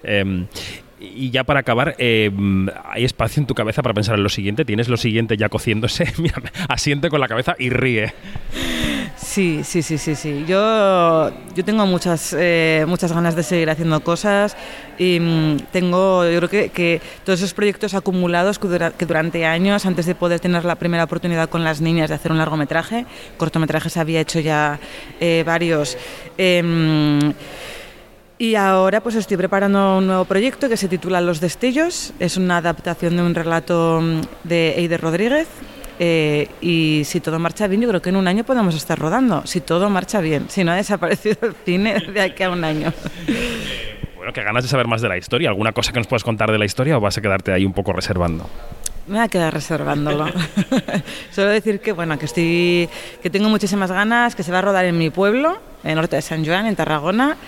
eh, 0.03 0.47
y 1.01 1.31
ya 1.31 1.45
para 1.45 1.61
acabar, 1.61 1.95
eh, 1.99 2.31
¿hay 2.85 3.05
espacio 3.05 3.41
en 3.41 3.47
tu 3.47 3.55
cabeza 3.55 3.83
para 3.83 3.95
pensar 3.95 4.17
en 4.17 4.23
lo 4.23 4.29
siguiente? 4.29 4.67
¿Tienes 4.67 4.89
lo 4.89 4.99
siguiente 4.99 5.37
ya 5.39 5.49
cociéndose? 5.49 6.05
Mira, 6.19 6.43
asiente 6.69 7.09
con 7.09 7.21
la 7.21 7.29
cabeza 7.29 7.57
y 7.59 7.71
ríe. 7.71 8.13
Sí, 9.31 9.61
sí, 9.63 9.81
sí, 9.83 9.97
sí, 9.97 10.17
sí. 10.17 10.45
Yo, 10.49 11.31
yo 11.55 11.65
tengo 11.65 11.87
muchas, 11.87 12.35
eh, 12.37 12.85
muchas 12.89 13.13
ganas 13.13 13.37
de 13.37 13.45
seguir 13.45 13.71
haciendo 13.71 14.03
cosas 14.03 14.57
y 14.99 15.21
mm, 15.21 15.57
tengo, 15.71 16.29
yo 16.29 16.39
creo 16.39 16.49
que, 16.51 16.69
que 16.71 17.01
todos 17.25 17.39
esos 17.39 17.55
proyectos 17.55 17.95
acumulados 17.95 18.59
que, 18.59 18.67
dura- 18.67 18.91
que 18.91 19.07
durante 19.07 19.47
años, 19.47 19.87
antes 19.87 20.07
de 20.07 20.17
poder 20.17 20.41
tener 20.41 20.65
la 20.65 20.75
primera 20.75 21.05
oportunidad 21.05 21.49
con 21.49 21.63
las 21.63 21.81
niñas 21.81 22.09
de 22.09 22.17
hacer 22.17 22.33
un 22.33 22.39
largometraje, 22.39 23.07
cortometrajes 23.37 23.97
había 23.99 24.21
hecho 24.21 24.41
ya 24.41 24.81
eh, 25.21 25.45
varios. 25.47 25.97
em, 26.37 27.33
y 28.37 28.55
ahora 28.57 29.01
pues 29.03 29.15
estoy 29.17 29.37
preparando 29.37 29.99
un 29.99 30.07
nuevo 30.09 30.25
proyecto 30.25 30.69
que 30.69 30.77
se 30.79 30.89
titula 30.89 31.21
Los 31.21 31.41
Destellos. 31.41 32.15
Es 32.19 32.37
una 32.39 32.57
adaptación 32.57 33.15
de 33.17 33.23
un 33.23 33.35
relato 33.35 34.01
mm, 34.03 34.21
de 34.45 34.75
Eider 34.79 35.01
Rodríguez. 35.01 35.47
Eh, 36.03 36.49
y 36.63 37.03
si 37.05 37.21
todo 37.21 37.39
marcha 37.39 37.67
bien, 37.67 37.83
yo 37.83 37.89
creo 37.89 38.01
que 38.01 38.09
en 38.09 38.17
un 38.17 38.27
año 38.27 38.43
podemos 38.43 38.75
estar 38.75 38.99
rodando. 38.99 39.43
Si 39.45 39.61
todo 39.61 39.91
marcha 39.91 40.23
bien. 40.23 40.47
Si 40.49 40.65
no 40.65 40.73
ha 40.73 40.77
desaparecido 40.77 41.37
el 41.43 41.55
cine 41.55 42.01
de 42.01 42.23
aquí 42.23 42.43
a 42.43 42.51
un 42.51 42.65
año. 42.65 42.93
Bueno, 44.17 44.35
que 44.35 44.43
ganas 44.43 44.63
de 44.63 44.69
saber 44.69 44.87
más 44.87 45.01
de 45.01 45.09
la 45.09 45.17
historia. 45.17 45.49
¿Alguna 45.49 45.73
cosa 45.73 45.93
que 45.93 45.99
nos 45.99 46.07
puedas 46.07 46.25
contar 46.25 46.53
de 46.53 46.59
la 46.59 46.67
historia 46.67 46.95
o 46.99 47.01
vas 47.01 47.17
a 47.17 47.23
quedarte 47.23 47.55
ahí 47.55 47.65
un 47.65 47.73
poco 47.73 47.95
reservando? 47.95 48.47
Me 49.07 49.15
voy 49.15 49.25
a 49.25 49.29
quedar 49.29 49.55
reservándolo. 49.55 50.27
Solo 51.31 51.49
decir 51.49 51.81
que 51.81 51.93
bueno, 51.93 52.19
que 52.19 52.27
estoy 52.27 52.91
que 53.23 53.31
tengo 53.31 53.49
muchísimas 53.49 53.91
ganas, 53.91 54.37
que 54.37 54.43
se 54.43 54.53
va 54.53 54.59
a 54.59 54.61
rodar 54.61 54.85
en 54.85 54.99
mi 54.99 55.09
pueblo, 55.09 55.59
en 55.85 55.95
Norte 55.95 56.17
de 56.17 56.23
San 56.23 56.45
Joan, 56.45 56.67
en 56.67 56.77
Tarragona 56.77 57.39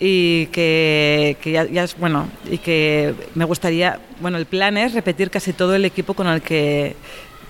y 0.00 0.46
que, 0.46 1.36
que 1.40 1.52
ya, 1.52 1.64
ya, 1.66 1.84
es 1.84 1.96
bueno 1.96 2.28
y 2.50 2.58
que 2.58 3.14
me 3.34 3.44
gustaría 3.44 3.98
bueno 4.20 4.38
el 4.38 4.46
plan 4.46 4.76
es 4.76 4.94
repetir 4.94 5.30
casi 5.30 5.52
todo 5.52 5.74
el 5.74 5.84
equipo 5.84 6.14
con 6.14 6.26
el 6.28 6.40
que 6.40 6.96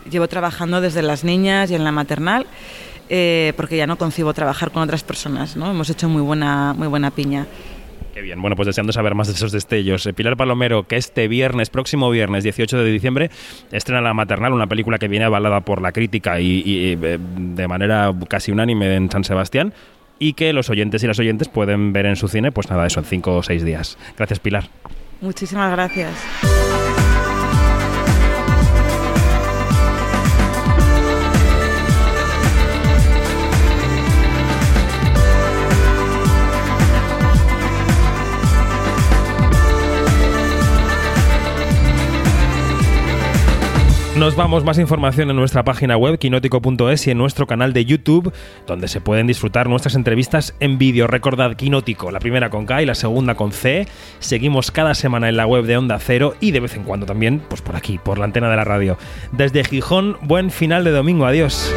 llevo 0.08 0.28
trabajando 0.28 0.80
desde 0.80 1.02
las 1.02 1.24
niñas 1.24 1.70
y 1.70 1.74
en 1.74 1.84
la 1.84 1.92
maternal 1.92 2.46
eh, 3.08 3.52
porque 3.56 3.76
ya 3.76 3.86
no 3.86 3.96
concibo 3.96 4.34
trabajar 4.34 4.70
con 4.70 4.82
otras 4.82 5.02
personas 5.02 5.56
no 5.56 5.70
hemos 5.70 5.90
hecho 5.90 6.08
muy 6.08 6.22
buena 6.22 6.74
muy 6.74 6.88
buena 6.88 7.10
piña 7.10 7.46
Qué 8.14 8.22
bien, 8.22 8.42
bueno, 8.42 8.56
pues 8.56 8.66
deseando 8.66 8.92
saber 8.92 9.14
más 9.14 9.28
de 9.28 9.34
esos 9.34 9.52
destellos. 9.52 10.04
Eh, 10.04 10.12
Pilar 10.12 10.36
Palomero, 10.36 10.88
que 10.88 10.96
este 10.96 11.28
viernes, 11.28 11.70
próximo 11.70 12.10
viernes, 12.10 12.42
18 12.42 12.78
de 12.78 12.90
diciembre, 12.90 13.30
estrena 13.70 14.00
La 14.00 14.12
Maternal, 14.12 14.52
una 14.52 14.66
película 14.66 14.98
que 14.98 15.06
viene 15.06 15.24
avalada 15.24 15.60
por 15.60 15.80
la 15.80 15.92
crítica 15.92 16.40
y, 16.40 16.62
y 16.66 16.98
eh, 17.00 17.18
de 17.20 17.68
manera 17.68 18.12
casi 18.28 18.50
unánime 18.50 18.92
en 18.96 19.08
San 19.08 19.22
Sebastián 19.22 19.72
y 20.18 20.32
que 20.32 20.52
los 20.52 20.68
oyentes 20.68 21.02
y 21.04 21.06
las 21.06 21.18
oyentes 21.20 21.48
pueden 21.48 21.92
ver 21.92 22.06
en 22.06 22.16
su 22.16 22.26
cine, 22.26 22.50
pues 22.50 22.68
nada, 22.68 22.86
eso, 22.86 22.98
en 22.98 23.06
cinco 23.06 23.36
o 23.36 23.42
seis 23.44 23.64
días. 23.64 23.96
Gracias, 24.16 24.40
Pilar. 24.40 24.68
muchísimas 25.20 25.70
gracias 25.70 26.47
Nos 44.18 44.34
vamos, 44.34 44.64
más 44.64 44.78
información 44.78 45.30
en 45.30 45.36
nuestra 45.36 45.62
página 45.62 45.96
web 45.96 46.18
quinótico.es 46.18 47.06
y 47.06 47.12
en 47.12 47.18
nuestro 47.18 47.46
canal 47.46 47.72
de 47.72 47.84
YouTube, 47.84 48.32
donde 48.66 48.88
se 48.88 49.00
pueden 49.00 49.28
disfrutar 49.28 49.68
nuestras 49.68 49.94
entrevistas 49.94 50.56
en 50.58 50.76
vídeo. 50.76 51.06
Recordad 51.06 51.54
Quinótico, 51.54 52.10
la 52.10 52.18
primera 52.18 52.50
con 52.50 52.66
K 52.66 52.82
y 52.82 52.86
la 52.86 52.96
segunda 52.96 53.36
con 53.36 53.52
C. 53.52 53.86
Seguimos 54.18 54.72
cada 54.72 54.96
semana 54.96 55.28
en 55.28 55.36
la 55.36 55.46
web 55.46 55.66
de 55.66 55.76
Onda 55.76 56.00
Cero 56.00 56.34
y 56.40 56.50
de 56.50 56.58
vez 56.58 56.74
en 56.74 56.82
cuando 56.82 57.06
también, 57.06 57.40
pues 57.48 57.62
por 57.62 57.76
aquí, 57.76 57.98
por 57.98 58.18
la 58.18 58.24
antena 58.24 58.50
de 58.50 58.56
la 58.56 58.64
radio. 58.64 58.98
Desde 59.30 59.62
Gijón, 59.62 60.16
buen 60.22 60.50
final 60.50 60.82
de 60.82 60.90
domingo. 60.90 61.24
Adiós. 61.24 61.72